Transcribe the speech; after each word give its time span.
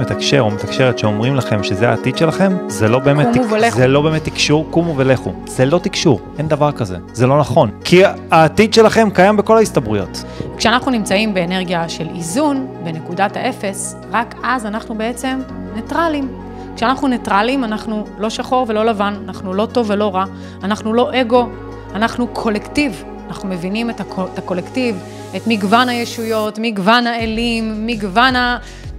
מתקשר 0.00 0.40
או 0.40 0.50
מתקשרת 0.50 0.98
שאומרים 0.98 1.36
לכם 1.36 1.62
שזה 1.62 1.88
העתיד 1.88 2.16
שלכם, 2.16 2.52
זה 2.68 2.88
לא 2.88 2.98
באמת, 2.98 3.26
תק... 3.32 3.74
זה 3.74 3.86
לא 3.86 4.02
באמת 4.02 4.24
תקשור, 4.24 4.66
קומו 4.70 4.96
ולכו. 4.96 5.32
זה 5.46 5.64
לא 5.64 5.78
תקשור, 5.78 6.20
אין 6.38 6.48
דבר 6.48 6.72
כזה, 6.72 6.96
זה 7.12 7.26
לא 7.26 7.40
נכון. 7.40 7.70
כי 7.84 8.02
העתיד 8.30 8.74
שלכם 8.74 9.08
קיים 9.14 9.36
בכל 9.36 9.56
ההסתברויות. 9.56 10.24
כשאנחנו 10.56 10.90
נמצאים 10.90 11.34
באנרגיה 11.34 11.88
של 11.88 12.08
איזון, 12.16 12.66
בנקודת 12.84 13.36
האפס, 13.36 13.96
רק 14.12 14.34
אז 14.42 14.66
אנחנו 14.66 14.94
בעצם 14.94 15.40
ניטרלים. 15.74 16.28
כשאנחנו 16.76 17.08
ניטרלים, 17.08 17.64
אנחנו 17.64 18.04
לא 18.18 18.30
שחור 18.30 18.66
ולא 18.68 18.84
לבן, 18.84 19.14
אנחנו 19.24 19.54
לא 19.54 19.66
טוב 19.66 19.90
ולא 19.90 20.14
רע, 20.14 20.24
אנחנו 20.64 20.92
לא 20.94 21.10
אגו, 21.20 21.48
אנחנו 21.94 22.26
קולקטיב. 22.26 23.04
אנחנו 23.28 23.48
מבינים 23.48 23.90
את, 23.90 24.00
הקו, 24.00 24.24
את 24.34 24.38
הקולקטיב, 24.38 24.96
את 25.36 25.46
מגוון 25.46 25.88
הישויות, 25.88 26.58
מגוון 26.62 27.06
האלים, 27.06 27.86
מגוון 27.86 28.34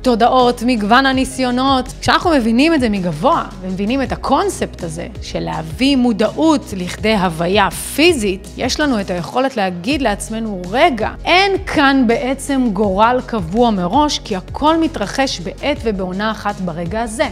התודעות, 0.04 0.64
מגוון 0.66 1.06
הניסיונות. 1.06 1.94
כשאנחנו 2.02 2.30
מבינים 2.30 2.74
את 2.74 2.80
זה 2.80 2.90
מגבוה, 2.90 3.44
ומבינים 3.62 4.02
את 4.02 4.12
הקונספט 4.12 4.84
הזה 4.84 5.08
של 5.22 5.40
להביא 5.40 5.96
מודעות 5.96 6.74
לכדי 6.78 7.16
הוויה 7.16 7.72
פיזית, 7.72 8.48
יש 8.58 8.80
לנו 8.80 9.02
את 9.02 9.10
היכולת 9.10 9.58
להגיד 9.58 10.02
לעצמנו, 10.02 10.62
רגע, 10.72 11.10
אין 11.26 11.52
כאן 11.66 12.04
בעצם 12.08 12.68
גורל 12.74 13.20
קבוע 13.26 13.72
מראש, 13.72 14.20
כי 14.20 14.36
הכל 14.36 14.78
מתרחש 14.78 15.40
בעת 15.40 15.78
ובעונה 15.84 16.32
אחת 16.32 16.56
ברגע 16.56 17.02
הזה. 17.02 17.28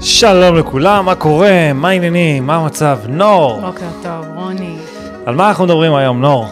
שלום 0.00 0.56
לכולם, 0.56 1.04
מה 1.04 1.14
קורה? 1.14 1.72
מה 1.74 1.88
העניינים? 1.88 2.46
מה 2.46 2.56
המצב? 2.56 2.98
נור! 3.08 3.60
בוקר 3.60 3.86
טוב, 4.02 4.26
רוני. 4.36 4.76
על 5.26 5.34
מה 5.34 5.48
אנחנו 5.48 5.64
מדברים 5.64 5.94
היום, 5.94 6.20
נור? 6.20 6.46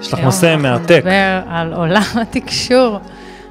יש 0.00 0.12
לך 0.12 0.20
נושא 0.20 0.46
היום 0.46 0.62
מרתק. 0.62 0.90
אנחנו 0.90 1.10
נדבר 1.10 1.40
על 1.48 1.72
עולם 1.72 2.02
התקשור. 2.20 2.98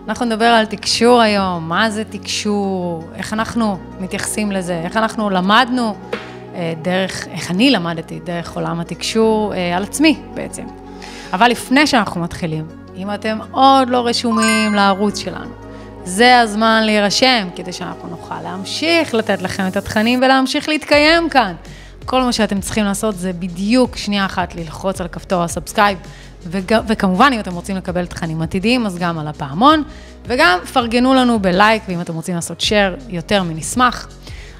אנחנו 0.07 0.25
נדבר 0.25 0.45
על 0.45 0.65
תקשור 0.65 1.21
היום, 1.21 1.69
מה 1.69 1.89
זה 1.89 2.03
תקשור, 2.03 3.03
איך 3.15 3.33
אנחנו 3.33 3.77
מתייחסים 3.99 4.51
לזה, 4.51 4.81
איך 4.83 4.97
אנחנו 4.97 5.29
למדנו 5.29 5.95
אה, 6.55 6.73
דרך, 6.81 7.27
איך 7.27 7.51
אני 7.51 7.71
למדתי 7.71 8.19
דרך 8.19 8.55
עולם 8.55 8.79
התקשור 8.79 9.53
אה, 9.53 9.77
על 9.77 9.83
עצמי 9.83 10.19
בעצם. 10.33 10.63
אבל 11.33 11.51
לפני 11.51 11.87
שאנחנו 11.87 12.21
מתחילים, 12.21 12.67
אם 12.95 13.13
אתם 13.13 13.39
עוד 13.51 13.89
לא 13.89 14.07
רשומים 14.07 14.73
לערוץ 14.73 15.19
שלנו, 15.19 15.51
זה 16.03 16.39
הזמן 16.39 16.81
להירשם, 16.85 17.47
כדי 17.55 17.73
שאנחנו 17.73 18.09
נוכל 18.09 18.41
להמשיך 18.43 19.13
לתת 19.13 19.41
לכם 19.41 19.67
את 19.67 19.77
התכנים 19.77 20.19
ולהמשיך 20.23 20.69
להתקיים 20.69 21.29
כאן. 21.29 21.53
כל 22.05 22.21
מה 22.21 22.33
שאתם 22.33 22.61
צריכים 22.61 22.85
לעשות 22.85 23.17
זה 23.17 23.33
בדיוק 23.33 23.97
שנייה 23.97 24.25
אחת 24.25 24.55
ללחוץ 24.55 25.01
על 25.01 25.07
כפתור 25.07 25.43
ה 25.43 25.48
subscribe, 25.48 25.97
וג... 26.43 26.77
וכמובן, 26.87 27.31
אם 27.33 27.39
אתם 27.39 27.53
רוצים 27.53 27.75
לקבל 27.75 28.05
תכנים 28.05 28.41
עתידיים, 28.41 28.85
אז 28.85 28.97
גם 28.97 29.19
על 29.19 29.27
הפעמון, 29.27 29.83
וגם 30.27 30.59
פרגנו 30.73 31.13
לנו 31.13 31.39
בלייק, 31.39 31.83
ואם 31.87 32.01
אתם 32.01 32.13
רוצים 32.13 32.35
לעשות 32.35 32.59
share, 32.59 33.03
יותר 33.09 33.43
מנשמח. 33.43 34.07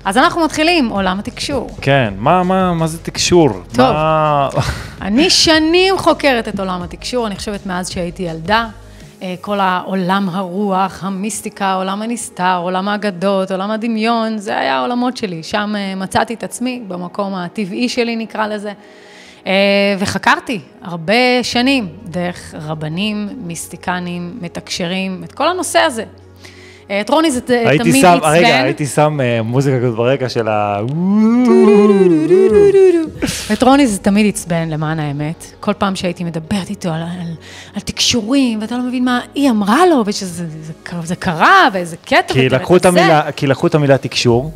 אז 0.05 0.17
אנחנו 0.17 0.45
מתחילים, 0.45 0.89
עולם 0.89 1.19
התקשור. 1.19 1.69
כן, 1.81 2.13
מה, 2.17 2.43
מה, 2.43 2.73
מה 2.73 2.87
זה 2.87 2.97
תקשור? 2.97 3.49
טוב. 3.49 3.91
מה... 3.91 4.49
אני 5.01 5.29
שנים 5.29 5.97
חוקרת 5.97 6.47
את 6.47 6.59
עולם 6.59 6.81
התקשור, 6.81 7.27
אני 7.27 7.35
חושבת 7.35 7.65
מאז 7.65 7.89
שהייתי 7.89 8.23
ילדה. 8.23 8.67
אה, 9.21 9.35
כל 9.41 9.59
העולם 9.59 10.29
הרוח, 10.31 11.03
המיסטיקה, 11.03 11.73
עולם 11.73 12.01
הנסתר, 12.01 12.59
עולם 12.61 12.87
האגדות, 12.87 13.51
עולם 13.51 13.71
הדמיון, 13.71 14.37
זה 14.37 14.57
היה 14.57 14.77
העולמות 14.77 15.17
שלי. 15.17 15.43
שם 15.43 15.73
אה, 15.77 15.95
מצאתי 15.95 16.33
את 16.33 16.43
עצמי, 16.43 16.83
במקום 16.87 17.35
הטבעי 17.35 17.89
שלי 17.89 18.15
נקרא 18.15 18.47
לזה. 18.47 18.73
אה, 19.47 19.95
וחקרתי 19.99 20.59
הרבה 20.81 21.43
שנים 21.43 21.89
דרך 22.03 22.55
רבנים, 22.57 23.29
מיסטיקנים, 23.37 24.37
מתקשרים, 24.41 25.23
את 25.23 25.31
כל 25.31 25.47
הנושא 25.47 25.79
הזה. 25.79 26.03
אה, 26.91 27.01
את 27.01 27.09
רוני 27.09 27.31
זה 27.31 27.39
הייתי 27.47 27.91
תמיד 27.91 28.05
עצבן. 28.05 28.19
רגע, 28.23 28.61
הייתי 28.61 28.85
שם 28.85 29.19
אה, 29.21 29.41
מוזיקה 29.41 29.79
כזאת 29.79 29.95
ברקע 29.95 30.29
של 30.29 30.47
ה... 30.47 30.79
את 33.53 33.63
רוני 33.63 33.87
זה 33.87 33.97
תמיד 33.97 34.25
עצבן, 34.27 34.69
למען 34.69 34.99
האמת. 34.99 35.45
כל 35.59 35.73
פעם 35.73 35.95
שהייתי 35.95 36.23
מדברת 36.23 36.69
איתו 36.69 36.89
על, 36.89 37.01
על, 37.01 37.35
על 37.75 37.81
תקשורים, 37.81 38.61
ואתה 38.61 38.77
לא 38.77 38.83
מבין 38.83 39.05
מה 39.05 39.19
היא 39.35 39.49
אמרה 39.49 39.85
לו, 39.85 40.03
ושזה 40.05 40.47
זה, 40.47 40.73
זה 41.03 41.15
קרה, 41.15 41.67
ואיזה 41.73 41.97
קטע, 41.97 42.33
כי 42.33 42.49
לקחו 42.49 42.77
את. 42.77 42.85
המילה, 42.85 43.31
כי 43.31 43.47
לקחו 43.47 43.67
את 43.67 43.75
המילה 43.75 43.97
תקשור, 43.97 44.51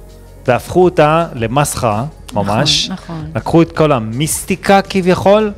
והפכו 0.48 0.84
אותה 0.84 1.28
למסחרה, 1.34 2.06
ממש. 2.34 2.90
נכון, 2.90 3.16
נכון. 3.16 3.32
לקחו 3.36 3.62
את 3.62 3.72
כל 3.72 3.92
המיסטיקה 3.92 4.82
כביכול, 4.82 5.52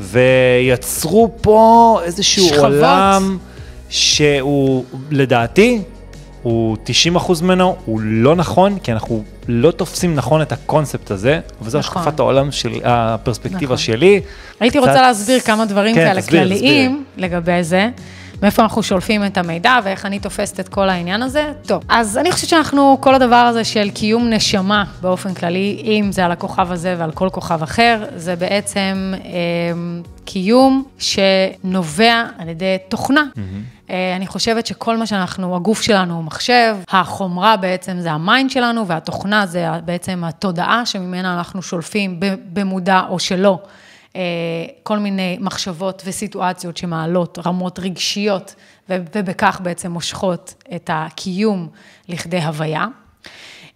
ויצרו 0.00 1.30
פה 1.40 2.00
איזשהו 2.04 2.44
שכבות. 2.44 2.64
עולם 2.64 3.38
שהוא, 3.88 4.84
לדעתי, 5.10 5.82
הוא 6.42 6.76
90 6.84 7.16
אחוז 7.16 7.42
ממנו, 7.42 7.76
הוא 7.84 8.00
לא 8.02 8.36
נכון, 8.36 8.78
כי 8.78 8.92
אנחנו 8.92 9.24
לא 9.48 9.70
תופסים 9.70 10.14
נכון 10.14 10.42
את 10.42 10.52
הקונספט 10.52 11.10
הזה, 11.10 11.40
וזו 11.62 11.78
נכון. 11.78 12.02
השקפת 12.02 12.18
העולם 12.20 12.52
של, 12.52 12.70
הפרספקטיבה 12.84 13.64
נכון. 13.64 13.76
שלי. 13.76 14.20
הייתי 14.60 14.78
קצת- 14.78 14.88
רוצה 14.88 15.02
להסביר 15.02 15.40
כמה 15.40 15.64
דברים 15.64 15.94
כן, 15.94 16.04
כאלה 16.08 16.20
תסבירי, 16.22 16.44
כלליים 16.44 17.04
לגבי 17.16 17.62
זה. 17.64 17.88
מאיפה 18.42 18.62
אנחנו 18.62 18.82
שולפים 18.82 19.24
את 19.26 19.38
המידע 19.38 19.78
ואיך 19.84 20.06
אני 20.06 20.18
תופסת 20.18 20.60
את 20.60 20.68
כל 20.68 20.88
העניין 20.88 21.22
הזה. 21.22 21.52
טוב, 21.66 21.82
אז 21.88 22.18
אני 22.18 22.32
חושבת 22.32 22.48
שאנחנו, 22.50 22.96
כל 23.00 23.14
הדבר 23.14 23.36
הזה 23.36 23.64
של 23.64 23.90
קיום 23.90 24.28
נשמה 24.30 24.84
באופן 25.00 25.34
כללי, 25.34 25.82
אם 25.84 26.12
זה 26.12 26.24
על 26.24 26.32
הכוכב 26.32 26.72
הזה 26.72 26.94
ועל 26.98 27.10
כל 27.12 27.28
כוכב 27.32 27.62
אחר, 27.62 28.04
זה 28.16 28.36
בעצם 28.36 29.14
אה, 29.24 29.30
קיום 30.24 30.84
שנובע 30.98 32.22
על 32.38 32.48
ידי 32.48 32.76
תוכנה. 32.88 33.24
אה, 33.38 33.42
אני 34.16 34.26
חושבת 34.26 34.66
שכל 34.66 34.96
מה 34.96 35.06
שאנחנו, 35.06 35.56
הגוף 35.56 35.82
שלנו 35.82 36.14
הוא 36.14 36.24
מחשב, 36.24 36.76
החומרה 36.88 37.56
בעצם 37.56 38.00
זה 38.00 38.12
ה 38.12 38.20
mind 38.20 38.50
שלנו, 38.50 38.86
והתוכנה 38.86 39.46
זה 39.46 39.66
בעצם 39.84 40.24
התודעה 40.24 40.86
שממנה 40.86 41.38
אנחנו 41.38 41.62
שולפים 41.62 42.20
במודע 42.52 43.00
או 43.08 43.18
שלא. 43.18 43.58
אה, 44.16 44.20
כל 44.82 44.98
מיני 44.98 45.38
מחשבות 45.40 46.02
וסיטואציות 46.06 46.76
שמעלות 46.76 47.38
רמות 47.46 47.78
רגשיות, 47.78 48.54
ובכך 48.88 49.60
בעצם 49.62 49.90
מושכות 49.90 50.54
את 50.74 50.90
הקיום 50.92 51.68
לכדי 52.08 52.40
הוויה. 52.40 52.86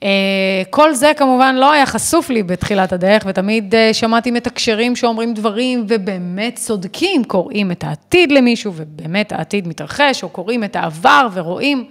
אה, 0.06 0.62
כל 0.70 0.94
זה 0.94 1.12
כמובן 1.16 1.54
לא 1.54 1.72
היה 1.72 1.86
חשוף 1.86 2.30
לי 2.30 2.42
בתחילת 2.42 2.92
הדרך, 2.92 3.22
ותמיד 3.26 3.74
אה, 3.74 3.94
שמעתי 3.94 4.30
מתקשרים 4.30 4.96
שאומרים 4.96 5.34
דברים 5.34 5.84
ובאמת 5.88 6.54
צודקים, 6.54 7.24
קוראים 7.24 7.72
את 7.72 7.84
העתיד 7.84 8.32
למישהו, 8.32 8.72
ובאמת 8.76 9.32
העתיד 9.32 9.68
מתרחש, 9.68 10.22
או 10.22 10.28
קוראים 10.28 10.64
את 10.64 10.76
העבר 10.76 11.28
ורואים, 11.32 11.84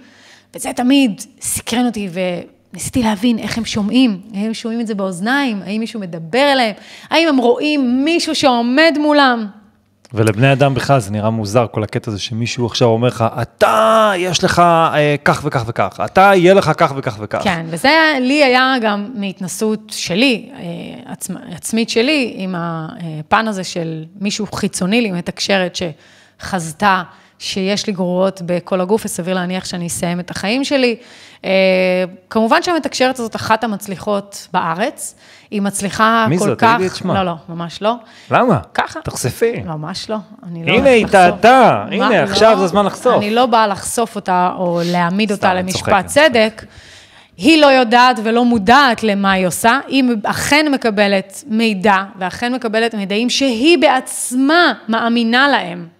וזה 0.54 0.72
תמיד 0.72 1.20
סקרן 1.40 1.86
אותי, 1.86 2.08
וניסיתי 2.72 3.02
להבין 3.02 3.38
איך 3.38 3.58
הם 3.58 3.64
שומעים, 3.64 4.20
האם 4.34 4.46
הם 4.46 4.54
שומעים 4.54 4.80
את 4.80 4.86
זה 4.86 4.94
באוזניים, 4.94 5.62
האם 5.66 5.80
מישהו 5.80 6.00
מדבר 6.00 6.52
אליהם, 6.52 6.74
האם 7.10 7.28
הם 7.28 7.36
רואים 7.36 8.04
מישהו 8.04 8.34
שעומד 8.34 8.96
מולם. 9.00 9.46
ולבני 10.14 10.52
אדם 10.52 10.74
בכלל 10.74 11.00
זה 11.00 11.10
נראה 11.10 11.30
מוזר, 11.30 11.66
כל 11.70 11.82
הקטע 11.82 12.10
הזה 12.10 12.20
שמישהו 12.20 12.66
עכשיו 12.66 12.88
אומר 12.88 13.08
לך, 13.08 13.24
אתה, 13.42 14.12
יש 14.16 14.44
לך 14.44 14.58
אה, 14.58 15.14
כך 15.24 15.40
וכך 15.44 15.64
וכך, 15.66 16.00
אתה, 16.04 16.30
יהיה 16.34 16.54
לך 16.54 16.70
כך 16.76 16.92
וכך 16.96 17.16
וכך. 17.20 17.40
כן, 17.44 17.66
וזה 17.68 17.90
לי 18.20 18.44
היה 18.44 18.74
גם 18.82 19.10
מהתנסות 19.14 19.80
שלי, 19.96 20.50
אה, 20.54 21.12
עצמ, 21.12 21.34
עצמית 21.52 21.90
שלי, 21.90 22.34
עם 22.36 22.54
הפן 22.58 23.48
הזה 23.48 23.64
של 23.64 24.04
מישהו 24.20 24.46
חיצוני 24.46 25.00
לי, 25.00 25.12
מתקשרת 25.12 25.76
שחזתה 25.76 27.02
שיש 27.38 27.86
לי 27.86 27.92
גרורות 27.92 28.42
בכל 28.46 28.80
הגוף, 28.80 29.04
וסביר 29.04 29.34
להניח 29.34 29.64
שאני 29.64 29.86
אסיים 29.86 30.20
את 30.20 30.30
החיים 30.30 30.64
שלי. 30.64 30.96
אה, 31.44 31.50
כמובן 32.30 32.62
שהמתקשרת 32.62 33.18
הזאת 33.18 33.36
אחת 33.36 33.64
המצליחות 33.64 34.48
בארץ, 34.52 35.14
היא 35.50 35.62
מצליחה 35.62 36.26
מי 36.28 36.38
כל 36.38 36.46
זאת? 36.46 36.58
כך... 36.58 36.74
תגידי 36.74 36.88
את 36.88 36.96
שמה. 36.96 37.14
לא, 37.14 37.22
לא, 37.22 37.34
ממש 37.48 37.82
לא. 37.82 37.94
למה? 38.30 38.58
ככה. 38.74 39.00
תחשפי. 39.00 39.62
ממש 39.66 40.10
לא. 40.10 40.16
אני 40.48 40.66
לא 40.66 40.72
הנה, 40.72 40.90
היא. 40.90 41.06
טעתה. 41.06 41.84
הנה, 41.90 42.10
לא, 42.10 42.14
עכשיו 42.14 42.56
זה 42.58 42.64
הזמן 42.64 42.86
לחשוף. 42.86 43.16
אני 43.16 43.30
לא 43.30 43.46
באה 43.46 43.66
לחשוף 43.66 44.16
אותה 44.16 44.50
או 44.58 44.80
להעמיד 44.84 45.32
אותה 45.32 45.54
למשפט 45.54 46.06
צדק. 46.06 46.64
היא 47.36 47.60
לא 47.60 47.66
יודעת 47.66 48.20
ולא 48.24 48.44
מודעת 48.44 49.02
למה 49.02 49.32
היא 49.32 49.46
עושה, 49.46 49.78
היא 49.86 50.04
אכן 50.24 50.66
מקבלת 50.72 51.44
מידע, 51.46 51.96
ואכן 52.18 52.54
מקבלת 52.54 52.94
מידעים 52.94 53.30
שהיא 53.30 53.78
בעצמה 53.78 54.72
מאמינה 54.88 55.48
להם. 55.48 55.95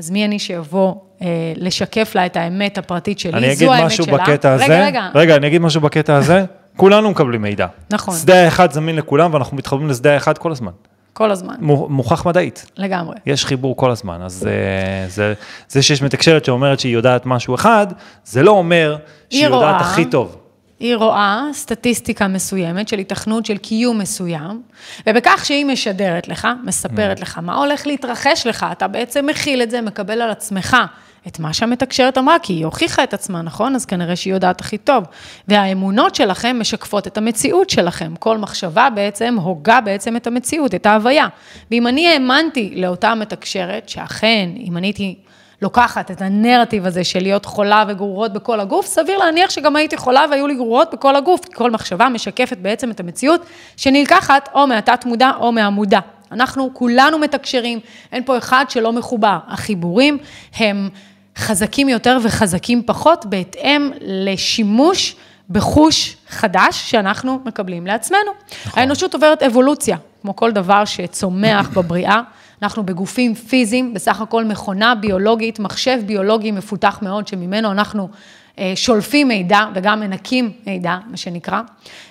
אז 0.00 0.10
מי 0.10 0.24
אני 0.24 0.38
שיבוא 0.38 0.94
אה, 1.22 1.26
לשקף 1.56 2.12
לה 2.14 2.26
את 2.26 2.36
האמת 2.36 2.78
הפרטית 2.78 3.18
שלי, 3.18 3.32
אני 3.32 3.54
זו 3.56 3.64
אגיד 3.64 3.68
האמת 3.68 3.84
משהו 3.84 4.04
שלה. 4.04 4.18
בקטע 4.18 4.52
הזה. 4.52 4.64
רגע, 4.64 4.86
רגע. 4.86 5.08
רגע, 5.14 5.36
אני 5.36 5.46
אגיד 5.46 5.60
משהו 5.62 5.80
בקטע 5.80 6.16
הזה. 6.16 6.44
כולנו 6.76 7.10
מקבלים 7.10 7.42
מידע. 7.42 7.66
נכון. 7.90 8.14
שדה 8.16 8.44
האחד 8.44 8.72
זמין 8.72 8.96
לכולם, 8.96 9.34
ואנחנו 9.34 9.56
מתחברים 9.56 9.88
לשדה 9.88 10.14
האחד 10.14 10.38
כל 10.38 10.52
הזמן. 10.52 10.70
כל 11.12 11.30
הזמן, 11.30 11.54
מו- 11.60 11.88
מוכח 11.88 12.26
מדעית. 12.26 12.66
לגמרי. 12.76 13.16
יש 13.26 13.44
חיבור 13.46 13.76
כל 13.76 13.90
הזמן, 13.90 14.22
אז 14.22 14.46
אה, 14.46 15.08
זה, 15.08 15.34
זה 15.68 15.82
שיש 15.82 16.02
מתקשרת 16.02 16.44
שאומרת 16.44 16.80
שהיא 16.80 16.92
יודעת 16.94 17.26
משהו 17.26 17.54
אחד, 17.54 17.86
זה 18.24 18.42
לא 18.42 18.50
אומר 18.50 18.96
שהיא 19.30 19.40
היא 19.40 19.46
יודעת 19.46 19.60
רואה. 19.62 19.80
הכי 19.80 20.04
טוב. 20.04 20.36
היא 20.80 20.96
רואה 20.96 21.44
סטטיסטיקה 21.52 22.28
מסוימת 22.28 22.88
של 22.88 22.98
היתכנות 22.98 23.46
של 23.46 23.56
קיום 23.56 23.98
מסוים, 23.98 24.62
ובכך 25.06 25.44
שהיא 25.44 25.66
משדרת 25.66 26.28
לך, 26.28 26.48
מספרת 26.64 27.20
לך 27.20 27.38
מה 27.38 27.56
הולך 27.56 27.86
להתרחש 27.86 28.46
לך, 28.46 28.66
אתה 28.72 28.88
בעצם 28.88 29.26
מכיל 29.26 29.62
את 29.62 29.70
זה, 29.70 29.80
מקבל 29.80 30.22
על 30.22 30.30
עצמך 30.30 30.76
את 31.26 31.38
מה 31.38 31.52
שהמתקשרת 31.52 32.18
אמרה, 32.18 32.36
כי 32.42 32.52
היא 32.52 32.64
הוכיחה 32.64 33.04
את 33.04 33.14
עצמה, 33.14 33.42
נכון? 33.42 33.74
אז 33.74 33.86
כנראה 33.86 34.16
שהיא 34.16 34.34
יודעת 34.34 34.60
הכי 34.60 34.78
טוב. 34.78 35.04
והאמונות 35.48 36.14
שלכם 36.14 36.56
משקפות 36.60 37.06
את 37.06 37.18
המציאות 37.18 37.70
שלכם. 37.70 38.14
כל 38.18 38.38
מחשבה 38.38 38.88
בעצם 38.94 39.36
הוגה 39.42 39.80
בעצם 39.80 40.16
את 40.16 40.26
המציאות, 40.26 40.74
את 40.74 40.86
ההוויה. 40.86 41.26
ואם 41.70 41.86
אני 41.86 42.08
האמנתי 42.08 42.72
לאותה 42.76 43.14
מתקשרת, 43.14 43.88
שאכן, 43.88 44.50
אם 44.56 44.76
אני 44.76 44.86
הייתי 44.86 45.14
לוקחת 45.62 46.10
את 46.10 46.22
הנרטיב 46.22 46.86
הזה 46.86 47.04
של 47.04 47.20
להיות 47.20 47.44
חולה 47.44 47.84
וגרורות 47.88 48.32
בכל 48.32 48.60
הגוף, 48.60 48.86
סביר 48.86 49.18
להניח 49.18 49.50
שגם 49.50 49.76
הייתי 49.76 49.96
חולה 49.96 50.24
והיו 50.30 50.46
לי 50.46 50.54
גרורות 50.54 50.94
בכל 50.94 51.16
הגוף, 51.16 51.44
כי 51.44 51.52
כל 51.54 51.70
מחשבה 51.70 52.08
משקפת 52.08 52.58
בעצם 52.58 52.90
את 52.90 53.00
המציאות 53.00 53.40
שנלקחת 53.76 54.48
או 54.54 54.66
מהתת 54.66 55.04
מודע 55.04 55.30
או 55.40 55.52
מהמודע. 55.52 56.00
אנחנו 56.32 56.70
כולנו 56.72 57.18
מתקשרים, 57.18 57.80
אין 58.12 58.24
פה 58.24 58.38
אחד 58.38 58.64
שלא 58.68 58.92
מחובר. 58.92 59.38
החיבורים 59.48 60.18
הם 60.56 60.88
חזקים 61.36 61.88
יותר 61.88 62.18
וחזקים 62.22 62.82
פחות 62.86 63.26
בהתאם 63.26 63.90
לשימוש 64.00 65.16
בחוש 65.50 66.16
חדש 66.28 66.90
שאנחנו 66.90 67.40
מקבלים 67.44 67.86
לעצמנו. 67.86 68.30
נכון. 68.66 68.82
האנושות 68.82 69.14
עוברת 69.14 69.42
אבולוציה, 69.42 69.96
כמו 70.22 70.36
כל 70.36 70.52
דבר 70.52 70.84
שצומח 70.84 71.68
בבריאה. 71.68 72.20
אנחנו 72.62 72.86
בגופים 72.86 73.34
פיזיים, 73.34 73.94
בסך 73.94 74.20
הכל 74.20 74.44
מכונה 74.44 74.94
ביולוגית, 74.94 75.58
מחשב 75.58 75.98
ביולוגי 76.06 76.50
מפותח 76.50 76.98
מאוד, 77.02 77.28
שממנו 77.28 77.72
אנחנו 77.72 78.08
אה, 78.58 78.72
שולפים 78.74 79.28
מידע 79.28 79.60
וגם 79.74 80.00
מנקים 80.00 80.52
מידע, 80.66 80.96
מה 81.10 81.16
שנקרא, 81.16 81.60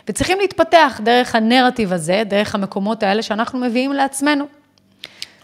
וצריכים 0.09 0.37
להתפתח 0.41 0.99
דרך 1.03 1.35
הנרטיב 1.35 1.93
הזה, 1.93 2.23
דרך 2.25 2.55
המקומות 2.55 3.03
האלה 3.03 3.21
שאנחנו 3.21 3.59
מביאים 3.59 3.93
לעצמנו. 3.93 4.45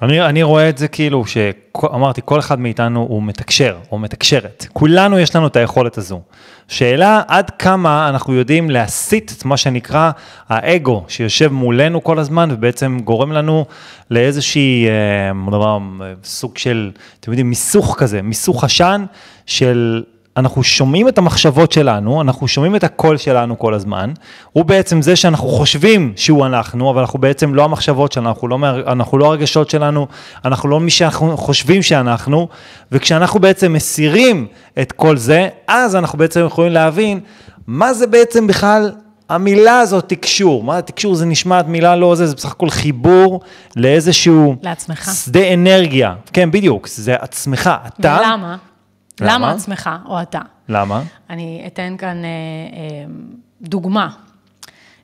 אני, 0.02 0.22
אני 0.22 0.44
רואה 0.44 0.70
את 0.70 0.78
זה 0.78 0.88
כאילו, 0.88 1.24
שאמרתי, 1.26 2.22
כל 2.26 2.40
אחד 2.40 2.60
מאיתנו 2.60 3.06
הוא 3.10 3.24
מתקשר 3.24 3.78
או 3.92 4.00
מתקשרת. 4.00 4.66
כולנו 4.74 5.20
יש 5.20 5.36
לנו 5.36 5.48
את 5.48 5.56
היכולת 5.56 5.98
הזו. 5.98 6.22
שאלה 6.68 7.22
עד 7.28 7.50
כמה 7.50 8.10
אנחנו 8.10 8.34
יודעים 8.34 8.70
להסיט 8.70 9.32
את 9.38 9.46
מה 9.46 9.58
שנקרא 9.58 10.12
האגו 10.50 11.04
שיושב 11.08 11.52
מולנו 11.52 12.04
כל 12.04 12.20
הזמן 12.20 12.50
ובעצם 12.52 13.00
גורם 13.04 13.32
לנו 13.32 13.66
לאיזושהי, 14.12 14.88
אה, 14.88 15.52
דבר, 15.52 15.80
סוג 16.24 16.58
של, 16.58 16.92
אתם 17.20 17.32
יודעים, 17.32 17.50
מיסוך 17.50 17.96
כזה, 18.00 18.22
מיסוך 18.22 18.64
עשן 18.64 19.06
של 19.46 20.04
אנחנו 20.38 20.64
שומעים 20.64 21.08
את 21.08 21.18
המחשבות 21.18 21.72
שלנו, 21.72 22.22
אנחנו 22.22 22.48
שומעים 22.48 22.76
את 22.76 22.84
הקול 22.84 23.18
שלנו 23.18 23.60
כל 23.60 23.74
הזמן, 23.74 24.12
הוא 24.52 24.66
בעצם 24.66 25.02
זה 25.02 25.16
שאנחנו 25.16 25.48
חושבים 25.48 26.14
שהוא 26.16 26.46
אנחנו, 26.46 26.92
אבל 26.92 27.02
אנחנו 27.02 27.20
בעצם 27.20 27.56
לא 27.56 27.64
המחשבות 27.64 28.12
שלנו, 28.12 28.30
אנחנו 28.30 28.48
לא, 28.48 28.58
אנחנו 28.88 29.18
לא 29.18 29.26
הרגשות 29.26 29.70
שלנו, 29.70 30.08
אנחנו 30.46 30.70
לא 30.70 30.80
מי 30.80 30.92
שאנחנו 30.92 31.38
חושבים 31.38 31.82
שאנחנו, 31.82 32.48
וכשאנחנו 32.92 33.40
בעצם 33.40 33.74
מסירים 33.74 34.48
את 34.82 34.92
כל 34.92 35.18
זה, 35.18 35.48
אז 35.68 35.96
אנחנו 35.96 36.18
בעצם 36.18 36.46
יכולים 36.46 36.72
להבין 36.72 37.20
מה 37.68 37.94
זה 37.94 38.08
בעצם 38.08 38.48
בכלל 38.48 38.92
המילה 39.30 39.80
הזאת 39.80 40.10
תקשור, 40.10 40.64
מה 40.64 40.82
תקשור 40.82 41.16
זה 41.16 41.26
נשמעת 41.26 41.68
מילה 41.68 41.96
לא 41.96 42.16
זה, 42.16 42.28
זה 42.28 42.36
בסך 42.36 42.52
הכל 42.52 42.70
חיבור 42.70 43.42
לאיזשהו... 43.76 44.56
לעצמך. 44.62 45.12
שדה 45.26 45.54
אנרגיה. 45.54 46.14
כן, 46.34 46.52
בדיוק, 46.52 46.88
זה 46.88 47.16
עצמך. 47.16 47.70
אתה... 47.88 48.18
ולמה? 48.22 48.56
למה? 49.22 49.34
למה 49.36 49.52
עצמך 49.52 49.90
או 50.06 50.22
אתה? 50.22 50.40
למה? 50.70 51.04
אני 51.30 51.64
אתן 51.68 51.96
כאן 51.98 52.24
אה, 52.24 52.30
אה, 52.78 53.06
דוגמה. 53.62 54.10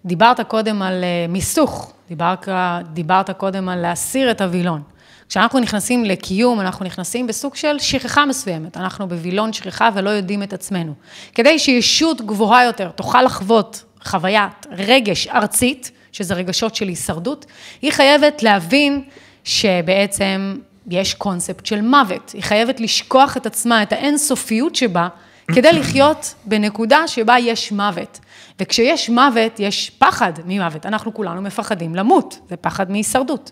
דיברת 0.06 0.42
קודם 0.42 0.82
על 0.82 1.04
אה, 1.04 1.26
מיסוך, 1.30 1.94
דיברת, 2.10 2.48
דיברת 2.94 3.30
קודם 3.30 3.70
על 3.70 3.82
להסיר 3.82 4.32
את 4.32 4.42
הווילון. 4.42 4.82
כשאנחנו 5.30 5.60
נכנסים 5.60 6.06
לקיום, 6.06 6.60
אנחנו 6.60 6.86
נכנסים 6.86 7.28
בסוג 7.28 7.56
של 7.56 7.80
שכחה 7.80 8.26
מסוימת. 8.26 8.78
אנחנו 8.78 9.08
בווילון 9.08 9.54
שכחה 9.54 9.90
ולא 9.94 10.10
יודעים 10.10 10.44
את 10.44 10.54
עצמנו. 10.54 10.94
כדי 11.36 11.60
שישות 11.60 12.22
גבוהה 12.22 12.66
יותר 12.66 12.90
תוכל 12.90 13.22
לחוות 13.22 13.84
חוויית 14.04 14.66
רגש 14.72 15.28
ארצית, 15.28 15.92
שזה 16.12 16.34
רגשות 16.34 16.76
של 16.76 16.88
הישרדות, 16.88 17.46
היא 17.82 17.92
חייבת 17.92 18.44
להבין 18.44 19.04
שבעצם 19.44 20.56
יש 20.90 21.14
קונספט 21.14 21.66
של 21.66 21.82
מוות. 21.82 22.32
היא 22.34 22.44
חייבת 22.44 22.80
לשכוח 22.80 23.38
את 23.38 23.46
עצמה, 23.46 23.84
את 23.84 23.94
האינסופיות 23.94 24.76
שבה, 24.76 25.08
כדי 25.48 25.74
לחיות 25.74 26.36
בנקודה 26.46 27.08
שבה 27.08 27.40
יש 27.40 27.72
מוות. 27.72 28.20
וכשיש 28.60 29.10
מוות, 29.10 29.60
יש 29.60 29.90
פחד 29.90 30.32
ממוות. 30.46 30.86
אנחנו 30.86 31.14
כולנו 31.14 31.42
מפחדים 31.42 31.96
למות, 31.96 32.40
זה 32.50 32.58
פחד 32.58 32.92
מהישרדות. 32.92 33.52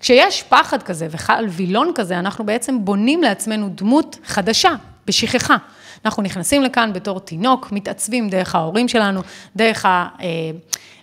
כשיש 0.00 0.42
פחד 0.42 0.82
כזה 0.82 1.06
וחל 1.10 1.46
וילון 1.48 1.92
כזה, 1.94 2.18
אנחנו 2.18 2.46
בעצם 2.46 2.84
בונים 2.84 3.22
לעצמנו 3.22 3.68
דמות 3.74 4.18
חדשה, 4.24 4.74
בשכחה. 5.06 5.56
אנחנו 6.04 6.22
נכנסים 6.22 6.62
לכאן 6.62 6.92
בתור 6.92 7.20
תינוק, 7.20 7.72
מתעצבים 7.72 8.28
דרך 8.28 8.54
ההורים 8.54 8.88
שלנו, 8.88 9.20
דרך. 9.56 9.86
אה, 9.86 10.10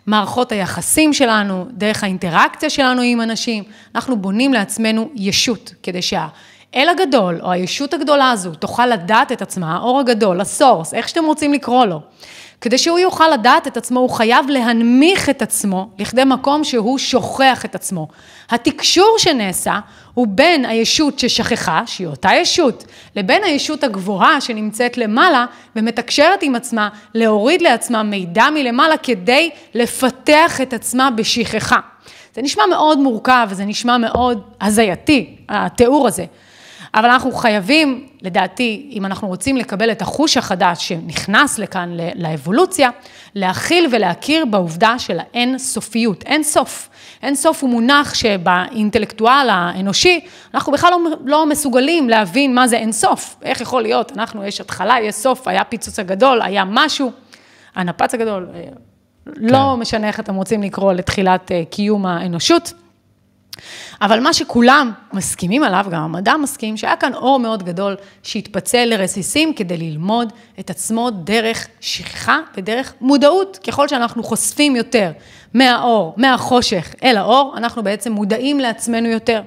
מערכות 0.07 0.51
היחסים 0.51 1.13
שלנו, 1.13 1.65
דרך 1.71 2.03
האינטראקציה 2.03 2.69
שלנו 2.69 3.01
עם 3.01 3.21
אנשים, 3.21 3.63
אנחנו 3.95 4.17
בונים 4.17 4.53
לעצמנו 4.53 5.09
ישות, 5.15 5.73
כדי 5.83 6.01
שהאל 6.01 6.89
הגדול, 6.89 7.39
או 7.41 7.51
הישות 7.51 7.93
הגדולה 7.93 8.31
הזו, 8.31 8.51
תוכל 8.55 8.85
לדעת 8.85 9.31
את 9.31 9.41
עצמה, 9.41 9.75
האור 9.75 9.99
הגדול, 9.99 10.41
הסורס, 10.41 10.93
איך 10.93 11.09
שאתם 11.09 11.25
רוצים 11.25 11.53
לקרוא 11.53 11.85
לו. 11.85 12.01
כדי 12.61 12.77
שהוא 12.77 12.99
יוכל 12.99 13.27
לדעת 13.27 13.67
את 13.67 13.77
עצמו, 13.77 13.99
הוא 13.99 14.09
חייב 14.09 14.49
להנמיך 14.49 15.29
את 15.29 15.41
עצמו 15.41 15.89
לכדי 15.99 16.23
מקום 16.23 16.63
שהוא 16.63 16.97
שוכח 16.97 17.65
את 17.65 17.75
עצמו. 17.75 18.07
התקשור 18.49 19.15
שנעשה 19.17 19.79
הוא 20.13 20.27
בין 20.29 20.65
הישות 20.65 21.19
ששכחה, 21.19 21.81
שהיא 21.85 22.07
אותה 22.07 22.29
ישות, 22.33 22.83
לבין 23.15 23.43
הישות 23.43 23.83
הגבוהה 23.83 24.41
שנמצאת 24.41 24.97
למעלה 24.97 25.45
ומתקשרת 25.75 26.43
עם 26.43 26.55
עצמה, 26.55 26.89
להוריד 27.13 27.61
לעצמה 27.61 28.03
מידע 28.03 28.49
מלמעלה 28.53 28.97
כדי 28.97 29.49
לפתח 29.73 30.61
את 30.61 30.73
עצמה 30.73 31.11
בשכחה. 31.11 31.79
זה 32.35 32.41
נשמע 32.41 32.63
מאוד 32.65 32.99
מורכב 32.99 33.47
וזה 33.49 33.65
נשמע 33.65 33.97
מאוד 33.97 34.41
הזייתי, 34.61 35.35
התיאור 35.49 36.07
הזה. 36.07 36.25
אבל 36.93 37.09
אנחנו 37.09 37.31
חייבים, 37.31 38.07
לדעתי, 38.21 38.89
אם 38.91 39.05
אנחנו 39.05 39.27
רוצים 39.27 39.57
לקבל 39.57 39.91
את 39.91 40.01
החוש 40.01 40.37
החדש 40.37 40.87
שנכנס 40.87 41.59
לכאן 41.59 41.97
לאבולוציה, 42.15 42.89
להכיל 43.35 43.87
ולהכיר 43.91 44.45
בעובדה 44.45 44.99
של 44.99 45.19
האין 45.19 45.57
סופיות, 45.57 46.23
אין 46.23 46.43
סוף. 46.43 46.89
אין 47.23 47.35
סוף 47.35 47.61
הוא 47.61 47.69
מונח 47.69 48.13
שבאינטלקטואל 48.13 49.49
האנושי, 49.49 50.19
אנחנו 50.53 50.71
בכלל 50.71 50.89
לא, 50.91 50.99
לא 51.25 51.45
מסוגלים 51.45 52.09
להבין 52.09 52.55
מה 52.55 52.67
זה 52.67 52.77
אין 52.77 52.91
סוף. 52.91 53.35
איך 53.41 53.61
יכול 53.61 53.81
להיות, 53.81 54.11
אנחנו, 54.11 54.43
יש 54.43 54.61
התחלה, 54.61 54.95
יש 55.01 55.15
סוף, 55.15 55.47
היה 55.47 55.63
פיצוץ 55.63 55.99
הגדול, 55.99 56.41
היה 56.41 56.63
משהו, 56.67 57.11
הנפץ 57.75 58.13
הגדול, 58.13 58.47
אה, 58.53 58.61
לא 59.25 59.47
כן. 59.47 59.53
לא 59.53 59.77
משנה 59.77 60.07
איך 60.07 60.19
אתם 60.19 60.35
רוצים 60.35 60.63
לקרוא 60.63 60.93
לתחילת 60.93 61.51
אה, 61.51 61.63
קיום 61.69 62.05
האנושות. 62.05 62.73
אבל 64.01 64.19
מה 64.19 64.33
שכולם 64.33 64.91
מסכימים 65.13 65.63
עליו, 65.63 65.85
גם 65.91 66.01
המדע 66.01 66.37
מסכים, 66.37 66.77
שהיה 66.77 66.95
כאן 66.95 67.13
אור 67.13 67.39
מאוד 67.39 67.63
גדול 67.63 67.95
שהתפצל 68.23 68.85
לרסיסים 68.85 69.53
כדי 69.53 69.77
ללמוד 69.77 70.33
את 70.59 70.69
עצמו 70.69 71.09
דרך 71.09 71.67
שכחה 71.79 72.39
ודרך 72.57 72.93
מודעות. 73.01 73.59
ככל 73.67 73.87
שאנחנו 73.87 74.23
חושפים 74.23 74.75
יותר 74.75 75.11
מהאור, 75.53 76.13
מהחושך 76.17 76.95
אל 77.03 77.17
האור, 77.17 77.53
אנחנו 77.57 77.83
בעצם 77.83 78.11
מודעים 78.11 78.59
לעצמנו 78.59 79.07
יותר. 79.07 79.41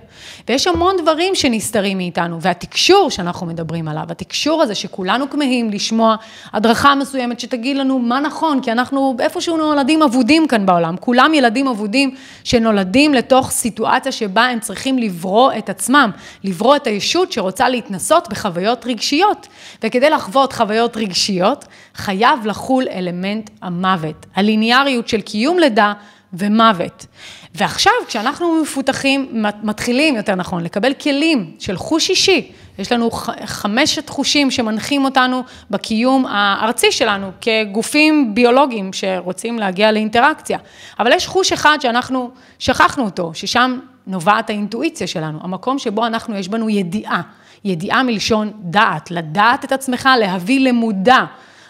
ויש 0.49 0.67
המון 0.67 0.97
דברים 1.03 1.35
שנסתרים 1.35 1.97
מאיתנו, 1.97 2.41
והתקשור 2.41 3.11
שאנחנו 3.11 3.47
מדברים 3.47 3.89
עליו, 3.89 4.05
התקשור 4.09 4.63
הזה 4.63 4.75
שכולנו 4.75 5.31
כמהים 5.31 5.71
לשמוע 5.71 6.17
הדרכה 6.53 6.95
מסוימת 6.95 7.41
שתגיד 7.41 7.77
לנו 7.77 7.99
מה 7.99 8.21
נכון, 8.21 8.61
כי 8.61 8.73
אנחנו 8.73 9.17
איפשהו 9.21 9.57
נולדים 9.57 10.03
אבודים 10.03 10.47
כאן 10.47 10.67
בעולם, 10.67 10.97
כולם 11.01 11.35
ילדים 11.35 11.69
אבודים 11.69 12.15
שנולדים 12.45 13.15
לתוך 13.15 13.51
סיטואציה 13.51 14.13
שבה 14.13 14.44
הם 14.51 14.61
צריכים 14.61 14.99
לברוא 14.99 15.53
את 15.59 15.71
עצמם, 15.71 16.11
לברוא 16.45 16.77
את 16.77 16.87
הישות 16.87 17.33
שרוצה 17.33 17.69
להתנסות 17.69 18.29
בחוויות 18.29 18.87
רגשיות. 18.87 19.49
וכדי 19.83 20.11
לחוות 20.11 20.53
חוויות 20.53 20.97
רגשיות, 20.97 21.65
חייב 21.95 22.47
לחול 22.47 22.85
אלמנט 22.91 23.51
המוות, 23.63 24.27
הליניאריות 24.35 25.09
של 25.09 25.21
קיום 25.21 25.59
לידה 25.59 25.93
ומוות. 26.33 27.07
ועכשיו, 27.55 27.93
כשאנחנו 28.07 28.63
מפותחים, 28.63 29.45
מתחילים, 29.63 30.17
יותר 30.17 30.35
נכון, 30.35 30.65
לקבל 30.65 30.95
כלים 30.95 31.53
של 31.59 31.77
חוש 31.77 32.11
אישי, 32.11 32.53
יש 32.79 32.93
לנו 32.93 33.11
חמשת 33.45 34.09
חושים 34.09 34.51
שמנחים 34.51 35.05
אותנו 35.05 35.43
בקיום 35.71 36.27
הארצי 36.27 36.93
שלנו, 36.93 37.31
כגופים 37.41 38.35
ביולוגיים 38.35 38.93
שרוצים 38.93 39.59
להגיע 39.59 39.93
לאינטראקציה. 39.93 40.59
אבל 40.99 41.13
יש 41.13 41.27
חוש 41.27 41.53
אחד 41.53 41.79
שאנחנו 41.81 42.31
שכחנו 42.59 43.05
אותו, 43.05 43.31
ששם 43.35 43.79
נובעת 44.07 44.51
האינטואיציה 44.51 45.07
שלנו, 45.07 45.39
המקום 45.43 45.79
שבו 45.79 46.07
אנחנו, 46.07 46.37
יש 46.37 46.49
בנו 46.49 46.69
ידיעה. 46.71 47.23
ידיעה 47.65 48.03
מלשון 48.03 48.53
דעת, 48.61 49.11
לדעת 49.11 49.65
את 49.65 49.73
עצמך, 49.73 50.09
להביא 50.21 50.61
למודע. 50.61 51.25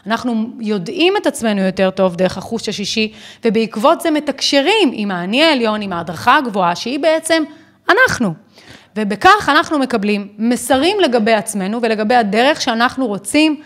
אנחנו 0.07 0.47
יודעים 0.61 1.14
את 1.17 1.26
עצמנו 1.26 1.61
יותר 1.61 1.91
טוב 1.91 2.17
דרך 2.17 2.38
החוש 2.38 2.69
השישי, 2.69 3.12
ובעקבות 3.45 4.00
זה 4.00 4.11
מתקשרים 4.11 4.91
עם 4.93 5.11
האני 5.11 5.45
העליון, 5.45 5.83
עם 5.83 5.93
ההדרכה 5.93 6.37
הגבוהה, 6.37 6.76
שהיא 6.76 6.99
בעצם 6.99 7.43
אנחנו. 7.91 8.35
ובכך 8.97 9.49
אנחנו 9.49 9.79
מקבלים 9.79 10.29
מסרים 10.38 10.97
לגבי 11.00 11.33
עצמנו 11.33 11.83
ולגבי 11.83 12.14
הדרך 12.14 12.61
שאנחנו 12.61 13.07
רוצים 13.07 13.61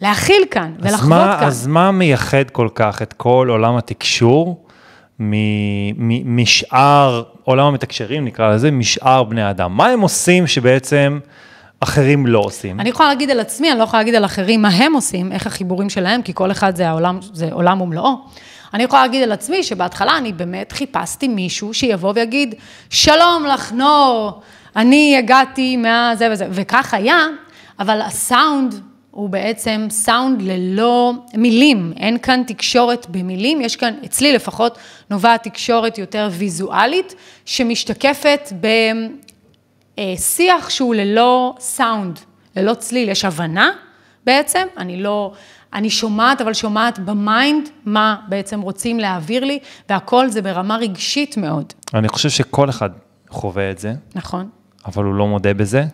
להכיל 0.00 0.44
כאן 0.50 0.72
ולחוות 0.80 1.08
מה, 1.08 1.36
כאן. 1.40 1.46
אז 1.46 1.66
מה 1.66 1.90
מייחד 1.90 2.50
כל 2.52 2.68
כך 2.74 3.02
את 3.02 3.12
כל 3.12 3.46
עולם 3.50 3.76
התקשור 3.76 4.65
משאר, 6.24 7.22
עולם 7.44 7.66
המתקשרים 7.66 8.24
נקרא 8.24 8.54
לזה, 8.54 8.70
משאר 8.70 9.22
בני 9.22 9.50
אדם? 9.50 9.76
מה 9.76 9.86
הם 9.86 10.00
עושים 10.00 10.46
שבעצם 10.46 11.18
אחרים 11.80 12.26
לא 12.26 12.38
עושים? 12.38 12.80
אני 12.80 12.88
יכולה 12.88 13.08
להגיד 13.08 13.30
על 13.30 13.40
עצמי, 13.40 13.70
אני 13.70 13.78
לא 13.78 13.84
יכולה 13.84 14.00
להגיד 14.00 14.14
על 14.14 14.24
אחרים 14.24 14.62
מה 14.62 14.68
הם 14.68 14.92
עושים, 14.92 15.32
איך 15.32 15.46
החיבורים 15.46 15.90
שלהם, 15.90 16.22
כי 16.22 16.32
כל 16.34 16.50
אחד 16.50 16.76
זה 16.76 16.88
העולם, 16.88 17.18
זה 17.32 17.48
עולם 17.52 17.80
ומלואו. 17.80 18.14
אני 18.74 18.82
יכולה 18.82 19.02
להגיד 19.02 19.22
על 19.22 19.32
עצמי 19.32 19.62
שבהתחלה 19.62 20.16
אני 20.16 20.32
באמת 20.32 20.72
חיפשתי 20.72 21.28
מישהו 21.28 21.74
שיבוא 21.74 22.12
ויגיד, 22.16 22.54
שלום 22.90 23.44
לך 23.54 23.72
נור, 23.72 24.40
אני 24.76 25.16
הגעתי 25.18 25.76
מהזה 25.76 26.28
וזה, 26.32 26.46
וכך 26.50 26.94
היה, 26.94 27.26
אבל 27.78 28.00
הסאונד 28.00 28.74
הוא 29.16 29.30
בעצם 29.30 29.86
סאונד 29.90 30.42
ללא 30.42 31.12
מילים, 31.34 31.92
אין 31.96 32.18
כאן 32.18 32.42
תקשורת 32.46 33.06
במילים, 33.10 33.60
יש 33.60 33.76
כאן, 33.76 33.94
אצלי 34.04 34.32
לפחות, 34.32 34.78
נובעת 35.10 35.42
תקשורת 35.42 35.98
יותר 35.98 36.28
ויזואלית, 36.32 37.14
שמשתקפת 37.44 38.52
בשיח 39.98 40.70
שהוא 40.70 40.94
ללא 40.94 41.54
סאונד, 41.58 42.18
ללא 42.56 42.74
צליל, 42.74 43.08
יש 43.08 43.24
הבנה 43.24 43.70
בעצם, 44.26 44.66
אני 44.78 45.02
לא, 45.02 45.32
אני 45.72 45.90
שומעת, 45.90 46.40
אבל 46.40 46.52
שומעת 46.52 46.98
ב 46.98 47.12
mind 47.12 47.68
מה 47.84 48.16
בעצם 48.28 48.60
רוצים 48.60 48.98
להעביר 48.98 49.44
לי, 49.44 49.58
והכל 49.88 50.28
זה 50.28 50.42
ברמה 50.42 50.76
רגשית 50.76 51.36
מאוד, 51.36 51.72
אני 51.94 52.08
חושב 52.08 52.30
שכל 52.30 52.70
אחד 52.70 52.90
חווה 53.30 53.70
את 53.70 53.78
זה, 53.78 53.92
נכון? 54.14 54.48
אבל 54.86 55.04
הוא 55.04 55.14
לא 55.14 55.26
מודה 55.26 55.54
בזה, 55.54 55.84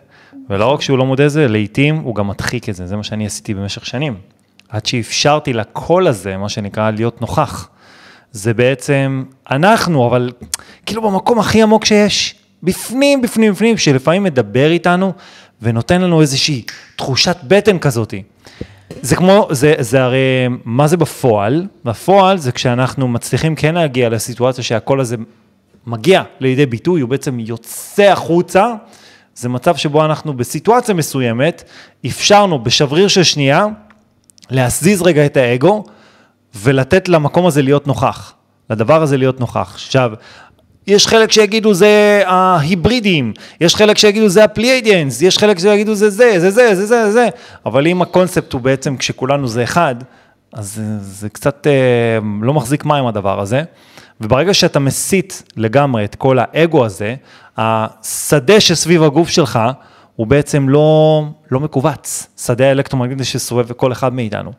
ולא 0.49 0.65
רק 0.65 0.81
שהוא 0.81 0.97
לא 0.97 1.05
מודה 1.05 1.25
בזה, 1.25 1.47
לעתים 1.47 1.95
הוא 1.95 2.15
גם 2.15 2.27
מדחיק 2.27 2.69
את 2.69 2.75
זה, 2.75 2.87
זה 2.87 2.95
מה 2.95 3.03
שאני 3.03 3.25
עשיתי 3.25 3.53
במשך 3.53 3.85
שנים. 3.85 4.15
עד 4.69 4.85
שאפשרתי 4.85 5.53
לקול 5.53 6.07
הזה, 6.07 6.37
מה 6.37 6.49
שנקרא, 6.49 6.91
להיות 6.91 7.21
נוכח. 7.21 7.69
זה 8.31 8.53
בעצם 8.53 9.23
אנחנו, 9.51 10.07
אבל 10.07 10.31
כאילו 10.85 11.01
במקום 11.01 11.39
הכי 11.39 11.61
עמוק 11.61 11.85
שיש, 11.85 12.35
בפנים, 12.63 13.21
בפנים, 13.21 13.53
בפנים, 13.53 13.77
שלפעמים 13.77 14.23
מדבר 14.23 14.71
איתנו 14.71 15.13
ונותן 15.61 16.01
לנו 16.01 16.21
איזושהי 16.21 16.63
תחושת 16.95 17.37
בטן 17.43 17.79
כזאתי. 17.79 18.23
זה 19.01 19.15
כמו, 19.15 19.47
זה, 19.51 19.73
זה 19.79 20.03
הרי, 20.03 20.47
מה 20.65 20.87
זה 20.87 20.97
בפועל? 20.97 21.67
בפועל 21.85 22.37
זה 22.37 22.51
כשאנחנו 22.51 23.07
מצליחים 23.07 23.55
כן 23.55 23.75
להגיע 23.75 24.09
לסיטואציה 24.09 24.63
שהקול 24.63 24.99
הזה 24.99 25.15
מגיע 25.87 26.23
לידי 26.39 26.65
ביטוי, 26.65 27.01
הוא 27.01 27.09
בעצם 27.09 27.39
יוצא 27.39 28.03
החוצה, 28.03 28.73
זה 29.35 29.49
מצב 29.49 29.75
שבו 29.75 30.05
אנחנו 30.05 30.33
בסיטואציה 30.33 30.93
מסוימת, 30.95 31.63
אפשרנו 32.05 32.63
בשבריר 32.63 33.07
של 33.07 33.23
שנייה, 33.23 33.65
להזיז 34.49 35.01
רגע 35.01 35.25
את 35.25 35.37
האגו, 35.37 35.83
ולתת 36.55 37.09
למקום 37.09 37.45
הזה 37.45 37.61
להיות 37.61 37.87
נוכח, 37.87 38.33
לדבר 38.69 39.01
הזה 39.01 39.17
להיות 39.17 39.39
נוכח. 39.39 39.71
עכשיו, 39.73 40.11
יש 40.87 41.07
חלק 41.07 41.31
שיגידו 41.31 41.73
זה 41.73 42.23
ההיברידים, 42.25 43.33
יש 43.61 43.75
חלק 43.75 43.97
שיגידו 43.97 44.29
זה 44.29 44.43
ה 44.43 44.50
Pleiadians, 44.50 45.21
יש 45.21 45.37
חלק 45.37 45.59
שיגידו 45.59 45.95
זה 45.95 46.09
זה, 46.09 46.39
זה 46.39 46.51
זה, 46.51 46.75
זה 46.75 46.85
זה, 46.85 47.11
זה, 47.11 47.29
אבל 47.65 47.87
אם 47.87 48.01
הקונספט 48.01 48.53
הוא 48.53 48.61
בעצם 48.61 48.97
כשכולנו 48.97 49.47
זה 49.47 49.63
אחד, 49.63 49.95
אז 50.53 50.73
זה, 50.75 50.81
זה 50.99 51.29
קצת 51.29 51.67
אה, 51.67 52.19
לא 52.41 52.53
מחזיק 52.53 52.85
מים 52.85 53.07
הדבר 53.07 53.39
הזה. 53.39 53.63
וברגע 54.21 54.53
שאתה 54.53 54.79
מסיט 54.79 55.33
לגמרי 55.57 56.05
את 56.05 56.15
כל 56.15 56.37
האגו 56.41 56.85
הזה, 56.85 57.15
השדה 57.57 58.59
שסביב 58.59 59.03
הגוף 59.03 59.29
שלך 59.29 59.59
הוא 60.15 60.27
בעצם 60.27 60.69
לא, 60.69 61.23
לא 61.51 61.59
מכווץ, 61.59 62.27
שדה 62.37 62.67
האלקטרומגנטי 62.67 63.23
שסובב 63.23 63.67
בכל 63.67 63.91
אחד 63.91 64.13
מאיתנו. 64.13 64.51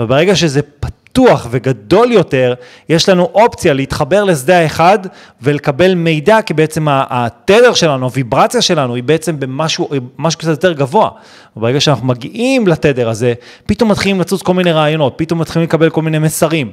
וברגע 0.00 0.36
שזה 0.36 0.60
פתוח 0.62 1.46
וגדול 1.50 2.12
יותר, 2.12 2.54
יש 2.88 3.08
לנו 3.08 3.24
אופציה 3.34 3.72
להתחבר 3.72 4.24
לשדה 4.24 4.58
האחד 4.58 4.98
ולקבל 5.42 5.94
מידע, 5.94 6.42
כי 6.42 6.54
בעצם 6.54 6.86
התדר 6.90 7.74
שלנו, 7.74 8.06
הוויברציה 8.06 8.62
שלנו, 8.62 8.94
היא 8.94 9.02
בעצם 9.02 9.40
במשהו 9.40 9.88
משהו 10.18 10.38
קצת 10.38 10.50
יותר 10.50 10.72
גבוה. 10.72 11.10
וברגע 11.56 11.80
שאנחנו 11.80 12.06
מגיעים 12.06 12.68
לתדר 12.68 13.08
הזה, 13.08 13.34
פתאום 13.66 13.90
מתחילים 13.90 14.20
לצוץ 14.20 14.42
כל 14.42 14.54
מיני 14.54 14.72
רעיונות, 14.72 15.14
פתאום 15.16 15.38
מתחילים 15.40 15.68
לקבל 15.68 15.90
כל 15.90 16.02
מיני 16.02 16.18
מסרים. 16.18 16.70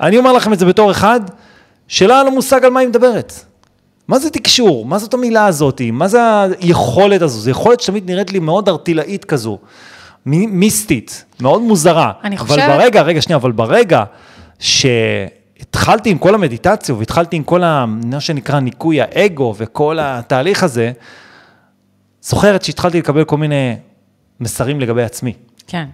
אני 0.00 0.18
אומר 0.18 0.32
לכם 0.32 0.52
את 0.52 0.58
זה 0.58 0.66
בתור 0.66 0.90
אחד, 0.90 1.20
שלא 1.88 2.14
היה 2.14 2.22
לו 2.22 2.30
מושג 2.30 2.64
על 2.64 2.70
מה 2.70 2.80
היא 2.80 2.88
מדברת. 2.88 3.51
מה 4.12 4.18
זה 4.18 4.30
תקשור? 4.30 4.84
מה 4.86 4.98
זאת 4.98 5.14
המילה 5.14 5.46
הזאת? 5.46 5.80
מה 5.92 6.08
זה 6.08 6.20
היכולת 6.60 7.22
הזו? 7.22 7.38
זו 7.38 7.50
יכולת 7.50 7.80
שתמיד 7.80 8.10
נראית 8.10 8.32
לי 8.32 8.38
מאוד 8.38 8.68
ארטילאית 8.68 9.24
כזו, 9.24 9.58
מי- 10.26 10.46
מיסטית, 10.46 11.24
מאוד 11.40 11.62
מוזרה. 11.62 12.12
אני 12.24 12.36
אבל 12.36 12.46
חושבת- 12.46 12.68
ברגע, 12.68 13.02
רגע, 13.02 13.22
שנייה, 13.22 13.36
אבל 13.36 13.52
ברגע 13.52 14.04
שהתחלתי 14.58 16.10
עם 16.10 16.18
כל 16.18 16.34
המדיטציה 16.34 16.94
והתחלתי 16.94 17.36
עם 17.36 17.42
כל 17.42 17.64
ה- 17.64 17.84
מה 17.86 18.20
שנקרא 18.20 18.60
ניקוי 18.60 19.00
האגו 19.00 19.54
וכל 19.56 19.98
התהליך 20.00 20.62
הזה, 20.62 20.92
זוכרת 22.22 22.62
שהתחלתי 22.62 22.98
לקבל 22.98 23.24
כל 23.24 23.36
מיני 23.36 23.74
מסרים 24.40 24.80
לגבי 24.80 25.02
עצמי. 25.02 25.32
כן. 25.66 25.84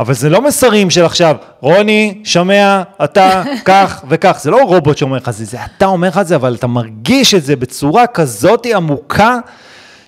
אבל 0.00 0.14
זה 0.14 0.30
לא 0.30 0.42
מסרים 0.42 0.90
של 0.90 1.04
עכשיו, 1.04 1.36
רוני, 1.60 2.20
שומע, 2.24 2.82
אתה, 3.04 3.42
כך 3.64 4.04
וכך, 4.08 4.38
זה 4.40 4.50
לא 4.50 4.62
רובוט 4.62 4.96
שאומר 4.96 5.16
לך 5.16 5.30
זה, 5.30 5.44
זה 5.44 5.58
אתה 5.64 5.86
אומר 5.86 6.08
לך 6.08 6.18
את 6.18 6.26
זה, 6.26 6.36
אבל 6.36 6.54
אתה 6.54 6.66
מרגיש 6.66 7.34
את 7.34 7.44
זה 7.44 7.56
בצורה 7.56 8.06
כזאת 8.06 8.66
עמוקה, 8.66 9.38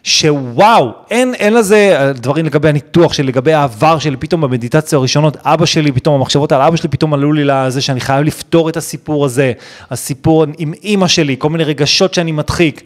שוואו, 0.03 0.91
אין, 1.11 1.35
אין 1.35 1.55
לזה 1.55 1.97
אה, 1.99 2.13
דברים 2.13 2.47
לגבי 2.47 2.69
הניתוח 2.69 3.13
שלי, 3.13 3.27
לגבי 3.27 3.53
העבר 3.53 3.99
שלי, 3.99 4.17
פתאום 4.17 4.41
במדיטציה 4.41 4.99
הראשונות, 4.99 5.37
אבא 5.45 5.67
שלי, 5.67 5.93
פתאום 5.93 6.15
המחשבות 6.15 6.53
על 6.53 6.63
אבא 6.63 6.77
שלי, 6.77 6.89
פתאום 6.89 7.15
עלו 7.15 7.33
לי 7.33 7.45
לזה 7.45 7.81
שאני 7.81 8.01
חייב 8.01 8.25
לפתור 8.25 8.69
את 8.69 8.77
הסיפור 8.77 9.25
הזה, 9.25 9.53
הסיפור 9.91 10.45
עם 10.59 10.73
אימא 10.83 11.09
שלי, 11.09 11.37
כל 11.39 11.51
מיני 11.51 11.65
רגשות 11.65 12.15
שאני 12.15 12.33
מדחיק. 12.33 12.83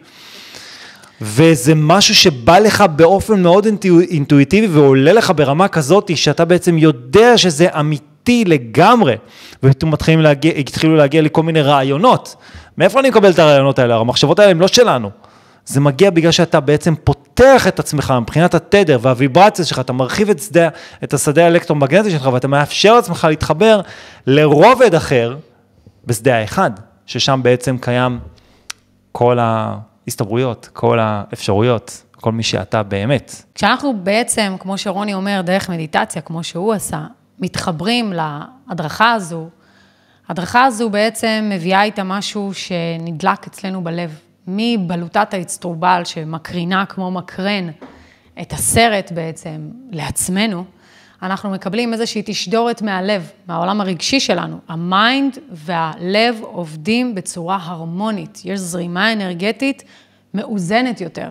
וזה 1.20 1.72
משהו 1.74 2.14
שבא 2.14 2.58
לך 2.58 2.84
באופן 2.96 3.42
מאוד 3.42 3.66
אינטואי- 3.66 4.10
אינטואיטיבי 4.10 4.66
ועולה 4.66 5.12
לך 5.12 5.32
ברמה 5.36 5.68
כזאת 5.68 6.16
שאתה 6.16 6.44
בעצם 6.44 6.78
יודע 6.78 7.38
שזה 7.38 7.68
אמיתי 7.80 8.44
לגמרי. 8.46 9.16
ופתאום 9.62 9.90
מתחילים 9.90 10.20
להגיע, 10.20 10.52
התחילו 10.52 10.96
להגיע 10.96 11.22
לי 11.22 11.28
כל 11.32 11.42
מיני 11.42 11.62
רעיונות. 11.62 12.36
מאיפה 12.78 13.00
אני 13.00 13.10
מקבל 13.10 13.30
את 13.30 13.38
הרעיונות 13.38 13.78
האלה? 13.78 13.96
המחשבות 13.96 14.38
האלה 14.38 14.50
הן 14.50 14.58
לא 14.58 14.68
שלנו. 14.68 15.10
זה 15.66 15.80
מגיע 15.80 16.10
בגלל 16.10 16.30
שאתה 16.32 16.60
בעצם 16.60 16.94
פותח 17.04 17.66
את 17.68 17.78
עצמך 17.78 18.14
מבחינת 18.20 18.54
התדר 18.54 18.98
והוויברציה 19.02 19.64
שלך, 19.64 19.78
אתה 19.78 19.92
מרחיב 19.92 20.30
את, 20.30 20.38
שדה, 20.38 20.68
את 21.04 21.14
השדה 21.14 21.44
האלקטרומגנטי 21.44 22.10
שלך 22.10 22.28
ואתה 22.32 22.48
מאפשר 22.48 22.94
לעצמך 22.94 23.26
להתחבר 23.30 23.80
לרובד 24.26 24.94
אחר 24.94 25.36
בשדה 26.06 26.36
האחד, 26.36 26.70
ששם 27.06 27.40
בעצם 27.42 27.76
קיים 27.80 28.18
כל 29.12 29.38
ההסתברויות, 30.10 30.68
כל 30.72 30.98
האפשרויות, 30.98 32.04
כל 32.12 32.32
מי 32.32 32.42
שאתה 32.42 32.82
באמת. 32.82 33.42
כשאנחנו 33.54 33.94
בעצם, 34.02 34.56
כמו 34.60 34.78
שרוני 34.78 35.14
אומר, 35.14 35.40
דרך 35.44 35.70
מדיטציה, 35.70 36.22
כמו 36.22 36.44
שהוא 36.44 36.72
עשה, 36.72 37.00
מתחברים 37.38 38.12
להדרכה 38.12 39.12
הזו, 39.12 39.48
ההדרכה 40.28 40.64
הזו 40.64 40.90
בעצם 40.90 41.50
מביאה 41.52 41.82
איתה 41.82 42.04
משהו 42.04 42.54
שנדלק 42.54 43.46
אצלנו 43.46 43.84
בלב, 43.84 44.18
מבלוטת 44.46 45.34
האצטרובל 45.34 46.02
שמקרינה 46.04 46.86
כמו 46.86 47.10
מקרן 47.10 47.70
את 48.42 48.52
הסרט 48.52 49.12
בעצם 49.12 49.70
לעצמנו, 49.90 50.64
אנחנו 51.22 51.50
מקבלים 51.50 51.92
איזושהי 51.92 52.22
תשדורת 52.26 52.82
מהלב, 52.82 53.30
מהעולם 53.48 53.80
הרגשי 53.80 54.20
שלנו. 54.20 54.58
ה 54.68 54.82
mind 54.82 55.38
והלב 55.50 56.40
עובדים 56.42 57.14
בצורה 57.14 57.58
הרמונית, 57.62 58.42
יש 58.44 58.60
זרימה 58.60 59.12
אנרגטית 59.12 59.82
מאוזנת 60.34 61.00
יותר. 61.00 61.28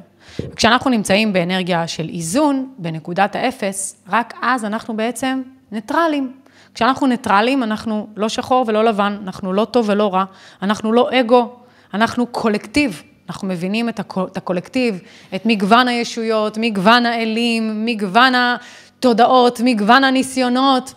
כשאנחנו 0.55 0.89
נמצאים 0.89 1.33
באנרגיה 1.33 1.87
של 1.87 2.09
איזון, 2.09 2.69
בנקודת 2.77 3.35
האפס, 3.35 4.03
רק 4.09 4.33
אז 4.41 4.65
אנחנו 4.65 4.97
בעצם 4.97 5.41
ניטרלים. 5.71 6.33
כשאנחנו 6.73 7.07
ניטרלים, 7.07 7.63
אנחנו 7.63 8.07
לא 8.15 8.29
שחור 8.29 8.65
ולא 8.67 8.83
לבן, 8.83 9.17
אנחנו 9.23 9.53
לא 9.53 9.65
טוב 9.65 9.89
ולא 9.89 10.13
רע, 10.13 10.23
אנחנו 10.61 10.93
לא 10.93 11.09
אגו, 11.19 11.55
אנחנו 11.93 12.27
קולקטיב. 12.27 13.03
אנחנו 13.29 13.47
מבינים 13.47 13.89
את, 13.89 13.99
הקול, 13.99 14.27
את 14.31 14.37
הקולקטיב, 14.37 15.01
את 15.35 15.45
מגוון 15.45 15.87
הישויות, 15.87 16.57
מגוון 16.61 17.05
האלים, 17.05 17.85
מגוון 17.85 18.33
התודעות, 18.99 19.61
מגוון 19.63 20.03
הניסיונות. 20.03 20.93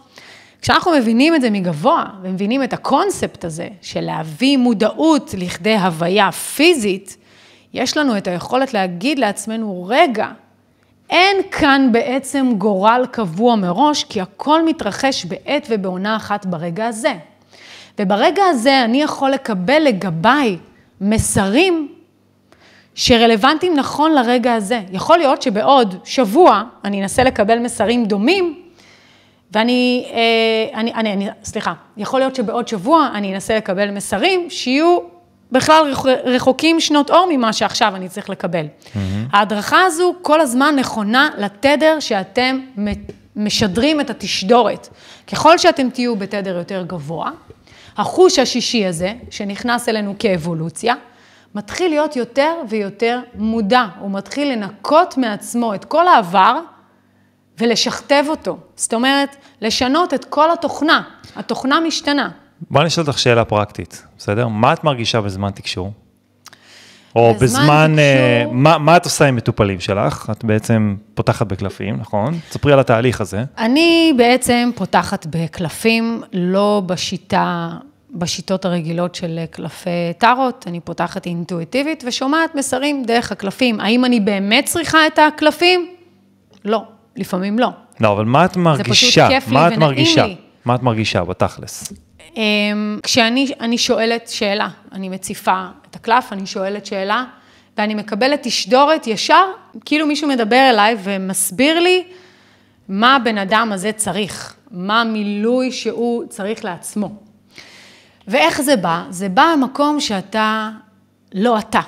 כשאנחנו 0.63 0.93
מבינים 0.93 1.35
את 1.35 1.41
זה 1.41 1.51
מגבוה, 1.51 2.05
ומבינים 2.23 2.63
את 2.63 2.73
הקונספט 2.73 3.45
הזה 3.45 3.69
של 3.83 4.01
להביא 4.01 4.57
מודעות 4.57 5.35
לכדי 5.39 5.77
הוויה 5.77 6.33
פיזית, 6.33 7.17
יש 7.75 7.97
לנו 7.97 8.19
את 8.19 8.29
היכולת 8.29 8.75
להגיד 8.75 9.19
לעצמנו, 9.19 9.87
רגע, 9.89 10.29
אין 11.11 11.37
כאן 11.51 11.89
בעצם 11.93 12.53
גורל 12.59 13.07
קבוע 13.11 13.57
מראש, 13.57 14.05
כי 14.05 14.21
הכל 14.21 14.65
מתרחש 14.65 15.25
בעת 15.25 15.67
ובעונה 15.71 16.17
אחת 16.17 16.47
ברגע 16.47 16.87
הזה. 16.87 17.15
וברגע 17.99 18.45
הזה 18.45 18.85
אני 18.85 19.03
יכול 19.03 19.31
לקבל 19.31 19.83
לגביי 19.83 20.59
מסרים 21.01 21.89
שרלוונטיים 22.95 23.77
נכון 23.77 24.13
לרגע 24.13 24.55
הזה. 24.55 24.81
יכול 24.93 25.19
להיות 25.19 25.43
שבעוד 25.43 25.95
שבוע 26.05 26.63
אני 26.85 27.03
אנסה 27.03 27.25
לקבל 27.25 27.59
מסרים 27.59 28.05
דומים, 28.05 28.63
ואני, 29.53 30.07
אה, 30.13 30.81
אני, 30.81 30.95
אני, 30.95 31.13
אני, 31.13 31.29
סליחה, 31.45 31.73
יכול 31.97 32.21
להיות 32.21 32.35
שבעוד 32.35 32.69
שבוע 32.69 33.09
אני 33.15 33.35
אנסה 33.35 33.57
לקבל 33.57 33.91
מסרים 33.91 34.51
שיהיו 34.51 34.99
בכלל 35.53 35.93
רחוקים 36.25 36.81
שנות 36.81 37.11
אור 37.11 37.27
ממה 37.31 37.53
שעכשיו 37.53 37.97
אני 37.97 38.09
צריך 38.09 38.31
לקבל. 38.31 38.67
Mm-hmm. 38.67 38.99
ההדרכה 39.33 39.85
הזו 39.85 40.15
כל 40.23 40.41
הזמן 40.41 40.77
נכונה 40.79 41.29
לתדר 41.39 42.01
שאתם 42.01 42.61
משדרים 43.37 44.01
את 44.01 44.11
התשדורת. 44.11 44.89
ככל 45.33 45.59
שאתם 45.59 45.91
תהיו 45.91 46.17
בתדר 46.17 46.57
יותר 46.57 46.85
גבוה, 46.87 47.31
החוש 47.97 48.39
השישי 48.39 48.87
הזה, 48.87 49.13
שנכנס 49.31 49.89
אלינו 49.89 50.15
כאבולוציה, 50.19 50.95
מתחיל 51.55 51.91
להיות 51.91 52.17
יותר 52.17 52.55
ויותר 52.69 53.21
מודע, 53.35 53.87
הוא 53.99 54.11
מתחיל 54.11 54.53
לנקות 54.53 55.17
מעצמו 55.17 55.75
את 55.75 55.85
כל 55.85 56.09
העבר 56.09 56.61
ולשכתב 57.59 58.25
אותו. 58.29 58.59
זאת 58.77 58.95
אומרת, 58.95 59.37
לשנות 59.61 60.15
את 60.15 60.25
כל 60.25 60.51
התוכנה, 60.51 61.03
התוכנה 61.37 61.81
משתנה. 61.81 62.29
בוא 62.71 62.81
אני 62.81 62.89
אשאל 62.89 63.05
אותך 63.07 63.19
שאלה 63.19 63.45
פרקטית, 63.45 64.07
בסדר? 64.19 64.49
מה 64.49 64.73
את 64.73 64.85
מרגישה 64.85 65.21
בזמן 65.21 65.51
תקשור? 65.51 65.93
או 67.17 67.35
בזמן, 67.41 67.97
אה, 67.99 68.39
תקשור... 68.41 68.55
מה, 68.55 68.79
מה 68.79 68.97
את 68.97 69.05
עושה 69.05 69.25
עם 69.25 69.37
מטופלים 69.37 69.81
שלך? 69.81 70.31
את 70.31 70.45
בעצם 70.45 70.97
פותחת 71.15 71.47
בקלפים, 71.47 71.97
נכון? 72.01 72.39
תספרי 72.49 72.73
על 72.73 72.81
התהליך 72.81 73.21
הזה. 73.21 73.45
אני 73.59 74.15
בעצם 74.17 74.71
פותחת 74.75 75.27
בקלפים, 75.31 76.23
לא 76.33 76.83
בשיטה, 76.87 77.71
בשיטות 78.13 78.65
הרגילות 78.65 79.15
של 79.15 79.39
קלפי 79.51 79.91
טארוט, 80.19 80.67
אני 80.67 80.81
פותחת 80.81 81.27
אינטואיטיבית 81.27 82.05
ושומעת 82.07 82.55
מסרים 82.55 83.05
דרך 83.05 83.33
הקלפים. 83.33 83.81
האם 83.81 84.05
אני 84.05 84.21
באמת 84.21 84.65
צריכה 84.65 85.07
את 85.07 85.19
הקלפים? 85.19 85.91
לא, 86.65 86.83
לפעמים 87.17 87.59
לא. 87.59 87.69
לא, 88.01 88.13
אבל 88.13 88.25
מה 88.25 88.45
את 88.45 88.57
מרגישה? 88.57 88.85
זה 88.85 88.91
פשוט 88.91 89.25
כיף 89.29 89.49
לי 89.49 89.59
ונעים 89.59 89.81
מרגישה? 89.81 90.27
לי. 90.27 90.37
מה 90.65 90.75
את 90.75 90.83
מרגישה 90.83 91.25
בתכלס? 91.25 91.93
אמ, 92.37 92.99
כשאני 93.03 93.79
שואלת 93.79 94.29
שאלה, 94.29 94.69
אני 94.93 95.09
מציפה 95.09 95.67
את 95.91 95.97
הקלף, 95.97 96.33
אני 96.33 96.47
שואלת 96.47 96.87
שאלה, 96.87 97.25
ואני 97.79 97.95
מקבלת 97.95 98.43
תשדורת 98.43 99.07
ישר, 99.07 99.45
כאילו 99.85 100.07
מישהו 100.07 100.29
מדבר 100.29 100.71
אליי 100.71 100.97
ומסביר 101.03 101.81
לי 101.81 102.05
מה 102.89 103.17
הבן 103.17 103.39
אדם 103.39 103.71
הזה 103.73 103.93
צריך, 103.93 104.55
מה 104.71 105.01
המילוי 105.01 105.73
שהוא 105.73 106.25
צריך 106.29 106.65
לעצמו. 106.65 107.32
ואיך 108.29 108.63
זה 108.63 108.77
בא? 108.77 109.05
זה 109.11 109.29
בא 109.29 109.55
במקום 109.57 110.01
שאתה 110.01 110.71
לא 111.35 111.59
אתה. 111.59 111.81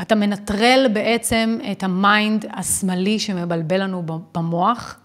אתה 0.00 0.14
מנטרל 0.14 0.86
בעצם 0.92 1.58
את 1.72 1.82
ה 1.82 1.95
mind 1.95 2.46
השמאלי 2.52 3.18
שמבלבל 3.18 3.82
לנו 3.82 4.02
במוח, 4.34 4.96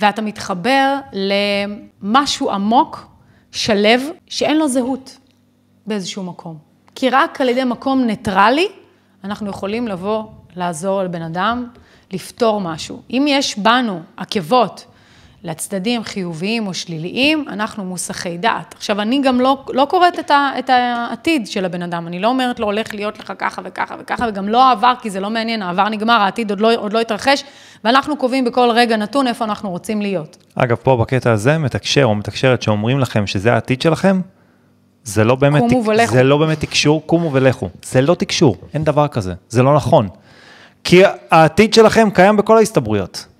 ואתה 0.00 0.22
מתחבר 0.22 0.98
למשהו 1.12 2.50
עמוק 2.50 3.06
שלב 3.52 4.02
שאין 4.26 4.56
לו 4.56 4.68
זהות 4.68 5.18
באיזשהו 5.86 6.22
מקום. 6.22 6.58
כי 6.94 7.10
רק 7.10 7.40
על 7.40 7.48
ידי 7.48 7.64
מקום 7.64 8.02
ניטרלי, 8.04 8.68
אנחנו 9.24 9.50
יכולים 9.50 9.88
לבוא, 9.88 10.24
לעזור 10.56 11.02
לבן 11.02 11.22
אדם, 11.22 11.66
לפתור 12.12 12.60
משהו. 12.60 13.02
אם 13.10 13.24
יש 13.28 13.58
בנו 13.58 14.00
עקבות 14.16 14.86
לצדדים 15.44 16.04
חיוביים 16.04 16.66
או 16.66 16.74
שליליים, 16.74 17.44
אנחנו 17.48 17.84
מוסחי 17.84 18.36
דעת. 18.36 18.74
עכשיו, 18.76 19.00
אני 19.00 19.20
גם 19.22 19.40
לא, 19.40 19.64
לא 19.68 19.84
קוראת 19.90 20.18
את, 20.18 20.30
ה, 20.30 20.50
את 20.58 20.70
העתיד 20.70 21.46
של 21.46 21.64
הבן 21.64 21.82
אדם, 21.82 22.06
אני 22.06 22.20
לא 22.20 22.28
אומרת 22.28 22.60
לו, 22.60 22.66
הולך 22.66 22.94
להיות 22.94 23.18
לך 23.18 23.32
ככה 23.38 23.62
וככה 23.64 23.94
וככה, 24.00 24.26
וגם 24.28 24.48
לא 24.48 24.64
העבר, 24.64 24.92
כי 25.02 25.10
זה 25.10 25.20
לא 25.20 25.30
מעניין, 25.30 25.62
העבר 25.62 25.88
נגמר, 25.88 26.12
העתיד 26.12 26.50
עוד 26.50 26.60
לא, 26.60 26.74
עוד 26.76 26.92
לא 26.92 27.00
התרחש, 27.00 27.44
ואנחנו 27.84 28.16
קובעים 28.16 28.44
בכל 28.44 28.70
רגע 28.74 28.96
נתון 28.96 29.26
איפה 29.26 29.44
אנחנו 29.44 29.70
רוצים 29.70 30.02
להיות. 30.02 30.36
אגב, 30.54 30.76
פה 30.76 30.96
בקטע 30.96 31.32
הזה, 31.32 31.58
מתקשר 31.58 32.04
או 32.04 32.14
מתקשרת 32.14 32.62
שאומרים 32.62 33.00
לכם 33.00 33.26
שזה 33.26 33.52
העתיד 33.52 33.82
שלכם, 33.82 34.20
זה 35.04 35.24
לא 35.24 35.34
באמת, 35.34 35.60
קומו 35.60 35.84
ולכו. 35.84 36.12
זה 36.12 36.22
לא 36.22 36.38
באמת 36.38 36.60
תקשור, 36.60 37.02
קומו 37.06 37.32
ולכו. 37.32 37.68
זה 37.82 38.00
לא 38.00 38.14
תקשור, 38.14 38.56
אין 38.74 38.84
דבר 38.84 39.08
כזה, 39.08 39.34
זה 39.48 39.62
לא 39.62 39.74
נכון. 39.74 40.08
כי 40.84 41.02
העתיד 41.30 41.74
שלכם 41.74 42.08
קיים 42.10 42.36
בכל 42.36 42.56
ההסתברויות. 42.56 43.33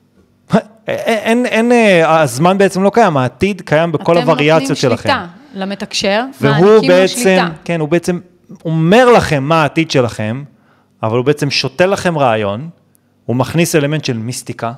אין, 0.87 1.47
אין, 1.47 1.73
אה, 1.73 2.21
הזמן 2.21 2.59
בעצם 2.59 2.83
לא 2.83 2.91
קיים, 2.91 3.17
העתיד 3.17 3.63
קיים 3.65 3.93
בכל 3.93 4.19
הווריאציות 4.19 4.79
שלכם. 4.79 5.09
אתם 5.09 5.19
נותנים 5.19 5.29
שליטה 5.29 5.61
למתקשר, 5.65 6.25
מעניקים 6.41 6.91
לו 6.91 7.09
שליטה. 7.09 7.49
כן, 7.65 7.81
הוא 7.81 7.89
בעצם 7.89 8.21
אומר 8.65 9.13
לכם 9.13 9.45
מה 9.45 9.63
העתיד 9.63 9.91
שלכם, 9.91 10.45
אבל 11.03 11.17
הוא 11.17 11.25
בעצם 11.25 11.51
שותה 11.51 11.87
לכם 11.87 12.19
רעיון, 12.19 12.69
הוא 13.27 13.37
מכניס 13.37 13.77
אלמנט 13.77 14.05
של 14.05 14.17
מיסטיקה, 14.17 14.73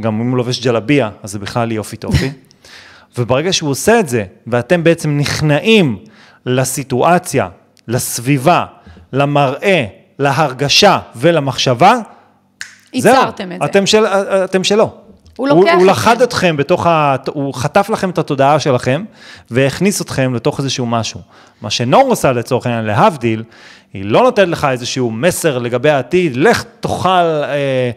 גם 0.00 0.20
אם 0.20 0.30
הוא 0.30 0.36
לובש 0.36 0.64
ג'לביה, 0.64 1.10
אז 1.22 1.30
זה 1.30 1.38
בכלל 1.38 1.72
יופי 1.72 1.96
טופי. 1.96 2.30
וברגע 3.18 3.52
שהוא 3.52 3.70
עושה 3.70 4.00
את 4.00 4.08
זה, 4.08 4.24
ואתם 4.46 4.84
בעצם 4.84 5.18
נכנעים 5.18 5.98
לסיטואציה, 6.46 7.48
לסביבה, 7.88 8.64
למראה, 9.12 9.84
להרגשה 10.18 10.98
ולמחשבה, 11.16 11.98
זהו, 12.98 13.28
את 13.28 13.36
זה. 13.36 13.64
אתם, 13.64 13.86
של, 13.86 14.06
אתם 14.44 14.64
שלו. 14.64 15.05
הוא 15.36 15.48
לוקח 15.48 15.72
הוא, 15.72 15.80
הוא 15.80 15.86
לחד 15.86 16.22
אתכם 16.22 16.56
בתוך 16.56 16.86
ה... 16.86 17.16
הוא 17.26 17.54
חטף 17.54 17.90
לכם 17.90 18.10
את 18.10 18.18
התודעה 18.18 18.60
שלכם, 18.60 19.04
והכניס 19.50 20.00
אתכם 20.02 20.34
לתוך 20.34 20.58
איזשהו 20.58 20.86
משהו. 20.86 21.20
מה 21.62 21.70
שנור 21.70 22.08
עושה 22.08 22.32
לצורך 22.32 22.66
העניין, 22.66 22.84
להבדיל, 22.84 23.42
היא 23.92 24.04
לא 24.04 24.22
נותנת 24.22 24.48
לך 24.48 24.66
איזשהו 24.70 25.10
מסר 25.10 25.58
לגבי 25.58 25.90
העתיד, 25.90 26.36
לך 26.36 26.64
תאכל 26.80 27.08
אה, 27.08 27.90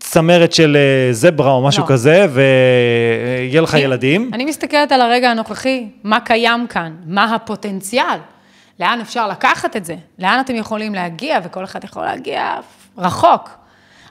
צמרת 0.00 0.52
של 0.52 0.76
אה, 0.76 1.12
זברה 1.12 1.52
או 1.52 1.62
משהו 1.62 1.82
לא. 1.82 1.88
כזה, 1.88 2.26
ויהיה 2.32 3.60
לך 3.60 3.74
אני, 3.74 3.82
ילדים. 3.82 4.30
אני 4.32 4.44
מסתכלת 4.44 4.92
על 4.92 5.00
הרגע 5.00 5.30
הנוכחי, 5.30 5.88
מה 6.04 6.20
קיים 6.20 6.66
כאן, 6.66 6.92
מה 7.06 7.34
הפוטנציאל, 7.34 8.18
לאן 8.80 8.98
אפשר 9.00 9.28
לקחת 9.28 9.76
את 9.76 9.84
זה, 9.84 9.96
לאן 10.18 10.40
אתם 10.40 10.54
יכולים 10.54 10.94
להגיע, 10.94 11.38
וכל 11.44 11.64
אחד 11.64 11.84
יכול 11.84 12.02
להגיע 12.02 12.54
רחוק. 12.98 13.50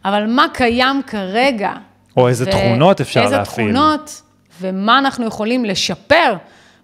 אבל 0.06 0.26
מה 0.28 0.46
קיים 0.54 1.02
כרגע, 1.08 1.72
או 2.18 2.28
איזה 2.28 2.46
תכונות 2.46 3.02
אפשר 3.02 3.22
איזה 3.22 3.38
להפעיל. 3.38 3.68
איזה 3.68 3.80
תכונות, 3.80 4.22
ומה 4.62 5.00
אנחנו 5.00 5.26
יכולים 5.26 5.66
לשפר 5.66 6.36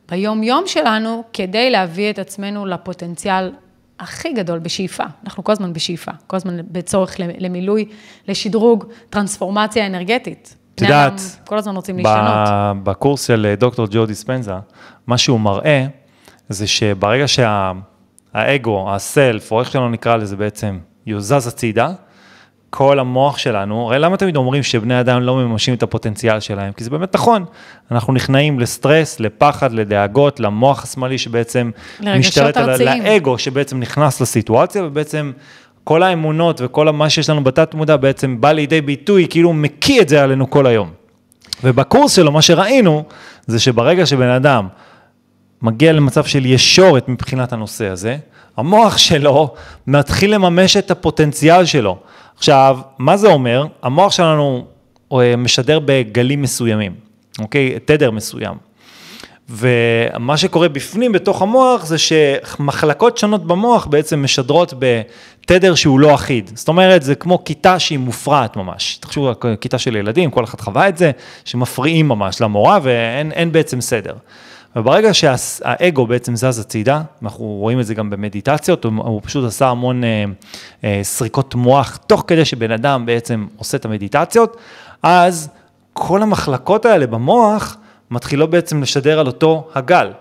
ביום-יום 0.10 0.64
שלנו, 0.68 1.24
כדי 1.34 1.70
להביא 1.70 2.10
את 2.10 2.20
עצמנו 2.20 2.66
לפוטנציאל 2.66 3.52
הכי 4.00 4.34
גדול 4.34 4.60
בשאיפה. 4.60 5.04
אנחנו 5.24 5.44
כל 5.44 5.52
הזמן 5.52 5.74
בשאיפה, 5.74 6.12
כל 6.28 6.38
הזמן 6.38 6.58
בצורך 6.72 7.16
למילוי, 7.20 7.86
לשדרוג, 8.28 8.86
טרנספורמציה 9.10 9.88
אנרגטית. 9.88 10.56
את 10.76 10.82
יודעת, 10.82 11.22
כל 11.46 11.58
הזמן 11.58 11.76
רוצים 11.76 11.98
להשתנות. 11.98 12.84
בקורס 12.84 13.28
של 13.28 13.46
אה, 13.50 13.56
דוקטור 13.56 13.88
ג'ו 13.92 14.06
דיספנזה, 14.06 14.54
מה 15.08 15.18
שהוא 15.18 15.40
מראה, 15.40 15.86
זה 16.50 16.68
שברגע 16.68 17.26
שהאגו, 17.28 18.96
הסלף, 18.96 19.52
או 19.52 19.60
איך 19.60 19.72
שלא 19.72 19.90
נקרא 19.90 20.16
לזה 20.16 20.36
בעצם, 20.36 20.80
יוזז 21.06 21.48
הצידה, 21.48 21.92
כל 22.70 23.00
המוח 23.00 23.38
שלנו, 23.38 23.88
הרי 23.88 24.00
למה 24.00 24.18
תמיד 24.18 24.36
אומרים 24.36 24.64
שבני 24.64 25.00
אדם 25.00 25.22
לא 25.22 25.36
מממשים 25.36 25.74
את 25.74 25.84
הפוטנציאל 25.84 26.40
שלהם? 26.40 26.74
כי 26.74 26.84
זה 26.84 26.90
באמת 26.90 27.16
נכון, 27.16 27.46
אנחנו 27.92 28.14
נכנעים 28.14 28.60
לסטרס, 28.60 29.20
לפחד, 29.20 29.72
לדאגות, 29.72 30.40
למוח 30.40 30.84
השמאלי 30.84 31.18
שבעצם 31.18 31.72
משתלט 32.02 32.58
על, 32.58 32.84
לאגו 32.84 33.38
שבעצם 33.38 33.80
נכנס 33.80 34.22
לסיטואציה, 34.22 34.84
ובעצם 34.84 35.32
כל 35.84 36.04
האמונות 36.04 36.62
וכל 36.64 36.92
מה 36.92 37.10
שיש 37.10 37.30
לנו 37.30 37.44
בתת 37.44 37.74
מודע 37.74 37.98
בעצם 37.98 38.42
בא 38.42 38.52
לידי 38.52 38.82
ביטוי, 38.82 39.28
כאילו 39.30 39.54
מקיא 39.54 40.02
את 40.02 40.10
זה 40.10 40.24
עלינו 40.24 40.50
כל 40.50 40.66
היום. 40.66 40.92
ובקורס 41.64 42.16
שלו, 42.16 42.32
מה 42.32 42.42
שראינו, 42.42 43.04
זה 43.48 43.60
שברגע 43.60 44.06
שבן 44.06 44.30
אדם 44.30 44.68
מגיע 45.62 45.94
למצב 45.94 46.24
של 46.24 46.46
ישורת 46.46 47.10
מבחינת 47.10 47.54
הנושא 47.54 47.88
הזה, 47.88 48.18
המוח 48.58 48.98
שלו 48.98 49.54
מתחיל 49.88 50.34
לממש 50.34 50.78
את 50.78 50.92
הפוטנציאל 50.92 51.66
שלו. 51.66 51.98
עכשיו, 52.40 52.80
מה 52.98 53.18
זה 53.18 53.28
אומר? 53.28 53.66
המוח 53.82 54.12
שלנו 54.12 54.66
אה, 55.14 55.36
משדר 55.38 55.80
בגלים 55.86 56.42
מסוימים, 56.42 56.92
אוקיי? 57.40 57.80
תדר 57.86 58.12
מסוים. 58.12 58.56
ומה 59.50 60.38
שקורה 60.38 60.70
בפנים, 60.70 61.12
בתוך 61.12 61.42
המוח, 61.42 61.86
זה 61.86 61.96
שמחלקות 61.98 63.18
שונות 63.18 63.48
במוח 63.48 63.86
בעצם 63.86 64.24
משדרות 64.24 64.74
בתדר 64.80 65.76
שהוא 65.76 66.00
לא 66.00 66.16
אחיד. 66.16 66.52
זאת 66.54 66.68
אומרת, 66.68 67.04
זה 67.04 67.16
כמו 67.16 67.44
כיתה 67.44 67.80
שהיא 67.80 68.00
מופרעת 68.00 68.58
ממש. 68.58 68.98
תחשבו, 69.02 69.32
כיתה 69.62 69.78
של 69.78 69.96
ילדים, 69.96 70.32
כל 70.32 70.44
אחד 70.44 70.62
חווה 70.62 70.90
את 70.90 70.98
זה, 70.98 71.12
שמפריעים 71.46 72.08
ממש 72.08 72.42
למורה 72.42 72.80
ואין 72.84 73.52
בעצם 73.52 73.82
סדר. 73.82 74.14
וברגע 74.76 75.14
שהאגו 75.14 76.08
בעצם 76.08 76.36
זז 76.36 76.60
הצידה, 76.60 77.02
אנחנו 77.24 77.46
רואים 77.46 77.80
את 77.80 77.86
זה 77.86 77.94
גם 77.94 78.10
במדיטציות, 78.10 78.84
הוא, 78.84 78.94
הוא 78.98 79.22
פשוט 79.24 79.46
עשה 79.46 79.70
המון 79.70 80.04
אה, 80.04 80.26
אה, 80.84 81.00
סריקות 81.04 81.56
מוח, 81.56 81.98
תוך 82.08 82.24
כדי 82.28 82.46
שבן 82.46 82.72
אדם 82.72 83.06
בעצם 83.06 83.48
עושה 83.58 83.78
את 83.78 83.86
המדיטציות, 83.86 84.58
אז 85.04 85.50
כל 85.94 86.22
המחלקות 86.22 86.86
האלה 86.86 87.08
במוח 87.08 87.78
מתחילות 88.12 88.50
בעצם 88.50 88.82
לשדר 88.82 89.20
על 89.20 89.28
אותו 89.28 89.68
הגל. 89.76 90.12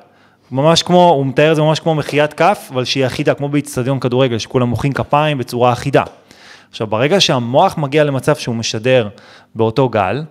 ממש 0.51 0.83
כמו, 0.83 1.09
הוא 1.09 1.27
מתאר 1.27 1.51
את 1.51 1.57
זה 1.57 1.63
ממש 1.63 1.81
כמו 1.81 1.95
מחיית 1.95 2.33
כף, 2.33 2.69
אבל 2.73 2.85
שהיא 2.85 3.07
אחידה, 3.07 3.35
כמו 3.35 3.49
באיצטדיון 3.49 4.01
כדורגל, 4.01 4.39
שכולם 4.39 4.69
מוחאים 4.69 4.93
כפיים 4.93 5.39
בצורה 5.39 5.73
אחידה. 5.73 6.03
עכשיו, 6.71 6.87
ברגע 6.87 7.21
שהמוח 7.21 7.79
מגיע 7.79 8.05
למצב 8.05 8.37
שהוא 8.37 8.55
משדר 8.55 9.09
באותו 9.55 9.89
גל, 9.89 10.23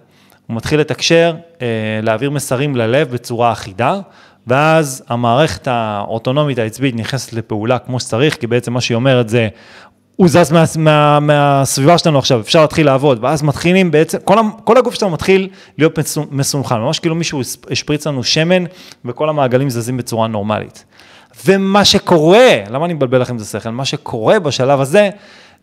הוא 0.48 0.56
מתחיל 0.56 0.80
לתקשר, 0.80 1.36
אה, 1.62 1.68
להעביר 2.04 2.32
מסרים 2.32 2.76
ללב 2.76 3.12
בצורה 3.12 3.52
אחידה, 3.52 4.00
ואז 4.48 5.04
המערכת 5.08 5.68
האוטונומית 5.68 6.60
העצבית 6.60 6.96
נכנסת 6.96 7.34
לפעולה 7.34 7.80
כמו 7.80 8.00
שצריך, 8.00 8.36
כי 8.36 8.48
בעצם 8.48 8.74
מה 8.74 8.82
שהיא 8.82 8.96
אומרת 8.96 9.30
זה, 9.30 9.48
הוא 10.16 10.28
זז 10.28 10.52
מה, 10.52 10.64
מה, 10.78 11.20
מהסביבה 11.20 11.98
שלנו 11.98 12.20
עכשיו, 12.20 12.40
אפשר 12.40 12.62
להתחיל 12.62 12.86
לעבוד, 12.86 13.24
ואז 13.24 13.44
מתחילים 13.44 13.92
בעצם, 13.92 14.18
כל, 14.24 14.36
כל 14.64 14.78
הגוף 14.78 14.94
שלנו 14.94 15.12
מתחיל 15.12 15.50
להיות 15.78 16.00
מסונכן, 16.32 16.76
ממש 16.76 17.00
כאילו 17.00 17.16
מישהו 17.16 17.42
השפריץ 17.72 18.08
לנו 18.08 18.24
שמן, 18.24 18.64
וכל 19.06 19.30
המעגלים 19.30 19.70
זזים 19.70 19.98
בצורה 19.98 20.28
נורמלית. 20.28 20.86
ומה 21.46 21.86
שקורה, 21.86 22.50
למה 22.70 22.86
אני 22.86 22.94
מבלבל 22.94 23.22
לכם 23.22 23.36
את 23.36 23.42
השכל? 23.42 23.70
מה 23.70 23.86
שקורה 23.86 24.40
בשלב 24.40 24.82
הזה, 24.82 25.10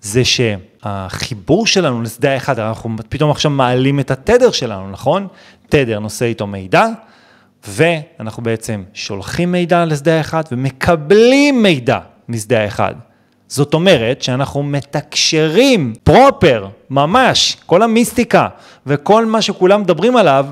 זה 0.04 0.22
שהחיבור 0.24 1.66
שלנו 1.66 2.02
לשדה 2.02 2.32
האחד, 2.32 2.58
אנחנו 2.58 2.90
פתאום 3.08 3.30
עכשיו 3.30 3.50
מעלים 3.50 4.00
את 4.00 4.10
התדר 4.10 4.50
שלנו, 4.50 4.90
נכון? 4.90 5.26
תדר 5.68 5.98
נושא 5.98 6.24
איתו 6.24 6.46
מידע, 6.46 6.86
ואנחנו 7.68 8.42
בעצם 8.42 8.82
שולחים 8.94 9.52
מידע 9.52 9.84
לשדה 9.84 10.16
האחד 10.16 10.42
ומקבלים 10.52 11.62
מידע 11.62 11.98
משדה 12.28 12.60
האחד. 12.60 12.94
זאת 13.48 13.74
אומרת 13.74 14.22
שאנחנו 14.22 14.62
מתקשרים 14.62 15.94
פרופר, 16.02 16.66
ממש, 16.90 17.56
כל 17.66 17.82
המיסטיקה 17.82 18.48
וכל 18.86 19.26
מה 19.26 19.42
שכולם 19.42 19.80
מדברים 19.80 20.16
עליו, 20.16 20.46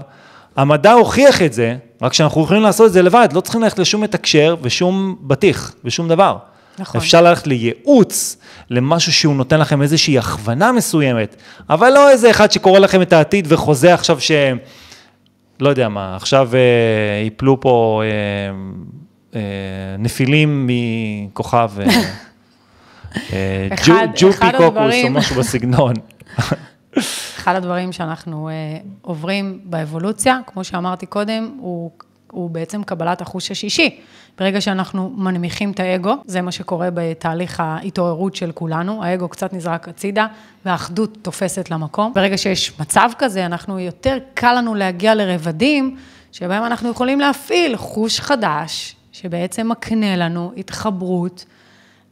המדע 0.56 0.92
הוכיח 0.92 1.42
את 1.42 1.52
זה, 1.52 1.76
רק 2.02 2.12
שאנחנו 2.12 2.42
יכולים 2.42 2.62
לעשות 2.62 2.86
את 2.86 2.92
זה 2.92 3.02
לבד, 3.02 3.28
לא 3.32 3.40
צריכים 3.40 3.62
ללכת 3.62 3.78
לשום 3.78 4.00
מתקשר 4.00 4.56
ושום 4.62 5.16
בטיח 5.20 5.74
ושום 5.84 6.08
דבר. 6.08 6.36
נכון. 6.78 7.00
אפשר 7.00 7.22
ללכת 7.22 7.46
לייעוץ, 7.46 8.36
למשהו 8.70 9.12
שהוא 9.12 9.34
נותן 9.34 9.60
לכם 9.60 9.82
איזושהי 9.82 10.18
הכוונה 10.18 10.72
מסוימת, 10.72 11.36
אבל 11.70 11.90
לא 11.90 12.10
איזה 12.10 12.30
אחד 12.30 12.52
שקורא 12.52 12.78
לכם 12.78 13.02
את 13.02 13.12
העתיד 13.12 13.46
וחוזה 13.48 13.94
עכשיו 13.94 14.20
ש... 14.20 14.30
לא 15.60 15.68
יודע 15.68 15.88
מה, 15.88 16.16
עכשיו 16.16 16.50
אה, 16.54 17.22
ייפלו 17.24 17.60
פה 17.60 18.02
אה, 18.04 18.10
אה, 19.34 19.96
נפילים 19.98 20.66
מכוכב 20.70 21.70
אה, 21.80 21.86
אה, 23.32 23.68
ג'ופיקוקוס 24.16 24.94
או 25.04 25.10
משהו 25.10 25.36
בסגנון. 25.36 25.94
אחד 27.38 27.54
הדברים 27.54 27.92
שאנחנו 27.92 28.48
אה, 28.48 28.78
עוברים 29.02 29.60
באבולוציה, 29.64 30.38
כמו 30.46 30.64
שאמרתי 30.64 31.06
קודם, 31.06 31.50
הוא, 31.60 31.90
הוא 32.32 32.50
בעצם 32.50 32.82
קבלת 32.82 33.20
החוש 33.20 33.50
השישי. 33.50 34.00
ברגע 34.38 34.60
שאנחנו 34.60 35.12
מנמיכים 35.16 35.70
את 35.70 35.80
האגו, 35.80 36.14
זה 36.26 36.40
מה 36.40 36.52
שקורה 36.52 36.88
בתהליך 36.94 37.60
ההתעוררות 37.60 38.36
של 38.36 38.52
כולנו, 38.52 39.04
האגו 39.04 39.28
קצת 39.28 39.52
נזרק 39.52 39.88
הצידה, 39.88 40.26
והאחדות 40.64 41.18
תופסת 41.22 41.70
למקום. 41.70 42.12
ברגע 42.14 42.38
שיש 42.38 42.80
מצב 42.80 43.10
כזה, 43.18 43.46
אנחנו, 43.46 43.78
יותר 43.78 44.18
קל 44.34 44.54
לנו 44.58 44.74
להגיע 44.74 45.14
לרבדים, 45.14 45.96
שבהם 46.32 46.64
אנחנו 46.64 46.90
יכולים 46.90 47.20
להפעיל 47.20 47.76
חוש 47.76 48.20
חדש, 48.20 48.96
שבעצם 49.12 49.68
מקנה 49.68 50.16
לנו 50.16 50.52
התחברות 50.56 51.44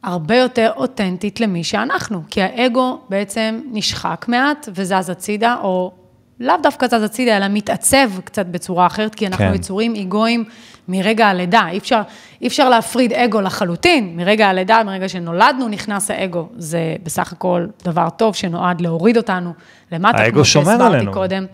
הרבה 0.03 0.35
יותר 0.35 0.71
אותנטית 0.75 1.39
למי 1.39 1.63
שאנחנו, 1.63 2.21
כי 2.29 2.41
האגו 2.41 2.99
בעצם 3.09 3.61
נשחק 3.71 4.25
מעט 4.27 4.69
וזז 4.73 5.09
הצידה, 5.09 5.55
או 5.63 5.91
לאו 6.41 6.55
דווקא 6.63 6.87
זז 6.87 7.03
הצידה, 7.03 7.37
אלא 7.37 7.45
מתעצב 7.49 8.09
קצת 8.23 8.45
בצורה 8.45 8.85
אחרת, 8.85 9.15
כי 9.15 9.27
אנחנו 9.27 9.45
כן. 9.45 9.55
יצורים 9.55 9.95
איגואים 9.95 10.43
מרגע 10.87 11.27
הלידה. 11.27 11.67
אי 11.71 11.77
אפשר, 11.77 12.01
אי 12.41 12.47
אפשר 12.47 12.69
להפריד 12.69 13.13
אגו 13.13 13.41
לחלוטין. 13.41 14.13
מרגע 14.15 14.47
הלידה, 14.47 14.83
מרגע 14.83 15.09
שנולדנו, 15.09 15.67
נכנס 15.67 16.11
האגו. 16.11 16.47
זה 16.57 16.95
בסך 17.03 17.33
הכל 17.33 17.65
דבר 17.83 18.09
טוב 18.09 18.35
שנועד 18.35 18.81
להוריד 18.81 19.17
אותנו 19.17 19.53
למטה, 19.91 20.31
כמו 20.31 20.45
שהסברתי 20.45 21.05
קודם. 21.13 21.45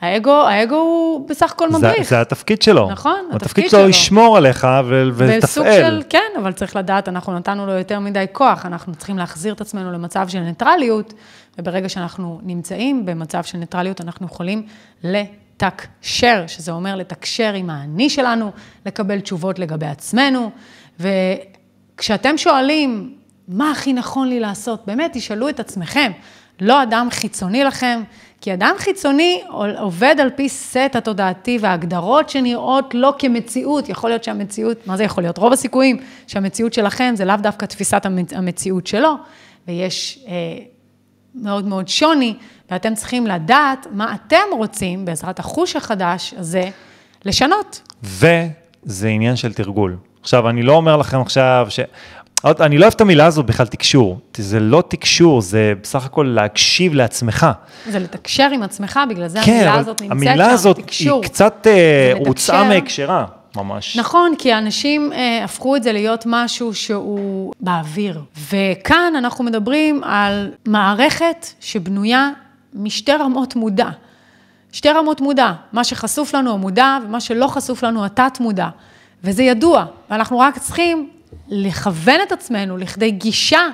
האגו, 0.00 0.30
האגו 0.30 0.76
הוא 0.76 1.28
בסך 1.28 1.52
הכל 1.52 1.70
מדריך. 1.70 2.02
זה, 2.02 2.08
זה 2.08 2.20
התפקיד 2.20 2.62
שלו. 2.62 2.90
נכון, 2.90 3.20
התפקיד, 3.30 3.42
התפקיד 3.42 3.70
שלו. 3.70 3.88
לשמור 3.88 4.36
עליך 4.36 4.66
ולתפעל. 4.84 5.40
בסוג 5.40 5.66
של, 5.72 6.02
כן, 6.08 6.32
אבל 6.42 6.52
צריך 6.52 6.76
לדעת, 6.76 7.08
אנחנו 7.08 7.32
נתנו 7.32 7.66
לו 7.66 7.72
יותר 7.72 8.00
מדי 8.00 8.24
כוח, 8.32 8.66
אנחנו 8.66 8.94
צריכים 8.94 9.18
להחזיר 9.18 9.54
את 9.54 9.60
עצמנו 9.60 9.92
למצב 9.92 10.28
של 10.28 10.40
ניטרליות, 10.40 11.14
וברגע 11.58 11.88
שאנחנו 11.88 12.40
נמצאים 12.42 13.06
במצב 13.06 13.42
של 13.42 13.58
ניטרליות, 13.58 14.00
אנחנו 14.00 14.26
יכולים 14.26 14.66
לתקשר, 15.04 16.44
שזה 16.46 16.72
אומר 16.72 16.96
לתקשר 16.96 17.54
עם 17.54 17.70
האני 17.70 18.10
שלנו, 18.10 18.50
לקבל 18.86 19.20
תשובות 19.20 19.58
לגבי 19.58 19.86
עצמנו, 19.86 20.50
וכשאתם 21.00 22.38
שואלים, 22.38 23.14
מה 23.48 23.70
הכי 23.70 23.92
נכון 23.92 24.28
לי 24.28 24.40
לעשות, 24.40 24.86
באמת 24.86 25.10
תשאלו 25.14 25.48
את 25.48 25.60
עצמכם, 25.60 26.12
לא 26.60 26.82
אדם 26.82 27.08
חיצוני 27.10 27.64
לכם, 27.64 28.02
כי 28.40 28.54
אדם 28.54 28.74
חיצוני 28.78 29.42
עובד 29.78 30.16
על 30.20 30.30
פי 30.30 30.48
סט 30.48 30.96
התודעתי 30.96 31.58
וההגדרות 31.60 32.28
שנראות 32.28 32.94
לא 32.94 33.14
כמציאות. 33.18 33.88
יכול 33.88 34.10
להיות 34.10 34.24
שהמציאות, 34.24 34.86
מה 34.86 34.96
זה 34.96 35.04
יכול 35.04 35.24
להיות? 35.24 35.38
רוב 35.38 35.52
הסיכויים 35.52 35.96
שהמציאות 36.26 36.72
שלכם 36.72 37.12
זה 37.16 37.24
לאו 37.24 37.36
דווקא 37.36 37.66
תפיסת 37.66 38.06
המציאות 38.32 38.86
שלו, 38.86 39.14
ויש 39.68 40.24
אה, 40.28 40.32
מאוד 41.42 41.64
מאוד 41.64 41.88
שוני, 41.88 42.34
ואתם 42.70 42.94
צריכים 42.94 43.26
לדעת 43.26 43.86
מה 43.92 44.14
אתם 44.14 44.36
רוצים, 44.52 45.04
בעזרת 45.04 45.38
החוש 45.38 45.76
החדש 45.76 46.34
הזה, 46.36 46.70
לשנות. 47.24 47.82
וזה 48.02 49.08
עניין 49.08 49.36
של 49.36 49.52
תרגול. 49.52 49.96
עכשיו, 50.20 50.48
אני 50.48 50.62
לא 50.62 50.72
אומר 50.72 50.96
לכם 50.96 51.20
עכשיו 51.20 51.66
ש... 51.70 51.80
אני 52.44 52.78
לא 52.78 52.84
אוהב 52.84 52.94
את 52.94 53.00
המילה 53.00 53.26
הזאת 53.26 53.46
בכלל 53.46 53.66
תקשור, 53.66 54.18
זה 54.36 54.60
לא 54.60 54.82
תקשור, 54.88 55.40
זה 55.40 55.72
בסך 55.82 56.04
הכל 56.04 56.32
להקשיב 56.34 56.94
לעצמך. 56.94 57.46
זה 57.90 57.98
לתקשר 57.98 58.50
עם 58.54 58.62
עצמך, 58.62 59.00
בגלל 59.10 59.28
זה 59.28 59.38
כן, 59.44 59.52
המילה 59.52 59.74
הזאת 59.74 60.02
נמצאת 60.02 60.18
שם, 60.18 60.28
המילה 60.28 60.50
הזאת 60.50 60.76
תקשור. 60.78 61.22
היא 61.22 61.30
קצת 61.30 61.66
אה, 61.66 62.12
הוצאה 62.26 62.68
מהקשרה, 62.68 63.24
ממש. 63.56 63.96
נכון, 63.96 64.32
כי 64.38 64.54
אנשים 64.54 65.12
אה, 65.12 65.44
הפכו 65.44 65.76
את 65.76 65.82
זה 65.82 65.92
להיות 65.92 66.24
משהו 66.26 66.74
שהוא 66.74 67.52
באוויר. 67.60 68.22
וכאן 68.50 69.12
אנחנו 69.18 69.44
מדברים 69.44 70.04
על 70.04 70.50
מערכת 70.66 71.46
שבנויה 71.60 72.30
משתי 72.74 73.12
רמות 73.12 73.56
מודע. 73.56 73.88
שתי 74.72 74.88
רמות 74.88 75.20
מודע, 75.20 75.52
מה 75.72 75.84
שחשוף 75.84 76.34
לנו 76.34 76.52
המודע 76.52 76.98
ומה 77.04 77.20
שלא 77.20 77.46
חשוף 77.46 77.82
לנו 77.82 78.04
התת-מודע. 78.04 78.68
וזה 79.24 79.42
ידוע, 79.42 79.84
ואנחנו 80.10 80.38
רק 80.38 80.58
צריכים 80.58 81.10
לכוון 81.48 82.20
את 82.26 82.32
עצמנו 82.32 82.76
לכדי 82.76 83.10
גישה 83.10 83.68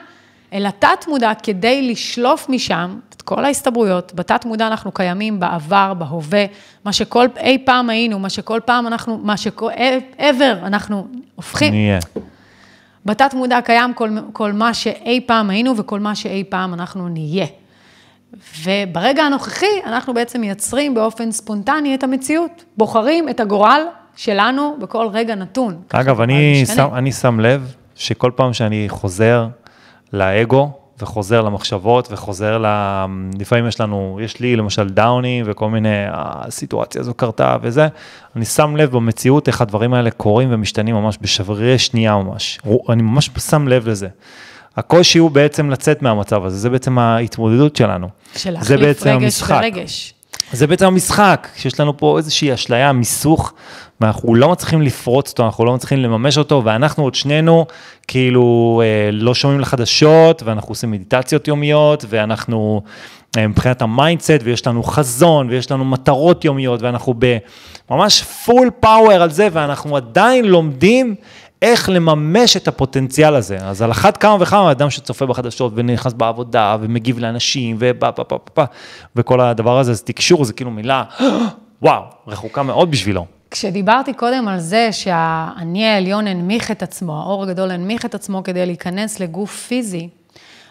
אל 0.54 0.66
התת-מודע 0.66 1.32
כדי 1.42 1.90
לשלוף 1.90 2.48
משם 2.48 2.98
את 3.16 3.22
כל 3.22 3.44
ההסתברויות. 3.44 4.14
בתת-מודע 4.14 4.66
אנחנו 4.66 4.92
קיימים 4.92 5.40
בעבר, 5.40 5.94
בהווה, 5.94 6.44
מה 6.84 6.92
שכל 6.92 7.26
אי 7.36 7.58
פעם 7.64 7.90
היינו, 7.90 8.18
מה 8.18 8.28
שכל 8.28 8.60
פעם 8.64 8.86
אנחנו, 8.86 9.18
מה 9.18 9.36
שכל 9.36 9.70
ever 10.18 10.66
אנחנו 10.66 11.06
הופכים. 11.34 11.72
נהיה. 11.72 11.98
בתת-מודע 13.04 13.60
קיים 13.60 13.94
כל, 13.94 14.10
כל 14.32 14.52
מה 14.52 14.74
שאי 14.74 15.20
פעם 15.26 15.50
היינו 15.50 15.76
וכל 15.76 16.00
מה 16.00 16.14
שאי 16.14 16.44
פעם 16.48 16.74
אנחנו 16.74 17.08
נהיה. 17.08 17.46
וברגע 18.64 19.22
הנוכחי, 19.22 19.80
אנחנו 19.86 20.14
בעצם 20.14 20.40
מייצרים 20.40 20.94
באופן 20.94 21.32
ספונטני 21.32 21.94
את 21.94 22.04
המציאות, 22.04 22.64
בוחרים 22.76 23.28
את 23.28 23.40
הגורל 23.40 23.80
שלנו 24.16 24.76
בכל 24.80 25.08
רגע 25.12 25.34
נתון. 25.34 25.82
אגב, 25.92 26.20
אני 26.20 26.66
שם, 26.76 26.88
אני 26.94 27.12
שם 27.12 27.40
לב 27.40 27.74
שכל 27.94 28.30
פעם 28.36 28.52
שאני 28.52 28.84
חוזר 28.88 29.46
לאגו, 30.14 30.70
וחוזר 31.00 31.42
למחשבות, 31.42 32.08
וחוזר 32.12 32.58
ל... 32.58 32.66
לפעמים 33.38 33.66
יש 33.66 33.80
לנו, 33.80 34.18
יש 34.22 34.40
לי 34.40 34.56
למשל 34.56 34.88
דאונים 34.88 35.44
וכל 35.48 35.70
מיני, 35.70 36.04
הסיטואציה 36.08 37.00
הזו 37.00 37.14
קרתה 37.14 37.56
וזה, 37.62 37.88
אני 38.36 38.44
שם 38.44 38.76
לב 38.76 38.90
במציאות 38.90 39.48
איך 39.48 39.60
הדברים 39.60 39.94
האלה 39.94 40.10
קורים 40.10 40.48
ומשתנים 40.52 40.94
ממש 40.94 41.18
בשברי 41.20 41.78
שנייה 41.78 42.16
ממש. 42.16 42.60
אני 42.88 43.02
ממש 43.02 43.30
שם 43.38 43.68
לב 43.68 43.88
לזה. 43.88 44.08
הקושי 44.76 45.18
הוא 45.18 45.30
בעצם 45.30 45.70
לצאת 45.70 46.02
מהמצב 46.02 46.44
הזה, 46.44 46.56
זה 46.58 46.70
בעצם 46.70 46.98
ההתמודדות 46.98 47.76
שלנו. 47.76 48.08
של 48.36 48.50
להחליף 48.50 49.06
רגש 49.06 49.42
ורגש. 49.42 50.14
זה 50.54 50.66
בעצם 50.66 50.86
המשחק, 50.86 51.48
שיש 51.56 51.80
לנו 51.80 51.96
פה 51.96 52.18
איזושהי 52.18 52.54
אשליה, 52.54 52.92
מיסוך, 52.92 53.52
ואנחנו 54.00 54.34
לא 54.34 54.48
מצליחים 54.48 54.82
לפרוץ 54.82 55.30
אותו, 55.30 55.44
אנחנו 55.44 55.64
לא 55.64 55.74
מצליחים 55.74 55.98
לממש 55.98 56.38
אותו, 56.38 56.62
ואנחנו 56.64 57.04
עוד 57.04 57.14
שנינו 57.14 57.66
כאילו 58.08 58.82
אה, 58.84 59.10
לא 59.12 59.34
שומעים 59.34 59.60
לחדשות, 59.60 60.42
ואנחנו 60.42 60.68
עושים 60.68 60.90
מדיטציות 60.90 61.48
יומיות, 61.48 62.04
ואנחנו 62.08 62.82
אה, 63.36 63.48
מבחינת 63.48 63.82
ה 63.82 63.89
mindset, 63.89 64.40
ויש 64.42 64.66
לנו 64.66 64.82
חזון, 64.82 65.50
ויש 65.50 65.70
לנו 65.70 65.84
מטרות 65.84 66.44
יומיות, 66.44 66.82
ואנחנו 66.82 67.14
בממש 67.90 68.22
full 68.22 68.70
power 68.80 69.12
על 69.12 69.30
זה, 69.30 69.48
ואנחנו 69.52 69.96
עדיין 69.96 70.44
לומדים 70.44 71.14
איך 71.62 71.88
לממש 71.88 72.56
את 72.56 72.68
הפוטנציאל 72.68 73.34
הזה. 73.34 73.56
אז 73.56 73.82
על 73.82 73.90
אחת 73.90 74.16
כמה 74.16 74.36
וכמה, 74.40 74.70
אדם 74.70 74.90
שצופה 74.90 75.26
בחדשות 75.26 75.72
ונכנס 75.74 76.12
בעבודה 76.12 76.76
ומגיב 76.80 77.18
לאנשים 77.18 77.76
ופה 77.78 78.12
פה 78.12 78.24
פה 78.24 78.38
פה 78.54 78.64
וכל 79.16 79.40
הדבר 79.40 79.78
הזה, 79.78 79.94
זה 79.94 80.02
תקשור, 80.02 80.44
זה 80.44 80.52
כאילו 80.52 80.70
מילה, 80.70 81.04
וואו, 81.82 82.02
רחוקה 82.26 82.62
מאוד 82.62 82.90
בשבילו. 82.90 83.26
כשדיברתי 83.50 84.12
קודם 84.12 84.48
על 84.48 84.58
זה 84.58 84.88
שהאני 84.92 85.86
העליון 85.86 86.26
הנמיך 86.26 86.70
את 86.70 86.82
עצמו, 86.82 87.20
האור 87.20 87.42
הגדול 87.42 87.70
הנמיך 87.70 88.04
את 88.04 88.14
עצמו 88.14 88.42
כדי 88.42 88.66
להיכנס 88.66 89.20
לגוף 89.20 89.66
פיזי, 89.66 90.08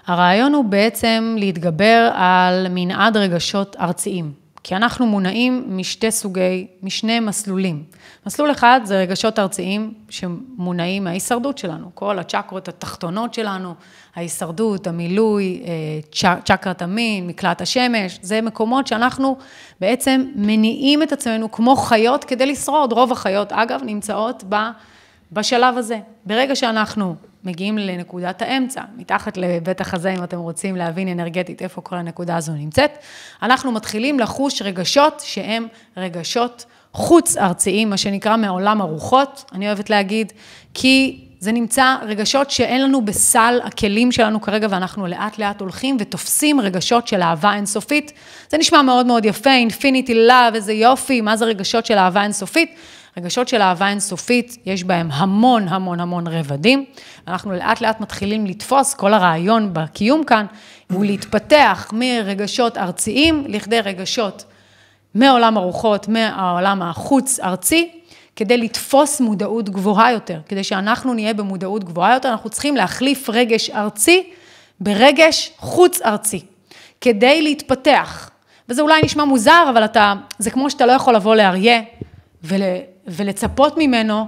הרעיון 0.08 0.54
הוא 0.54 0.66
בעצם 0.66 1.36
להתגבר 1.40 2.10
על 2.14 2.68
מנעד 2.70 3.18
רגשות 3.18 3.76
ארציים. 3.80 4.43
כי 4.64 4.76
אנחנו 4.76 5.06
מונעים 5.06 5.64
משתי 5.68 6.12
סוגי, 6.12 6.68
משני 6.84 7.20
מסלולים. 7.20 7.84
מסלול 8.26 8.52
אחד 8.52 8.82
זה 8.84 9.00
רגשות 9.00 9.40
ארציים 9.40 9.94
שמונעים 10.10 11.04
מההישרדות 11.04 11.58
שלנו, 11.58 11.92
כל 11.94 12.20
הצ'קרות 12.20 12.68
התחתונות 12.68 13.34
שלנו, 13.34 13.74
ההישרדות, 14.16 14.88
המילוי, 14.88 15.64
אה, 15.66 16.40
צ'קרת 16.46 16.82
המין, 16.82 17.28
מקלט 17.28 17.62
השמש, 17.62 18.20
זה 18.22 18.42
מקומות 18.42 18.88
שאנחנו 18.88 19.38
בעצם 19.80 20.26
מניעים 20.36 21.04
את 21.04 21.12
עצמנו 21.12 21.52
כמו 21.52 21.76
חיות 21.76 22.24
כדי 22.24 22.46
לשרוד. 22.46 22.92
רוב 22.94 23.12
החיות, 23.12 23.52
אגב, 23.52 23.82
נמצאות 23.84 24.44
בשלב 25.32 25.78
הזה. 25.78 26.00
ברגע 26.26 26.56
שאנחנו 26.56 27.16
מגיעים 27.46 27.78
לנקודת 27.78 28.42
האמצע, 28.42 28.82
מתחת 28.98 29.38
לבית 29.38 29.82
החזה, 29.82 30.14
אם 30.14 30.24
אתם 30.24 30.38
רוצים 30.38 30.76
להבין 30.76 31.08
אנרגטית 31.08 31.62
איפה 31.62 31.82
כל 31.82 31.96
הנקודה 31.96 32.38
הזו 32.38 32.54
נמצאת, 32.54 32.92
אנחנו 33.42 33.72
מתחילים 33.72 34.20
לחוש 34.20 34.62
רגשות 34.62 35.22
שהם 35.26 35.68
רגשות 35.98 36.66
חוץ-ארציים, 36.94 37.90
מה 37.90 37.98
שנקרא 37.98 38.38
מעולם 38.38 38.82
הרוחות, 38.82 39.52
אני 39.54 39.68
אוהבת 39.68 39.90
להגיד, 39.90 40.34
כי 40.74 41.20
זה 41.40 41.52
נמצא 41.52 41.96
רגשות 42.02 42.52
שאין 42.52 42.84
לנו 42.84 43.06
בסל 43.06 43.60
הכלים 43.64 44.12
שלנו 44.12 44.42
כרגע, 44.42 44.68
ואנחנו 44.70 45.08
לאט 45.08 45.40
לאט 45.40 45.62
הולכים 45.62 45.98
ותופסים 46.00 46.62
רגשות 46.62 47.08
של 47.08 47.22
אהבה 47.22 47.54
אינסופית. 47.54 48.12
זה 48.50 48.58
נשמע 48.58 48.82
מאוד 48.82 49.06
מאוד 49.06 49.26
יפה, 49.26 49.52
אינפיניטי 49.52 50.14
לאב, 50.14 50.56
איזה 50.56 50.74
יופי, 50.74 51.22
מה 51.22 51.38
זה 51.38 51.46
רגשות 51.46 51.86
של 51.86 51.98
אהבה 51.98 52.24
אינסופית? 52.24 52.76
רגשות 53.18 53.48
של 53.48 53.62
אהבה 53.62 53.90
אינסופית, 53.90 54.58
יש 54.66 54.84
בהם 54.84 55.12
המון 55.12 55.68
המון 55.68 56.00
המון 56.00 56.28
רבדים. 56.28 56.86
אנחנו 57.28 57.52
לאט 57.52 57.82
לאט 57.82 58.02
מתחילים 58.02 58.46
לתפוס, 58.46 58.94
כל 58.94 59.14
הרעיון 59.14 59.70
בקיום 59.74 60.24
כאן, 60.24 60.46
הוא 60.92 61.06
להתפתח 61.06 61.90
מרגשות 61.94 62.78
ארציים 62.78 63.46
לכדי 63.48 63.82
רגשות 63.82 64.46
מעולם 65.16 65.58
הרוחות, 65.58 66.08
מהעולם 66.08 66.82
החוץ-ארצי, 66.82 67.92
כדי 68.36 68.58
לתפוס 68.58 69.22
מודעות 69.22 69.70
גבוהה 69.70 70.12
יותר. 70.12 70.40
כדי 70.48 70.64
שאנחנו 70.64 71.14
נהיה 71.14 71.34
במודעות 71.34 71.84
גבוהה 71.84 72.14
יותר, 72.14 72.30
אנחנו 72.30 72.50
צריכים 72.50 72.76
להחליף 72.76 73.30
רגש 73.30 73.70
ארצי 73.70 74.24
ברגש 74.80 75.52
חוץ-ארצי, 75.58 76.46
כדי 77.02 77.42
להתפתח. 77.42 78.30
וזה 78.70 78.82
אולי 78.82 79.02
נשמע 79.04 79.26
מוזר, 79.26 79.66
אבל 79.70 79.86
אתה, 79.86 80.14
זה 80.40 80.52
כמו 80.52 80.70
שאתה 80.70 80.86
לא 80.86 80.92
יכול 80.92 81.16
לבוא 81.16 81.36
לאריה 81.36 81.82
ול, 82.44 82.62
ולצפות 83.08 83.74
ממנו 83.78 84.28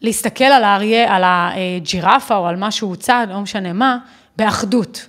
להסתכל 0.00 0.44
על 0.44 0.64
האריה, 0.64 1.16
על 1.16 1.22
הג'ירפה 1.26 2.36
או 2.36 2.46
על 2.46 2.56
מה 2.56 2.70
שהוא 2.70 2.96
צד, 2.96 3.26
לא 3.30 3.40
משנה 3.40 3.72
מה, 3.72 3.98
באחדות. 4.36 5.08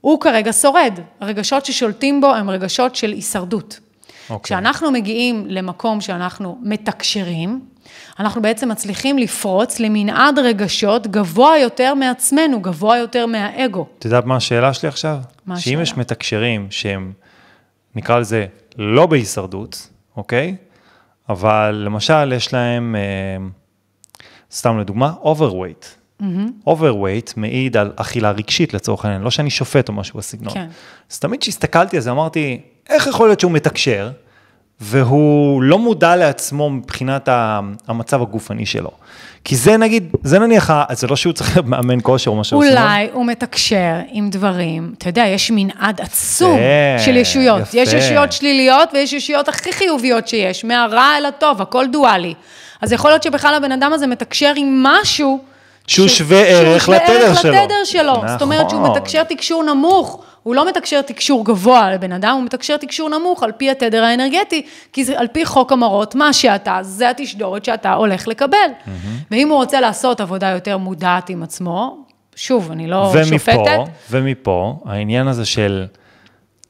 הוא 0.00 0.20
כרגע 0.20 0.52
שורד. 0.52 0.98
הרגשות 1.20 1.66
ששולטים 1.66 2.20
בו 2.20 2.34
הם 2.34 2.50
רגשות 2.50 2.96
של 2.96 3.10
הישרדות. 3.10 3.80
Okay. 3.80 4.32
אוקיי. 4.32 4.44
כשאנחנו 4.44 4.90
מגיעים 4.90 5.46
למקום 5.48 6.00
שאנחנו 6.00 6.58
מתקשרים, 6.62 7.60
אנחנו 8.18 8.42
בעצם 8.42 8.68
מצליחים 8.68 9.18
לפרוץ 9.18 9.80
למנעד 9.80 10.38
רגשות 10.38 11.06
גבוה 11.06 11.58
יותר 11.58 11.94
מעצמנו, 11.94 12.60
גבוה 12.60 12.98
יותר 12.98 13.26
מהאגו. 13.26 13.86
את 13.98 14.04
יודעת 14.04 14.24
מה 14.24 14.36
השאלה 14.36 14.74
שלי 14.74 14.88
עכשיו? 14.88 15.18
מה 15.46 15.54
השאלה? 15.54 15.74
שאם 15.74 15.82
יש 15.82 15.96
מתקשרים 15.96 16.66
שהם, 16.70 17.12
נקרא 17.94 18.18
לזה, 18.18 18.46
לא 18.78 19.06
בהישרדות, 19.06 19.88
אוקיי? 20.16 20.56
אבל 21.30 21.82
למשל 21.84 22.32
יש 22.32 22.52
להם, 22.52 22.96
אה, 22.96 23.46
סתם 24.52 24.78
לדוגמה, 24.78 25.12
overweight. 25.22 25.84
Mm-hmm. 26.22 26.68
overweight 26.68 27.32
מעיד 27.36 27.76
על 27.76 27.92
אכילה 27.96 28.30
רגשית 28.30 28.74
לצורך 28.74 29.04
העניין, 29.04 29.22
לא 29.22 29.30
שאני 29.30 29.50
שופט 29.50 29.88
או 29.88 29.92
משהו 29.92 30.18
בסגנון. 30.18 30.54
כן. 30.54 30.68
אז 31.10 31.18
תמיד 31.18 31.40
כשהסתכלתי 31.40 31.96
על 31.96 32.02
זה 32.02 32.10
אמרתי, 32.10 32.60
איך 32.88 33.06
יכול 33.06 33.28
להיות 33.28 33.40
שהוא 33.40 33.52
מתקשר, 33.52 34.10
והוא 34.80 35.62
לא 35.62 35.78
מודע 35.78 36.16
לעצמו 36.16 36.70
מבחינת 36.70 37.28
המצב 37.86 38.22
הגופני 38.22 38.66
שלו. 38.66 38.90
כי 39.44 39.56
זה 39.56 39.76
נגיד, 39.76 40.12
זה 40.22 40.38
נניח, 40.38 40.70
זה 40.92 41.06
לא 41.06 41.16
שהוא 41.16 41.32
צריך 41.32 41.58
מאמן 41.64 41.98
כושר 42.02 42.30
או 42.30 42.36
משהו. 42.36 42.62
אולי 42.62 43.08
הוא 43.12 43.26
מתקשר 43.26 43.94
עם 44.12 44.30
דברים, 44.30 44.94
אתה 44.98 45.08
יודע, 45.08 45.24
יש 45.26 45.50
מנעד 45.54 46.00
עצום 46.00 46.58
יפה, 46.58 47.04
של 47.04 47.16
ישויות. 47.16 47.60
יפה. 47.62 47.78
יש 47.78 47.92
ישויות 47.92 48.32
שליליות 48.32 48.88
ויש 48.92 49.12
ישויות 49.12 49.48
הכי 49.48 49.72
חיוביות 49.72 50.28
שיש, 50.28 50.64
מהרע 50.64 51.16
אל 51.18 51.26
הטוב, 51.26 51.62
הכל 51.62 51.86
דואלי. 51.86 52.34
אז 52.80 52.92
יכול 52.92 53.10
להיות 53.10 53.22
שבכלל 53.22 53.54
הבן 53.54 53.72
אדם 53.72 53.92
הזה 53.92 54.06
מתקשר 54.06 54.52
עם 54.56 54.82
משהו... 54.82 55.38
שהוא. 55.86 56.08
שווה 56.08 56.42
ערך 56.42 56.88
לתדר 56.88 57.34
שלו. 57.34 57.52
לתדר 57.52 57.84
שלו. 57.84 58.12
נכון. 58.12 58.28
זאת 58.28 58.42
אומרת 58.42 58.70
שהוא 58.70 58.88
מתקשר 58.88 59.22
תקשור 59.22 59.62
נמוך. 59.62 60.22
הוא 60.42 60.54
לא 60.54 60.68
מתקשר 60.68 61.02
תקשור 61.02 61.44
גבוה 61.44 61.92
לבן 61.92 62.12
אדם, 62.12 62.34
הוא 62.36 62.44
מתקשר 62.44 62.76
תקשור 62.76 63.08
נמוך 63.08 63.42
על 63.42 63.52
פי 63.52 63.70
התדר 63.70 64.04
האנרגטי, 64.04 64.66
כי 64.92 65.04
זה 65.04 65.18
על 65.18 65.26
פי 65.32 65.46
חוק 65.46 65.72
המרות, 65.72 66.14
מה 66.14 66.32
שאתה, 66.32 66.78
זה 66.82 67.10
התשדורת 67.10 67.64
שאתה 67.64 67.92
הולך 67.92 68.28
לקבל. 68.28 68.56
Mm-hmm. 68.56 68.90
ואם 69.30 69.48
הוא 69.48 69.56
רוצה 69.56 69.80
לעשות 69.80 70.20
עבודה 70.20 70.48
יותר 70.48 70.78
מודעת 70.78 71.30
עם 71.30 71.42
עצמו, 71.42 72.04
שוב, 72.36 72.70
אני 72.70 72.86
לא 72.86 72.96
ומפה, 72.96 73.24
שופטת. 73.24 73.78
ומפה, 74.10 74.74
העניין 74.84 75.28
הזה 75.28 75.44
של 75.44 75.86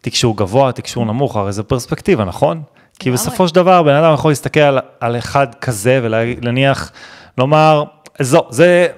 תקשור 0.01 0.37
גבוה, 0.37 0.73
תקשור 0.73 1.05
נמוך, 1.05 1.37
הרי 1.37 1.53
זו 1.53 1.65
פרספקטיבה, 1.65 2.25
נכון? 2.25 2.63
כי 2.99 3.11
בסופו 3.11 3.49
של 3.49 3.55
דבר, 3.55 3.83
בן 3.83 3.95
אדם 3.95 4.15
יכול 4.15 4.31
להסתכל 4.31 4.61
על, 4.61 4.79
על 5.01 5.19
אחד 5.19 5.55
כזה 5.55 6.01
ולהניח, 6.03 6.93
לומר, 7.39 7.85
זו, 8.21 8.47
זה 8.51 8.89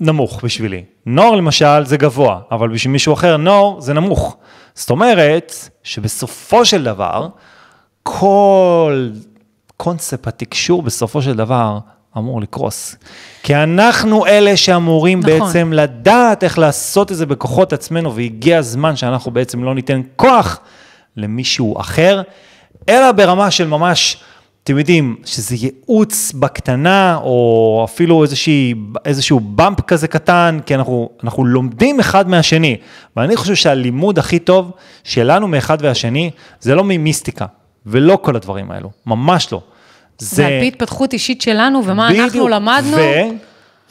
נמוך 0.00 0.44
בשבילי. 0.44 0.84
נור 1.06 1.36
למשל 1.36 1.84
זה 1.84 1.96
גבוה, 1.96 2.40
אבל 2.50 2.68
בשביל 2.68 2.92
מישהו 2.92 3.14
אחר 3.14 3.36
נור 3.36 3.80
זה 3.80 3.94
נמוך. 3.94 4.36
זאת 4.74 4.90
אומרת 4.90 5.54
שבסופו 5.82 6.64
של 6.64 6.84
דבר, 6.84 7.28
כל 8.02 9.08
קונספט 9.76 10.26
התקשור 10.42 10.82
בסופו 10.82 11.22
של 11.22 11.36
דבר 11.36 11.78
אמור 12.16 12.40
לקרוס. 12.40 12.96
כי 13.42 13.54
אנחנו 13.54 14.26
אלה 14.26 14.56
שאמורים 14.56 15.20
נכון. 15.20 15.38
בעצם 15.40 15.72
לדעת 15.72 16.44
איך 16.44 16.58
לעשות 16.58 17.12
את 17.12 17.16
זה 17.16 17.26
בכוחות 17.26 17.72
עצמנו, 17.72 18.16
והגיע 18.16 18.58
הזמן 18.58 18.96
שאנחנו 18.96 19.30
בעצם 19.30 19.64
לא 19.64 19.74
ניתן 19.74 20.00
כוח 20.16 20.60
למישהו 21.16 21.80
אחר, 21.80 22.22
אלא 22.88 23.12
ברמה 23.12 23.50
של 23.50 23.66
ממש 23.66 24.16
אתם 24.68 24.78
יודעים, 24.78 25.16
שזה 25.24 25.56
ייעוץ 25.56 26.32
בקטנה, 26.32 27.16
או 27.22 27.82
אפילו 27.84 28.22
איזושהי, 28.22 28.74
איזשהו 29.04 29.40
במפ 29.40 29.80
כזה 29.80 30.08
קטן, 30.08 30.58
כי 30.66 30.74
אנחנו, 30.74 31.10
אנחנו 31.24 31.44
לומדים 31.44 32.00
אחד 32.00 32.28
מהשני. 32.28 32.76
ואני 33.16 33.36
חושב 33.36 33.54
שהלימוד 33.54 34.18
הכי 34.18 34.38
טוב 34.38 34.70
שלנו 35.04 35.48
מאחד 35.48 35.78
והשני, 35.80 36.30
זה 36.60 36.74
לא 36.74 36.84
ממיסטיקה, 36.84 37.46
ולא 37.86 38.18
כל 38.22 38.36
הדברים 38.36 38.70
האלו, 38.70 38.90
ממש 39.06 39.52
לא. 39.52 39.60
זה, 40.18 40.36
זה 40.36 40.46
על 40.46 40.60
פי 40.60 40.68
התפתחות 40.68 41.12
אישית 41.12 41.40
שלנו, 41.40 41.82
ומה 41.84 42.08
בדיוק, 42.08 42.24
אנחנו 42.24 42.48
למדנו. 42.48 42.96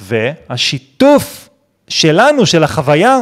ו, 0.01 0.29
והשיתוף 0.49 1.49
שלנו, 1.87 2.45
של 2.45 2.63
החוויה, 2.63 3.19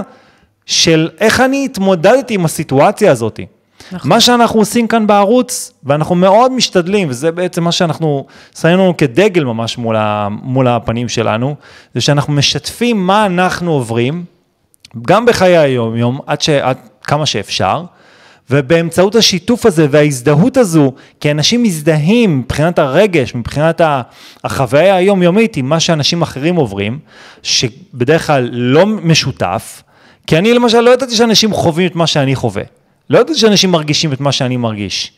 של 0.66 1.10
איך 1.20 1.40
אני 1.40 1.66
התמודדתי 1.66 2.34
עם 2.34 2.46
הסיטואציה 2.46 3.12
הזאת. 3.12 3.40
נכון. 3.92 4.10
מה 4.10 4.22
שאנחנו 4.22 4.60
עושים 4.60 4.88
כאן 4.88 5.08
בערוץ, 5.08 5.74
ואנחנו 5.84 6.16
מאוד 6.16 6.52
משתדלים, 6.52 7.10
וזה 7.10 7.32
בעצם 7.32 7.64
מה 7.64 7.72
שאנחנו 7.72 8.26
שמים 8.60 8.74
לנו 8.74 8.98
כדגל 8.98 9.44
ממש 9.44 9.78
מול, 9.78 9.96
ה, 9.96 10.28
מול 10.30 10.68
הפנים 10.68 11.10
שלנו, 11.10 11.56
זה 11.94 12.02
שאנחנו 12.02 12.34
משתפים 12.34 13.08
מה 13.08 13.26
אנחנו 13.26 13.72
עוברים, 13.72 14.24
גם 15.02 15.26
בחיי 15.26 15.58
היום-יום, 15.58 16.20
עד, 16.28 16.38
עד 16.62 16.78
כמה 17.04 17.26
שאפשר, 17.26 17.84
ובאמצעות 18.50 19.16
השיתוף 19.16 19.66
הזה 19.66 19.88
וההזדהות 19.90 20.58
הזו, 20.58 20.94
כי 21.20 21.32
אנשים 21.32 21.64
מזדהים 21.64 22.40
מבחינת 22.40 22.80
הרגש, 22.80 23.36
מבחינת 23.36 23.82
החוויה 24.44 24.96
היומיומית 24.96 25.58
עם 25.58 25.70
מה 25.70 25.80
שאנשים 25.80 26.22
אחרים 26.22 26.56
עוברים, 26.56 27.00
שבדרך 27.44 28.28
כלל 28.28 28.50
לא 28.52 28.86
משותף, 28.86 29.84
כי 30.28 30.38
אני 30.38 30.54
למשל 30.54 30.82
לא 30.82 30.90
ידעתי 30.90 31.16
שאנשים 31.16 31.54
חווים 31.54 31.88
את 31.88 31.96
מה 31.96 32.08
שאני 32.08 32.36
חווה. 32.36 32.64
לא 33.10 33.20
ידעתי 33.20 33.40
שאנשים 33.40 33.72
מרגישים 33.72 34.14
את 34.14 34.20
מה 34.20 34.32
שאני 34.32 34.58
מרגיש. 34.58 35.12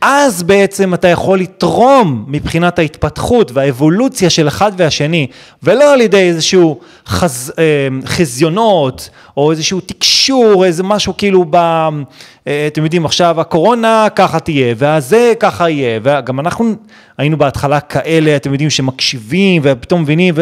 אז 0.00 0.42
בעצם 0.42 0.94
אתה 0.94 1.08
יכול 1.08 1.40
לתרום 1.40 2.24
מבחינת 2.28 2.78
ההתפתחות 2.78 3.52
והאבולוציה 3.52 4.30
של 4.30 4.48
אחד 4.48 4.72
והשני, 4.76 5.26
ולא 5.62 5.92
על 5.92 6.00
ידי 6.00 6.28
איזשהו 6.28 6.80
חז, 7.06 7.52
אה, 7.58 7.88
חזיונות, 8.06 9.10
או 9.36 9.50
איזשהו 9.50 9.80
תקשור, 9.80 10.64
איזה 10.64 10.82
משהו 10.82 11.16
כאילו 11.16 11.44
ב, 11.50 11.56
אה, 11.56 12.66
אתם 12.66 12.84
יודעים, 12.84 13.04
עכשיו 13.04 13.40
הקורונה 13.40 14.06
ככה 14.14 14.40
תהיה, 14.40 14.74
והזה 14.78 15.32
ככה 15.40 15.70
יהיה, 15.70 16.00
וגם 16.02 16.40
אנחנו 16.40 16.74
היינו 17.18 17.38
בהתחלה 17.38 17.80
כאלה, 17.80 18.36
אתם 18.36 18.52
יודעים, 18.52 18.70
שמקשיבים, 18.70 19.62
ופתאום 19.64 20.02
מבינים. 20.02 20.34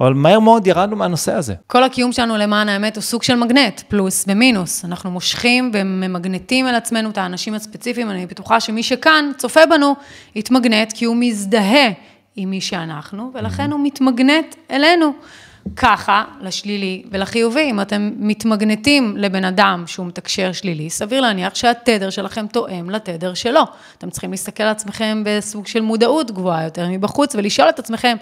אבל 0.00 0.14
מהר 0.14 0.38
מאוד 0.38 0.66
ירדנו 0.66 0.96
מהנושא 0.96 1.32
הזה. 1.32 1.54
כל 1.66 1.84
הקיום 1.84 2.12
שלנו, 2.12 2.36
למען 2.36 2.68
האמת, 2.68 2.96
הוא 2.96 3.02
סוג 3.02 3.22
של 3.22 3.34
מגנט, 3.34 3.80
פלוס 3.88 4.24
ומינוס. 4.28 4.84
אנחנו 4.84 5.10
מושכים 5.10 5.70
וממגנטים 5.74 6.66
על 6.66 6.74
עצמנו 6.74 7.10
את 7.10 7.18
האנשים 7.18 7.54
הספציפיים, 7.54 8.10
אני 8.10 8.26
בטוחה 8.26 8.60
שמי 8.60 8.82
שכאן 8.82 9.30
צופה 9.38 9.66
בנו, 9.66 9.94
יתמגנט, 10.34 10.92
כי 10.92 11.04
הוא 11.04 11.16
מזדהה 11.16 11.88
עם 12.36 12.50
מי 12.50 12.60
שאנחנו, 12.60 13.30
ולכן 13.34 13.72
הוא 13.72 13.80
מתמגנט 13.82 14.54
אלינו. 14.70 15.12
ככה, 15.76 16.24
לשלילי 16.40 17.02
ולחיובי, 17.10 17.70
אם 17.70 17.80
אתם 17.80 18.10
מתמגנטים 18.16 19.16
לבן 19.16 19.44
אדם 19.44 19.84
שהוא 19.86 20.06
מתקשר 20.06 20.52
שלילי, 20.52 20.90
סביר 20.90 21.20
להניח 21.20 21.54
שהתדר 21.54 22.10
שלכם 22.10 22.46
תואם 22.46 22.90
לתדר 22.90 23.34
שלו. 23.34 23.62
אתם 23.98 24.10
צריכים 24.10 24.30
להסתכל 24.30 24.62
על 24.62 24.68
עצמכם 24.68 25.22
בסוג 25.26 25.66
של 25.66 25.80
מודעות 25.80 26.30
גבוהה 26.30 26.64
יותר 26.64 26.88
מבחוץ, 26.88 27.34
ולשאול 27.34 27.68
את 27.68 27.78
עצמכם, 27.78 28.16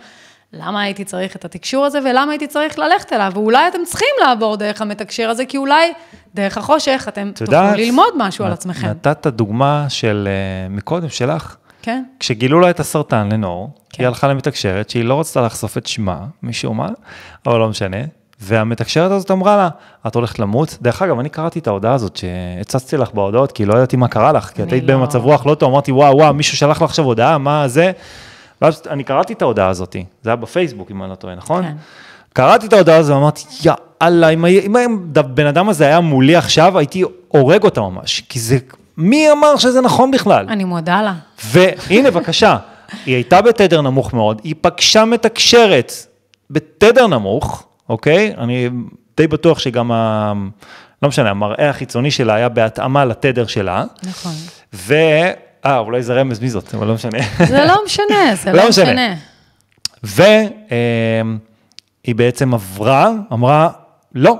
למה 0.52 0.82
הייתי 0.82 1.04
צריך 1.04 1.37
את 1.37 1.44
התקשור 1.44 1.84
הזה 1.84 1.98
ולמה 1.98 2.32
הייתי 2.32 2.46
צריך 2.46 2.78
ללכת 2.78 3.12
אליו? 3.12 3.32
ואולי 3.34 3.68
אתם 3.68 3.78
צריכים 3.87 4.08
לעבור 4.20 4.56
דרך 4.56 4.82
המתקשר 4.82 5.28
הזה, 5.30 5.46
כי 5.46 5.56
אולי 5.56 5.92
דרך 6.34 6.58
החושך 6.58 7.04
אתם 7.08 7.30
תוכלו 7.34 7.58
ללמוד 7.76 8.14
משהו 8.16 8.44
על 8.44 8.52
עצמכם. 8.52 8.87
נתת 8.87 9.26
דוגמה 9.26 9.87
של, 9.88 10.28
אה, 10.30 10.68
מקודם, 10.68 11.08
שלך. 11.08 11.56
כן. 11.82 12.04
כשגילו 12.20 12.61
לה 12.61 12.70
את 12.70 12.80
הסרטן 12.80 13.28
לנור, 13.32 13.70
כן. 13.90 14.02
היא 14.02 14.08
הלכה 14.08 14.28
למתקשרת 14.28 14.90
שהיא 14.90 15.04
לא 15.04 15.20
רצתה 15.20 15.40
לחשוף 15.40 15.78
את 15.78 15.87
שמה, 15.87 16.18
משום 16.42 16.76
מה, 16.76 16.88
אבל 17.46 17.58
לא 17.58 17.68
משנה. 17.68 17.96
והמתקשרת 18.40 19.11
הזאת 19.11 19.30
אמרה 19.30 19.56
לה, 19.56 19.68
את 20.06 20.14
הולכת 20.14 20.38
למות? 20.38 20.78
דרך 20.82 21.02
אגב, 21.02 21.18
אני 21.18 21.28
קראתי 21.28 21.58
את 21.58 21.66
ההודעה 21.66 21.94
הזאת 21.94 22.16
שהצצתי 22.16 22.96
לך 22.96 23.12
בהודעות, 23.14 23.52
כי 23.52 23.64
לא 23.64 23.74
ידעתי 23.74 23.96
מה 23.96 24.08
קרה 24.08 24.32
לך, 24.32 24.44
כי 24.44 24.62
את 24.62 24.72
היית 24.72 24.84
לא- 24.84 24.94
במצב 24.94 25.24
רוח 25.24 25.46
לא 25.46 25.54
טוב, 25.54 25.70
אמרתי, 25.72 25.92
וואו, 25.92 26.16
וואו, 26.16 26.34
מישהו 26.34 26.56
שלח 26.56 26.76
לך 26.76 26.82
עכשיו 26.82 27.04
הודעה, 27.04 27.38
מה 27.38 27.68
זה? 27.68 27.92
ואז 28.62 28.83
אני 28.90 29.05
קראתי 29.05 29.33
את 29.33 29.42
ההודעה 29.42 29.68
הזאת, 29.68 29.97
זה 30.23 30.31
היה 30.31 30.37
בפייסבוק, 30.37 30.90
אם 30.90 31.03
אני 31.03 31.11
לא 31.11 31.14
טועה, 31.14 31.35
נכון? 31.35 31.62
כן. 31.62 31.77
קראתי 32.33 32.66
את 32.66 32.73
ההודעה 32.73 32.97
הזאת 32.97 33.16
ואמרתי, 33.16 33.42
יאללה, 33.64 34.29
אם 34.29 34.47
אם 34.47 34.77
הבן 35.16 35.47
אדם 35.47 35.68
הזה 35.68 35.85
היה 35.87 36.01
מולי 36.01 36.37
עכשיו, 36.37 36.79
הייתי 36.79 37.03
הורג 37.29 37.64
אותה 37.64 37.81
ממש, 37.81 38.23
כי 38.29 38.40
זה, 38.40 38.59
מי 38.97 39.33
אמר 39.33 39.57
שזה 39.57 39.81
נכון 39.81 40.11
בכלל? 40.11 40.47
אני 40.49 40.64
מודה 40.64 41.03
לה. 41.03 41.14
והנה, 41.44 42.11
בבקשה, 42.11 42.57
היא 43.07 43.14
הייתה 43.14 43.42
בתדר 43.42 43.81
נמוך 43.81 44.14
מאוד, 44.14 44.40
היא 44.44 44.55
פגשה 44.61 45.05
מתקשרת 45.05 45.92
בתדר 46.51 47.07
נמוך, 47.07 47.66
אוקיי? 47.88 48.35
אני 48.38 48.68
די 49.16 49.27
בטוח 49.27 49.59
שגם 49.59 49.92
ה... 49.92 50.33
לא 51.03 51.09
משנה, 51.09 51.31
המראה 51.31 51.71
החיצוני 51.71 52.11
שלה 52.11 52.35
היה 52.35 52.49
בהתאמה 52.49 53.05
לתדר 53.05 53.47
שלה, 53.47 53.85
נכון. 54.03 54.33
ו... 54.75 54.94
אה, 55.68 55.78
אולי 55.78 56.02
זה 56.02 56.14
רמז 56.14 56.40
מי 56.40 56.50
זאת, 56.50 56.74
אבל 56.74 56.87
לא 56.87 56.94
משנה. 56.94 57.18
זה 57.46 57.64
לא 57.64 57.74
משנה, 57.87 58.35
זה 58.42 58.52
לא 58.52 58.62
לא 58.62 58.68
משנה. 58.68 59.14
והיא 60.02 60.48
בעצם 62.14 62.54
עברה, 62.54 63.11
אמרה, 63.33 63.68
לא, 64.14 64.37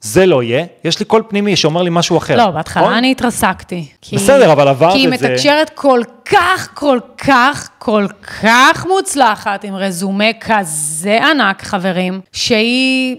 זה 0.00 0.26
לא 0.26 0.42
יהיה, 0.42 0.64
יש 0.84 0.98
לי 0.98 1.04
קול 1.04 1.22
פנימי 1.28 1.56
שאומר 1.56 1.82
לי 1.82 1.90
משהו 1.92 2.18
אחר. 2.18 2.36
לא, 2.36 2.42
נכון? 2.42 2.54
בהתחלה 2.54 2.98
אני 2.98 3.12
התרסקתי. 3.12 3.86
כי- 4.02 4.16
בסדר, 4.16 4.52
אבל 4.52 4.68
עברת 4.68 4.92
כי 4.92 4.98
היא 4.98 5.14
את 5.14 5.18
זה. 5.18 5.28
מתקשרת 5.28 5.70
כל 5.74 6.00
כך, 6.24 6.68
כל 6.74 6.98
כך, 7.18 7.68
כל 7.78 8.06
כך 8.42 8.86
מוצלחת, 8.88 9.64
עם 9.64 9.74
רזומה 9.74 10.24
כזה 10.40 11.18
ענק, 11.30 11.62
חברים, 11.62 12.20
שהיא, 12.32 13.16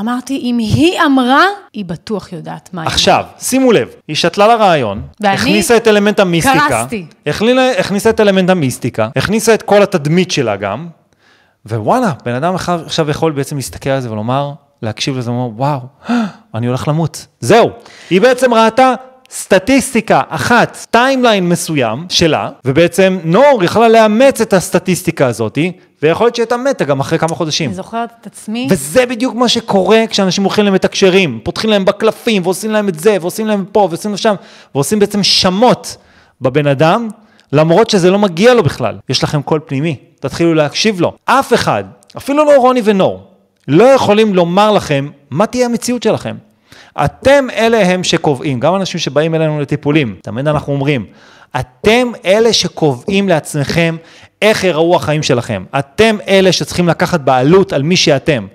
אמרתי, 0.00 0.40
אם 0.42 0.58
היא 0.58 1.00
אמרה, 1.06 1.44
היא 1.72 1.84
בטוח 1.84 2.32
יודעת 2.32 2.70
מה 2.72 2.82
היא. 2.82 2.88
עכשיו, 2.88 3.24
שימו 3.38 3.72
לב, 3.72 3.88
היא 4.08 4.16
שתלה 4.16 4.46
לה 4.46 4.60
רעיון, 4.60 5.02
ואני 5.20 5.34
הכניסה 5.34 5.76
את 5.76 5.88
אלמנט 5.88 6.20
המיסטיקה, 6.20 6.68
קרסתי. 6.68 7.06
הכלילה, 7.26 7.70
הכניסה 7.78 8.10
את 8.10 8.20
אלמנט 8.20 8.50
המיסטיקה, 8.50 9.08
הכניסה 9.16 9.54
את 9.54 9.62
כל 9.62 9.82
התדמית 9.82 10.30
שלה 10.30 10.56
גם, 10.56 10.88
ווואלה, 11.66 12.12
בן 12.24 12.34
אדם 12.34 12.54
עכשיו 12.54 13.10
יכול 13.10 13.32
בעצם 13.32 13.56
להסתכל 13.56 13.90
על 13.90 14.00
זה 14.00 14.12
ולומר, 14.12 14.52
להקשיב 14.82 15.18
לזה, 15.18 15.30
ולומר, 15.30 15.50
וואו, 15.56 15.80
אני 16.54 16.66
הולך 16.66 16.88
למות. 16.88 17.26
זהו. 17.40 17.70
היא 18.10 18.20
בעצם 18.20 18.54
ראתה 18.54 18.94
סטטיסטיקה 19.30 20.20
אחת, 20.28 20.86
timeline 20.90 21.48
מסוים 21.48 22.06
שלה, 22.08 22.50
ובעצם 22.64 23.18
נור 23.24 23.64
יכלה 23.64 23.88
לאמץ 23.88 24.40
את 24.40 24.52
הסטטיסטיקה 24.52 25.26
הזאת, 25.26 25.58
ויכול 26.02 26.26
להיות 26.26 26.34
שהיא 26.34 26.42
הייתה 26.42 26.56
מתה 26.56 26.84
גם 26.84 27.00
אחרי 27.00 27.18
כמה 27.18 27.34
חודשים. 27.34 27.70
אני 27.70 27.74
זוכרת 27.74 28.12
את 28.20 28.26
עצמי, 28.26 28.68
וזה 28.70 29.06
בדיוק 29.06 29.34
מה 29.34 29.48
שקורה 29.48 30.04
כשאנשים 30.10 30.44
הולכים 30.44 30.64
למתקשרים, 30.64 31.40
פותחים 31.42 31.70
להם 31.70 31.84
בקלפים, 31.84 32.42
ועושים 32.42 32.70
להם 32.70 32.88
את 32.88 32.98
זה, 32.98 33.16
ועושים 33.20 33.46
להם 33.46 33.64
פה, 33.72 33.80
ועושים 33.90 34.10
להם 34.10 34.18
שם, 34.18 34.34
ועושים 34.74 34.98
בעצם 34.98 35.22
שמות 35.22 35.96
בבן 36.40 36.66
אדם, 36.66 37.08
למרות 37.52 37.90
שזה 37.90 38.10
לא 38.10 38.18
מגיע 38.18 38.54
לו 38.54 38.62
בכלל. 38.62 38.98
יש 39.08 39.24
לכם 39.24 39.42
קול 39.42 39.60
פנימי, 39.66 39.96
תתחילו 40.20 40.54
להקשיב 40.54 41.00
לו. 41.00 41.12
אף 41.24 41.54
אחד, 41.54 41.84
אפילו 42.16 42.44
לא 42.44 42.56
רוני 42.56 42.80
ונור, 42.84 43.22
לא 43.68 43.84
יכולים 43.84 44.34
לומר 44.34 44.72
לכם 44.72 45.08
מה 45.30 45.46
תהיה 45.46 45.66
המציאות 45.66 46.02
שלכם. 46.02 46.36
אתם 47.04 47.46
אלה 47.54 47.78
הם 47.78 48.04
שקובעים, 48.04 48.60
גם 48.60 48.76
אנשים 48.76 49.00
שבאים 49.00 49.34
אלינו 49.34 49.60
לטיפולים, 49.60 50.16
תמיד 50.22 50.48
אנחנו 50.48 50.72
אומרים, 50.72 51.06
אתם 51.60 52.08
אלה 52.24 52.52
שקובעים 52.52 53.28
לעצמכם 53.28 53.96
איך 54.42 54.64
יראו 54.64 54.96
החיים 54.96 55.22
שלכם. 55.22 55.64
אתם 55.78 56.16
אלה 56.28 56.52
שצריכים 56.52 56.88
לקחת 56.88 57.20
בעלות 57.20 57.72
על 57.72 57.82
מי 57.82 57.96
שאתם. 57.96 58.46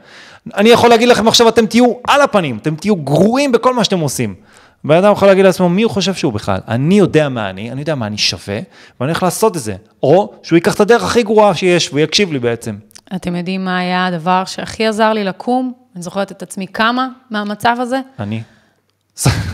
אני 0.56 0.70
יכול 0.70 0.90
להגיד 0.90 1.08
לכם 1.08 1.28
עכשיו, 1.28 1.50
אתם 1.50 1.66
תהיו 1.66 1.94
על 2.08 2.22
הפנים, 2.22 2.58
אתם 2.58 2.76
תהיו 2.76 2.96
גרועים 2.96 3.52
בכל 3.52 3.74
מה 3.74 3.84
שאתם 3.84 4.00
עושים. 4.00 4.36
בן 4.84 4.96
אדם 4.96 5.12
יכול 5.12 5.28
להגיד 5.28 5.46
לעצמו, 5.46 5.70
מי 5.70 5.84
הוא 5.84 5.92
חושב 5.92 6.14
שהוא 6.14 6.34
בכלל? 6.34 6.60
אני 6.68 6.96
יודע 6.96 7.30
מה 7.30 7.50
אני, 7.50 7.72
אני 7.72 7.82
יודע 7.82 7.96
מה 7.96 8.08
אני 8.08 8.18
שווה, 8.18 8.60
ואני 9.00 9.12
הולך 9.12 9.24
לעשות 9.24 9.58
את 9.58 9.62
זה. 9.62 9.76
או 10.04 10.34
שהוא 10.44 10.58
ייקח 10.58 10.76
את 10.76 10.80
הדרך 10.80 11.04
הכי 11.04 11.24
גרועה 11.24 11.56
שיש, 11.56 11.90
והוא 11.90 12.00
יקשיב 12.00 12.34
לי 12.34 12.40
בעצם. 12.40 12.76
אתם 13.16 13.36
יודעים 13.36 13.66
מה 13.66 13.78
היה 13.78 14.06
הדבר 14.06 14.44
שהכי 14.46 14.86
עזר 14.86 15.14
לי 15.14 15.24
לקום? 15.24 15.83
אני 15.96 16.04
זוכרת 16.04 16.32
את 16.32 16.44
עצמי 16.44 16.68
קמה 16.68 17.08
מהמצב 17.30 17.78
הזה, 17.80 18.02
אני. 18.20 18.44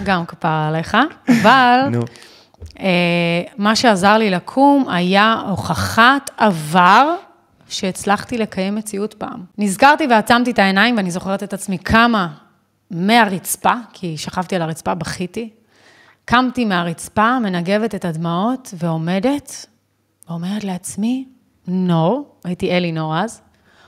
גם 0.04 0.26
כפרה 0.26 0.68
עליך, 0.68 0.98
אבל 1.42 1.80
נו. 1.92 2.02
אה, 2.80 3.42
מה 3.58 3.76
שעזר 3.76 4.18
לי 4.18 4.30
לקום 4.30 4.90
היה 4.90 5.42
הוכחת 5.48 6.32
עבר 6.38 7.16
שהצלחתי 7.70 8.38
לקיים 8.38 8.76
מציאות 8.76 9.14
פעם. 9.14 9.44
נזכרתי 9.58 10.08
ועצמתי 10.10 10.52
את 10.52 10.60
העיניים 10.60 10.98
ואני 10.98 11.12
זוכרת 11.12 11.44
את 11.44 11.54
עצמי 11.54 11.78
קמה 11.78 12.28
מהרצפה, 12.92 13.74
כי 13.94 14.18
שכבתי 14.18 14.56
על 14.56 14.62
הרצפה, 14.62 14.94
בכיתי. 14.94 15.50
קמתי 16.26 16.66
מהרצפה, 16.66 17.40
מנגבת 17.40 17.96
את 17.96 18.06
הדמעות 18.06 18.74
ועומדת, 18.78 19.66
ואומרת 20.30 20.64
לעצמי, 20.64 21.26
נור, 21.68 22.36
הייתי 22.44 22.72
אלי 22.72 22.92
נור 22.92 23.18
אז, 23.18 23.42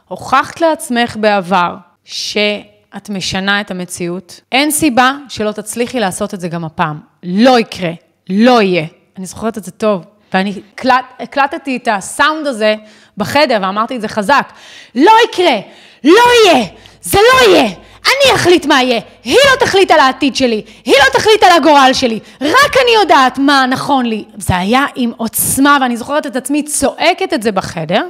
הוכחת 0.07 0.61
לעצמך 0.61 1.17
בעבר 1.17 1.75
שאת 2.05 3.09
משנה 3.09 3.61
את 3.61 3.71
המציאות. 3.71 4.41
אין 4.51 4.71
סיבה 4.71 5.13
שלא 5.29 5.51
תצליחי 5.51 5.99
לעשות 5.99 6.33
את 6.33 6.39
זה 6.41 6.47
גם 6.47 6.65
הפעם. 6.65 6.99
לא 7.23 7.59
יקרה, 7.59 7.91
לא 8.29 8.61
יהיה. 8.61 8.85
אני 9.17 9.25
זוכרת 9.25 9.57
את 9.57 9.63
זה 9.63 9.71
טוב. 9.71 10.03
ואני 10.33 10.61
הקלט, 10.73 11.05
הקלטתי 11.19 11.77
את 11.77 11.87
הסאונד 11.91 12.47
הזה 12.47 12.75
בחדר 13.17 13.57
ואמרתי 13.61 13.95
את 13.95 14.01
זה 14.01 14.07
חזק. 14.07 14.51
לא 14.95 15.11
יקרה, 15.29 15.59
לא 16.03 16.23
יהיה, 16.45 16.65
זה 17.01 17.17
לא 17.17 17.51
יהיה. 17.51 17.69
אני 18.05 18.35
אחליט 18.35 18.65
מה 18.65 18.83
יהיה, 18.83 18.99
היא 19.23 19.37
לא 19.51 19.65
תחליט 19.65 19.91
על 19.91 19.99
העתיד 19.99 20.35
שלי, 20.35 20.61
היא 20.85 20.95
לא 20.99 21.19
תחליט 21.19 21.43
על 21.43 21.51
הגורל 21.51 21.89
שלי, 21.93 22.19
רק 22.41 22.77
אני 22.83 22.91
יודעת 23.01 23.37
מה 23.37 23.65
נכון 23.69 24.05
לי. 24.05 24.25
זה 24.37 24.57
היה 24.57 24.85
עם 24.95 25.11
עוצמה, 25.17 25.77
ואני 25.81 25.97
זוכרת 25.97 26.25
את 26.25 26.35
עצמי 26.35 26.63
צועקת 26.63 27.33
את 27.33 27.43
זה 27.43 27.51
בחדר, 27.51 28.07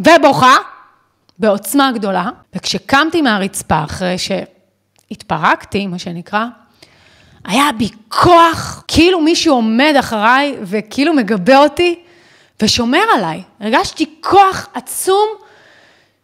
ובוכה, 0.00 0.56
בעוצמה 1.38 1.92
גדולה, 1.92 2.30
וכשקמתי 2.54 3.22
מהרצפה 3.22 3.84
אחרי 3.84 4.16
שהתפרקתי, 4.18 5.86
מה 5.86 5.98
שנקרא, 5.98 6.44
היה 7.44 7.64
בי 7.78 7.88
כוח, 8.08 8.84
כאילו 8.88 9.20
מישהו 9.20 9.54
עומד 9.54 9.94
אחריי 9.98 10.56
וכאילו 10.62 11.14
מגבה 11.14 11.58
אותי 11.58 11.98
ושומר 12.62 13.02
עליי. 13.16 13.42
הרגשתי 13.60 14.14
כוח 14.20 14.68
עצום 14.74 15.28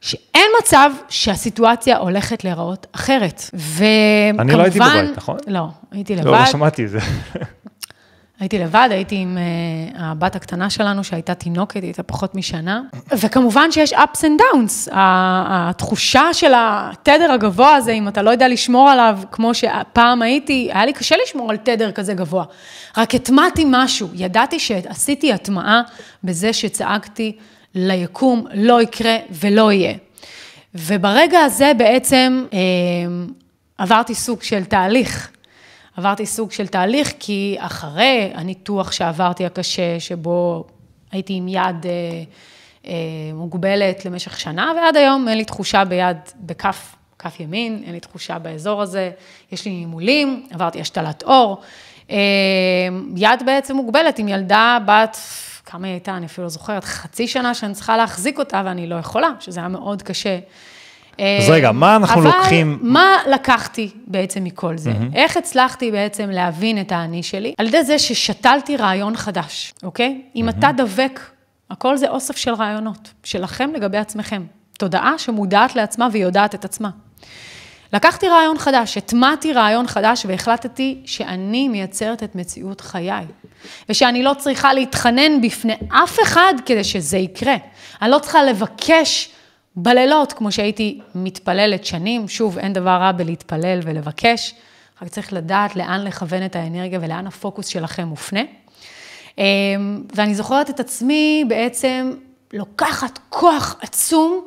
שאין 0.00 0.50
מצב 0.60 0.90
שהסיטואציה 1.08 1.98
הולכת 1.98 2.44
להיראות 2.44 2.86
אחרת. 2.92 3.42
וכמובן... 3.54 4.40
אני 4.40 4.52
לא 4.52 4.62
הייתי 4.62 4.78
בבית, 4.78 5.16
נכון? 5.16 5.36
לא, 5.46 5.66
הייתי 5.90 6.16
לבד. 6.16 6.26
לא, 6.26 6.32
לא 6.32 6.46
שמעתי 6.46 6.84
את 6.84 6.90
זה. 6.90 6.98
הייתי 8.42 8.58
לבד, 8.58 8.88
הייתי 8.90 9.16
עם 9.16 9.38
uh, 9.38 9.96
הבת 9.98 10.36
הקטנה 10.36 10.70
שלנו, 10.70 11.04
שהייתה 11.04 11.34
תינוקת, 11.34 11.74
היא 11.74 11.82
הייתה 11.82 12.02
פחות 12.02 12.34
משנה. 12.34 12.82
וכמובן 13.10 13.72
שיש 13.72 13.92
ups 13.92 14.18
and 14.20 14.40
downs. 14.40 14.90
התחושה 14.92 16.34
של 16.34 16.52
התדר 16.56 17.32
הגבוה 17.32 17.74
הזה, 17.74 17.92
אם 17.92 18.08
אתה 18.08 18.22
לא 18.22 18.30
יודע 18.30 18.48
לשמור 18.48 18.90
עליו, 18.90 19.18
כמו 19.32 19.54
שפעם 19.54 20.22
הייתי, 20.22 20.70
היה 20.72 20.86
לי 20.86 20.92
קשה 20.92 21.16
לשמור 21.22 21.50
על 21.50 21.56
תדר 21.56 21.92
כזה 21.92 22.14
גבוה. 22.14 22.44
רק 22.96 23.14
הטמעתי 23.14 23.64
משהו, 23.66 24.08
ידעתי 24.14 24.58
שעשיתי 24.58 25.32
הטמעה 25.32 25.82
בזה 26.24 26.52
שצעקתי 26.52 27.36
ליקום, 27.74 28.46
לא 28.54 28.82
יקרה 28.82 29.16
ולא 29.30 29.72
יהיה. 29.72 29.94
וברגע 30.74 31.40
הזה 31.40 31.72
בעצם 31.76 32.44
אה, 32.52 32.58
עברתי 33.78 34.14
סוג 34.14 34.42
של 34.42 34.64
תהליך. 34.64 35.30
עברתי 35.96 36.26
סוג 36.26 36.52
של 36.52 36.66
תהליך, 36.66 37.12
כי 37.18 37.56
אחרי 37.58 38.30
הניתוח 38.34 38.92
שעברתי 38.92 39.46
הקשה, 39.46 40.00
שבו 40.00 40.64
הייתי 41.12 41.32
עם 41.34 41.48
יד 41.48 41.86
אה, 41.86 42.22
אה, 42.86 42.92
מוגבלת 43.34 44.04
למשך 44.04 44.40
שנה, 44.40 44.72
ועד 44.76 44.96
היום 44.96 45.28
אין 45.28 45.38
לי 45.38 45.44
תחושה 45.44 45.84
ביד, 45.84 46.16
בכף, 46.40 46.94
כף 47.18 47.40
ימין, 47.40 47.82
אין 47.86 47.92
לי 47.92 48.00
תחושה 48.00 48.38
באזור 48.38 48.82
הזה, 48.82 49.10
יש 49.52 49.64
לי 49.64 49.70
נימולים, 49.70 50.46
עברתי 50.50 50.80
השתלת 50.80 51.22
עור. 51.22 51.60
אה, 52.10 52.16
יד 53.16 53.42
בעצם 53.46 53.76
מוגבלת 53.76 54.18
עם 54.18 54.28
ילדה 54.28 54.78
בת, 54.86 55.16
כמה 55.66 55.86
היא 55.86 55.92
הייתה, 55.92 56.16
אני 56.16 56.26
אפילו 56.26 56.44
לא 56.44 56.48
זוכרת, 56.48 56.84
חצי 56.84 57.28
שנה 57.28 57.54
שאני 57.54 57.74
צריכה 57.74 57.96
להחזיק 57.96 58.38
אותה 58.38 58.62
ואני 58.64 58.86
לא 58.86 58.94
יכולה, 58.94 59.30
שזה 59.40 59.60
היה 59.60 59.68
מאוד 59.68 60.02
קשה. 60.02 60.38
אז 61.18 61.50
רגע, 61.50 61.72
מה 61.72 61.96
אנחנו 61.96 62.20
אבל 62.20 62.30
לוקחים? 62.30 62.78
מה 62.82 63.16
לקחתי 63.30 63.90
בעצם 64.06 64.44
מכל 64.44 64.76
זה? 64.76 64.90
Mm-hmm. 64.90 65.16
איך 65.16 65.36
הצלחתי 65.36 65.90
בעצם 65.90 66.30
להבין 66.30 66.80
את 66.80 66.92
האני 66.92 67.22
שלי? 67.22 67.54
על 67.58 67.66
ידי 67.66 67.84
זה 67.84 67.98
ששתלתי 67.98 68.76
רעיון 68.76 69.16
חדש, 69.16 69.74
אוקיי? 69.82 70.20
Mm-hmm. 70.20 70.36
אם 70.36 70.48
אתה 70.48 70.68
דבק, 70.76 71.20
הכל 71.70 71.96
זה 71.96 72.08
אוסף 72.08 72.36
של 72.36 72.54
רעיונות, 72.54 73.12
שלכם 73.24 73.70
לגבי 73.74 73.98
עצמכם. 73.98 74.42
תודעה 74.78 75.18
שמודעת 75.18 75.76
לעצמה 75.76 76.08
ויודעת 76.12 76.54
את 76.54 76.64
עצמה. 76.64 76.90
לקחתי 77.92 78.28
רעיון 78.28 78.58
חדש, 78.58 78.96
הטמעתי 78.96 79.52
רעיון 79.52 79.86
חדש 79.86 80.26
והחלטתי 80.28 81.00
שאני 81.04 81.68
מייצרת 81.68 82.22
את 82.22 82.34
מציאות 82.34 82.80
חיי. 82.80 83.24
ושאני 83.88 84.22
לא 84.22 84.34
צריכה 84.38 84.72
להתחנן 84.72 85.40
בפני 85.40 85.74
אף 85.88 86.18
אחד 86.22 86.54
כדי 86.66 86.84
שזה 86.84 87.18
יקרה. 87.18 87.56
אני 88.02 88.10
לא 88.10 88.18
צריכה 88.18 88.42
לבקש 88.42 89.30
בלילות, 89.76 90.32
כמו 90.32 90.52
שהייתי 90.52 91.00
מתפללת 91.14 91.84
שנים, 91.84 92.28
שוב, 92.28 92.58
אין 92.58 92.72
דבר 92.72 92.90
רע 92.90 93.12
בלהתפלל 93.12 93.80
ולבקש, 93.82 94.54
רק 95.02 95.08
צריך 95.08 95.32
לדעת 95.32 95.76
לאן 95.76 96.04
לכוון 96.04 96.44
את 96.44 96.56
האנרגיה 96.56 96.98
ולאן 97.02 97.26
הפוקוס 97.26 97.66
שלכם 97.66 98.08
מופנה. 98.08 98.40
אמ, 99.38 100.02
ואני 100.14 100.34
זוכרת 100.34 100.70
את 100.70 100.80
עצמי 100.80 101.44
בעצם 101.48 102.12
לוקחת 102.52 103.18
כוח 103.28 103.76
עצום, 103.80 104.40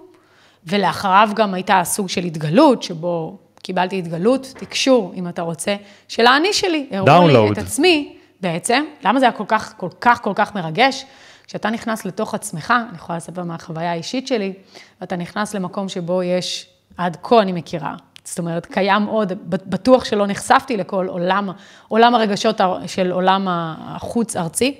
ולאחריו 0.65 1.29
גם 1.35 1.53
הייתה 1.53 1.81
סוג 1.83 2.09
של 2.09 2.23
התגלות, 2.23 2.83
שבו 2.83 3.37
קיבלתי 3.61 3.99
התגלות, 3.99 4.53
תקשור, 4.57 5.13
אם 5.15 5.27
אתה 5.27 5.41
רוצה, 5.41 5.75
של 6.07 6.25
האני 6.25 6.53
שלי. 6.53 6.87
הראו 6.91 7.27
לי 7.27 7.51
את 7.51 7.57
עצמי 7.57 8.15
בעצם. 8.41 8.85
למה 9.03 9.19
זה 9.19 9.25
היה 9.25 9.31
כל 9.31 9.43
כך, 9.47 9.73
כל 9.77 9.89
כך, 10.01 10.21
כל 10.21 10.33
כך 10.35 10.55
מרגש? 10.55 11.05
כשאתה 11.47 11.69
נכנס 11.69 12.05
לתוך 12.05 12.33
עצמך, 12.33 12.73
אני 12.89 12.97
יכולה 12.97 13.17
לספר 13.17 13.43
מהחוויה 13.43 13.91
האישית 13.91 14.27
שלי, 14.27 14.53
ואתה 15.01 15.15
נכנס 15.15 15.55
למקום 15.55 15.89
שבו 15.89 16.23
יש, 16.23 16.69
עד 16.97 17.17
כה 17.23 17.41
אני 17.41 17.51
מכירה, 17.51 17.95
זאת 18.23 18.39
אומרת, 18.39 18.65
קיים 18.65 19.05
עוד, 19.05 19.33
בטוח 19.45 20.05
שלא 20.05 20.27
נחשפתי 20.27 20.77
לכל 20.77 21.07
עולם, 21.07 21.49
עולם 21.87 22.15
הרגשות 22.15 22.61
של 22.87 23.11
עולם 23.11 23.47
החוץ-ארצי, 23.49 24.77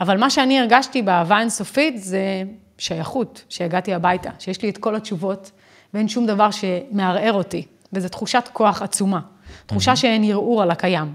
אבל 0.00 0.18
מה 0.20 0.30
שאני 0.30 0.60
הרגשתי 0.60 1.02
באהבה 1.02 1.40
אינסופית 1.40 2.02
זה 2.02 2.42
שייכות, 2.78 3.44
שהגעתי 3.48 3.94
הביתה, 3.94 4.30
שיש 4.38 4.62
לי 4.62 4.68
את 4.68 4.78
כל 4.78 4.96
התשובות 4.96 5.50
ואין 5.94 6.08
שום 6.08 6.26
דבר 6.26 6.48
שמערער 6.50 7.32
אותי, 7.32 7.66
וזו 7.92 8.08
תחושת 8.08 8.48
כוח 8.52 8.82
עצומה, 8.82 9.20
תחושה 9.66 9.96
שאין 9.96 10.24
ערעור 10.24 10.62
על 10.62 10.70
הקיים. 10.70 11.14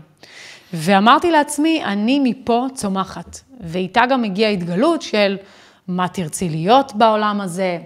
ואמרתי 0.74 1.32
לעצמי, 1.32 1.84
אני 1.86 2.20
מפה 2.24 2.68
צומחת. 2.74 3.40
ואיתה 3.60 4.02
גם 4.10 4.24
הגיעה 4.24 4.52
התגלות 4.52 5.02
של 5.02 5.38
מה 5.88 6.08
תרצי 6.08 6.50
להיות 6.50 6.92
בעולם 6.96 7.42
הזה, 7.42 7.78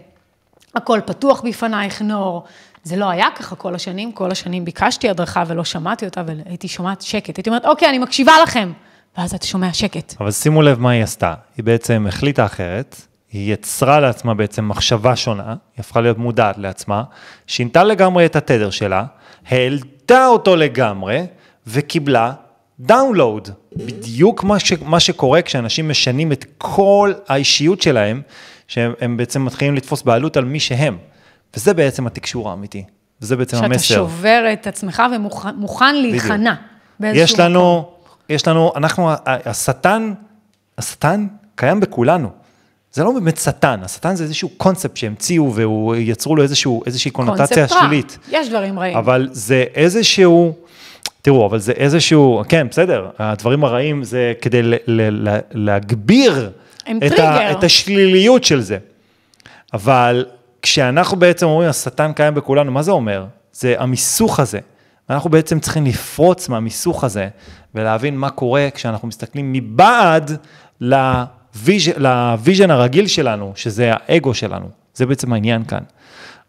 הכל 0.75 0.99
פתוח 1.05 1.41
בפנייך 1.41 2.01
נור. 2.01 2.43
זה 2.83 2.95
לא 2.95 3.09
היה 3.09 3.27
ככה 3.35 3.55
כל 3.55 3.75
השנים, 3.75 4.11
כל 4.11 4.31
השנים 4.31 4.65
ביקשתי 4.65 5.09
הדרכה 5.09 5.43
ולא 5.47 5.63
שמעתי 5.63 6.05
אותה, 6.05 6.23
והייתי 6.25 6.67
שומעת 6.67 7.01
שקט. 7.01 7.37
הייתי 7.37 7.49
אומרת, 7.49 7.65
אוקיי, 7.65 7.89
אני 7.89 7.99
מקשיבה 7.99 8.33
לכם. 8.43 8.71
ואז 9.17 9.33
אתה 9.33 9.45
שומע 9.45 9.73
שקט. 9.73 10.13
אבל 10.19 10.31
שימו 10.31 10.61
לב 10.61 10.79
מה 10.79 10.91
היא 10.91 11.03
עשתה. 11.03 11.33
היא 11.57 11.65
בעצם 11.65 12.05
החליטה 12.07 12.45
אחרת, 12.45 13.01
היא 13.31 13.53
יצרה 13.53 13.99
לעצמה 13.99 14.33
בעצם 14.33 14.69
מחשבה 14.69 15.15
שונה, 15.15 15.47
היא 15.47 15.55
הפכה 15.79 16.01
להיות 16.01 16.17
מודעת 16.17 16.57
לעצמה, 16.57 17.03
שינתה 17.47 17.83
לגמרי 17.83 18.25
את 18.25 18.35
התדר 18.35 18.69
שלה, 18.69 19.05
העלתה 19.47 20.27
אותו 20.27 20.55
לגמרי, 20.55 21.25
וקיבלה 21.67 22.33
דאונלואוד, 22.79 23.49
בדיוק 23.75 24.43
מה, 24.43 24.59
ש, 24.59 24.73
מה 24.85 24.99
שקורה 24.99 25.41
כשאנשים 25.41 25.89
משנים 25.89 26.31
את 26.31 26.45
כל 26.57 27.13
האישיות 27.27 27.81
שלהם, 27.81 28.21
שהם 28.67 29.17
בעצם 29.17 29.45
מתחילים 29.45 29.75
לתפוס 29.75 30.01
בעלות 30.01 30.37
על 30.37 30.45
מי 30.45 30.59
שהם. 30.59 30.97
וזה 31.55 31.73
בעצם 31.73 32.07
התקשור 32.07 32.49
האמיתי, 32.49 32.83
וזה 33.21 33.35
בעצם 33.35 33.57
שאתה 33.57 33.65
המסר. 33.65 33.83
שאתה 33.83 33.99
שובר 33.99 34.45
את 34.53 34.67
עצמך 34.67 35.03
ומוכן 35.15 35.95
להיכנע 35.95 36.53
באיזשהו 36.99 37.23
יש 37.23 37.39
לנו, 37.39 37.79
מקום. 37.79 37.93
יש 38.29 38.47
לנו, 38.47 38.71
אנחנו, 38.75 39.11
השטן, 39.25 40.13
השטן 40.77 41.27
קיים 41.55 41.79
בכולנו. 41.79 42.29
זה 42.91 43.03
לא 43.03 43.11
באמת 43.11 43.37
שטן, 43.37 43.79
השטן 43.83 44.15
זה 44.15 44.23
איזשהו 44.23 44.49
קונספט 44.57 44.97
שהמציאו 44.97 45.53
והוא 45.53 45.95
יצרו 45.95 46.35
לו 46.35 46.43
איזשהו, 46.43 46.83
איזושהי 46.85 47.11
קונוטציה 47.11 47.67
שלילית. 47.67 48.05
קונספט 48.05 48.33
רע, 48.33 48.39
יש 48.39 48.49
דברים 48.49 48.79
רעים. 48.79 48.97
אבל 48.97 49.29
זה 49.31 49.63
איזשהו, 49.75 50.55
תראו, 51.25 51.45
אבל 51.45 51.59
זה 51.59 51.71
איזשהו, 51.71 52.41
כן, 52.49 52.67
בסדר, 52.71 53.09
הדברים 53.19 53.63
הרעים 53.63 54.03
זה 54.03 54.33
כדי 54.41 54.61
ל, 54.63 54.73
ל, 54.87 55.29
ל, 55.29 55.37
להגביר 55.51 56.49
את, 57.05 57.19
ה, 57.19 57.51
את 57.51 57.63
השליליות 57.63 58.43
של 58.43 58.61
זה. 58.61 58.77
אבל 59.73 60.25
כשאנחנו 60.61 61.17
בעצם 61.17 61.45
אומרים, 61.45 61.69
השטן 61.69 62.13
קיים 62.13 62.33
בכולנו, 62.33 62.71
מה 62.71 62.81
זה 62.81 62.91
אומר? 62.91 63.25
זה 63.53 63.75
המיסוך 63.77 64.39
הזה. 64.39 64.59
אנחנו 65.09 65.29
בעצם 65.29 65.59
צריכים 65.59 65.85
לפרוץ 65.85 66.49
מהמיסוך 66.49 67.03
הזה 67.03 67.27
ולהבין 67.75 68.17
מה 68.17 68.29
קורה 68.29 68.67
כשאנחנו 68.73 69.07
מסתכלים 69.07 69.53
מבעד 69.53 70.31
ל 71.97 72.08
vision 72.08 72.71
הרגיל 72.71 73.07
שלנו, 73.07 73.53
שזה 73.55 73.91
האגו 73.93 74.33
שלנו. 74.33 74.69
זה 74.93 75.05
בעצם 75.05 75.33
העניין 75.33 75.63
כאן. 75.63 75.83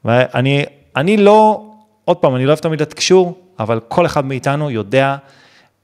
ואני 0.05 0.65
אני 0.97 1.17
לא, 1.17 1.63
עוד 2.05 2.17
פעם, 2.17 2.37
אני 2.37 2.45
לא 2.45 2.51
אוהב 2.51 2.59
תמיד 2.59 2.83
את 2.83 2.93
הקישור, 2.93 3.46
אבל 3.59 3.81
כל 3.89 4.07
אחד 4.07 4.25
מאיתנו 4.25 4.71
יודע 4.71 5.17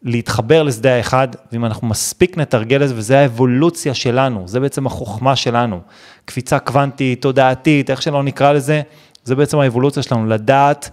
להתחבר 0.03 0.63
לשדה 0.63 0.95
האחד, 0.95 1.29
ואם 1.53 1.65
אנחנו 1.65 1.87
מספיק 1.87 2.37
נתרגל 2.37 2.83
את 2.83 2.89
זה, 2.89 2.95
וזה 2.97 3.19
האבולוציה 3.19 3.95
שלנו, 3.95 4.49
זה 4.49 4.61
בעצם 4.61 4.87
החוכמה 4.87 5.37
שלנו. 5.37 5.81
קפיצה 6.25 6.59
קוונטית, 6.59 7.23
תודעתית, 7.23 7.91
איך 7.91 8.03
שלא 8.03 8.23
נקרא 8.23 8.53
לזה, 8.53 8.83
זה 9.25 9.35
בעצם 9.35 9.59
האבולוציה 9.59 10.03
שלנו, 10.03 10.27
לדעת 10.27 10.91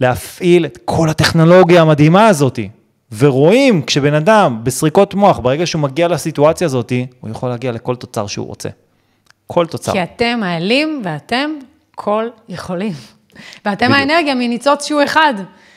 להפעיל 0.00 0.64
את 0.64 0.78
כל 0.84 1.08
הטכנולוגיה 1.08 1.82
המדהימה 1.82 2.26
הזאת. 2.26 2.58
ורואים 3.18 3.82
כשבן 3.82 4.14
אדם 4.14 4.60
בסריקות 4.62 5.14
מוח, 5.14 5.38
ברגע 5.38 5.66
שהוא 5.66 5.82
מגיע 5.82 6.08
לסיטואציה 6.08 6.64
הזאת, 6.64 6.92
הוא 7.20 7.30
יכול 7.30 7.48
להגיע 7.48 7.72
לכל 7.72 7.96
תוצר 7.96 8.26
שהוא 8.26 8.46
רוצה. 8.46 8.68
כל 9.46 9.66
תוצר. 9.66 9.92
כי 9.92 10.02
אתם 10.02 10.40
האלים 10.42 11.02
ואתם 11.04 11.50
כל 11.94 12.28
יכולים. 12.48 12.92
ואתם 13.64 13.86
בדיוק. 13.86 13.98
האנרגיה 13.98 14.34
מניצוץ 14.34 14.86
שהוא 14.86 15.04
אחד. 15.04 15.34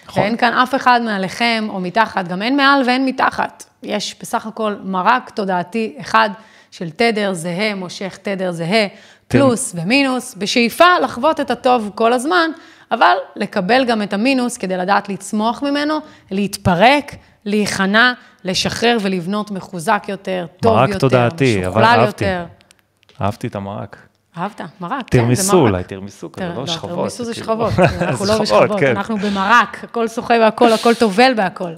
נכון. 0.07 0.23
ואין 0.23 0.37
כאן 0.37 0.53
אף 0.53 0.75
אחד 0.75 1.01
מעליכם 1.01 1.67
או 1.69 1.79
מתחת, 1.79 2.27
גם 2.27 2.41
אין 2.41 2.57
מעל 2.57 2.83
ואין 2.85 3.05
מתחת. 3.05 3.63
יש 3.83 4.15
בסך 4.21 4.45
הכל 4.45 4.75
מרק 4.83 5.29
תודעתי 5.29 5.95
אחד 6.01 6.29
של 6.71 6.89
תדר 6.89 7.33
זהה, 7.33 7.75
מושך 7.75 8.17
תדר 8.21 8.51
זהה, 8.51 8.87
פלוס 9.27 9.75
ומינוס, 9.75 10.35
בשאיפה 10.35 10.99
לחוות 11.03 11.39
את 11.39 11.51
הטוב 11.51 11.91
כל 11.95 12.13
הזמן, 12.13 12.51
אבל 12.91 13.15
לקבל 13.35 13.85
גם 13.85 14.01
את 14.01 14.13
המינוס 14.13 14.57
כדי 14.57 14.77
לדעת 14.77 15.09
לצמוח 15.09 15.63
ממנו, 15.63 15.99
להתפרק, 16.31 17.15
להיכנע, 17.45 18.13
לשחרר 18.43 18.97
ולבנות 19.01 19.51
מחוזק 19.51 20.03
יותר, 20.07 20.45
טוב 20.61 20.79
יותר, 20.81 20.97
תודעתי, 20.99 21.61
משוכלל 21.61 22.03
יותר. 22.05 22.45
אהבתי 23.21 23.47
את 23.47 23.55
המרק. 23.55 24.10
אהבת? 24.37 24.61
מרק, 24.81 25.05
כן, 25.11 25.17
תרמיסו 25.17 25.57
אולי, 25.59 25.83
תרמיסו 25.83 26.31
כזה, 26.31 26.53
לא 26.57 26.67
שכבות. 26.67 26.95
תרמיסו 26.95 27.23
זה 27.23 27.33
שכבות, 27.33 27.73
אנחנו 28.01 28.25
לא 28.25 28.41
בשכבות, 28.41 28.79
כן. 28.79 28.97
אנחנו 28.97 29.17
במרק, 29.17 29.83
הכל 29.83 30.07
שוחה 30.07 30.33
והכל, 30.39 30.73
הכל 30.73 30.93
טובל 30.93 31.33
והכל. 31.37 31.73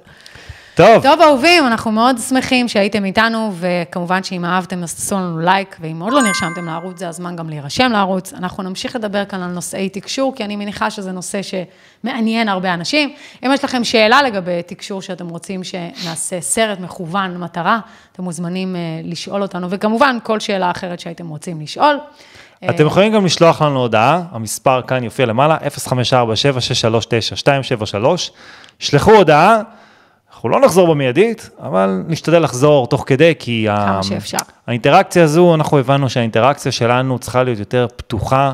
טוב. 0.75 1.03
טוב, 1.03 1.21
אהובים, 1.21 1.67
אנחנו 1.67 1.91
מאוד 1.91 2.17
שמחים 2.17 2.67
שהייתם 2.67 3.05
איתנו, 3.05 3.51
וכמובן 3.59 4.23
שאם 4.23 4.45
אהבתם, 4.45 4.83
אז 4.83 4.95
תעשו 4.95 5.15
לנו 5.15 5.39
לייק, 5.39 5.77
ואם 5.81 6.01
עוד 6.01 6.13
לא 6.13 6.21
נרשמתם 6.21 6.65
לערוץ, 6.65 6.99
זה 6.99 7.07
הזמן 7.07 7.35
גם 7.35 7.49
להירשם 7.49 7.91
לערוץ. 7.91 8.33
אנחנו 8.33 8.63
נמשיך 8.63 8.95
לדבר 8.95 9.25
כאן 9.25 9.41
על 9.41 9.49
נושאי 9.49 9.89
תקשור, 9.89 10.35
כי 10.35 10.43
אני 10.43 10.55
מניחה 10.55 10.91
שזה 10.91 11.11
נושא 11.11 11.39
שמעניין 11.41 12.49
הרבה 12.49 12.73
אנשים. 12.73 13.13
אם 13.45 13.51
יש 13.53 13.63
לכם 13.63 13.83
שאלה 13.83 14.21
לגבי 14.21 14.61
תקשור 14.65 15.01
שאתם 15.01 15.29
רוצים 15.29 15.61
שנעשה 15.63 16.41
סרט 16.41 16.79
מכוון 16.79 17.37
מטרה, 17.37 17.79
אתם 18.11 18.23
מוזמנים 18.23 18.75
לשאול 19.03 19.41
אותנו, 19.41 19.67
וכמובן, 19.69 20.17
כל 20.23 20.39
שאלה 20.39 20.71
אחרת 20.71 20.99
שהייתם 20.99 21.29
רוצים 21.29 21.61
לשאול. 21.61 21.99
אתם 22.70 22.86
יכולים 22.86 23.14
גם 23.14 23.26
לשלוח 23.26 23.61
לנו 23.61 23.80
הודעה, 23.80 24.22
המספר 24.32 24.82
כאן 24.82 25.03
יופיע 25.03 25.26
למעלה, 25.26 25.57
0547-639-273, 25.57 25.61
שלחו 28.80 29.11
הודעה, 29.11 29.61
אנחנו 30.34 30.49
לא 30.49 30.59
נחזור 30.59 30.88
במיידית, 30.88 31.49
אבל 31.61 32.03
נשתדל 32.07 32.43
לחזור 32.43 32.88
תוך 32.88 33.03
כדי, 33.07 33.34
כי 33.39 33.66
כמה 33.68 34.03
שאפשר. 34.03 34.38
האינטראקציה 34.68 35.24
הזו, 35.24 35.55
אנחנו 35.55 35.80
הבנו 35.80 36.09
שהאינטראקציה 36.09 36.72
שלנו 36.72 37.20
צריכה 37.20 37.43
להיות 37.43 37.59
יותר 37.59 37.88
פתוחה 37.95 38.53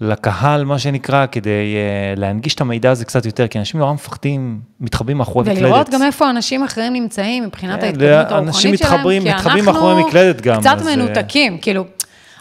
לקהל, 0.00 0.64
מה 0.64 0.78
שנקרא, 0.78 1.26
כדי 1.32 1.76
uh, 2.16 2.20
להנגיש 2.20 2.54
את 2.54 2.60
המידע 2.60 2.90
הזה 2.90 3.04
קצת 3.04 3.26
יותר, 3.26 3.48
כי 3.48 3.58
אנשים 3.58 3.80
נורא 3.80 3.92
מפחדים, 3.92 4.60
מתחבאים 4.80 5.18
מאחורי 5.18 5.44
מקלדת. 5.44 5.62
ולראות 5.62 5.90
גם 5.90 6.02
איפה 6.02 6.30
אנשים 6.30 6.64
אחרים 6.64 6.92
נמצאים 6.92 7.44
מבחינת 7.44 7.80
כן, 7.80 7.86
ההתקדמות 7.86 8.32
הרוחנית 8.32 8.78
שלהם. 8.78 9.22
כי 9.22 9.32
אנחנו 9.32 9.62
מאחורי 9.62 10.04
מקלדת 10.04 10.40
גם, 10.40 10.60
קצת 10.60 10.76
אז, 10.76 10.88
אה, 10.88 10.96
מנותקים, 10.96 11.58
כאילו, 11.58 11.84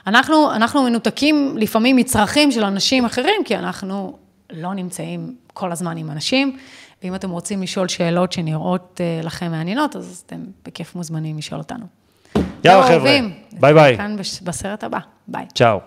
אנחנו, 0.07 0.51
אנחנו 0.53 0.83
מנותקים 0.83 1.55
לפעמים 1.57 1.95
מצרכים 1.95 2.51
של 2.51 2.63
אנשים 2.63 3.05
אחרים, 3.05 3.43
כי 3.45 3.55
אנחנו 3.55 4.17
לא 4.51 4.73
נמצאים 4.73 5.35
כל 5.53 5.71
הזמן 5.71 5.97
עם 5.97 6.11
אנשים, 6.11 6.57
ואם 7.03 7.15
אתם 7.15 7.29
רוצים 7.29 7.61
לשאול 7.61 7.87
שאלות 7.87 8.31
שנראות 8.31 9.01
אה, 9.03 9.21
לכם 9.23 9.51
מעניינות, 9.51 9.95
אז 9.95 10.23
אתם 10.25 10.39
בכיף 10.65 10.95
מוזמנים 10.95 11.37
לשאול 11.37 11.59
אותנו. 11.59 11.85
יאללה 12.35 12.87
זהו, 12.87 12.99
חבר'ה. 12.99 13.19
ביי 13.59 13.73
ביי. 13.73 13.97
כאן 13.97 14.15
בסרט 14.43 14.83
הבא, 14.83 14.99
ביי. 15.27 15.45
צ'או. 15.55 15.79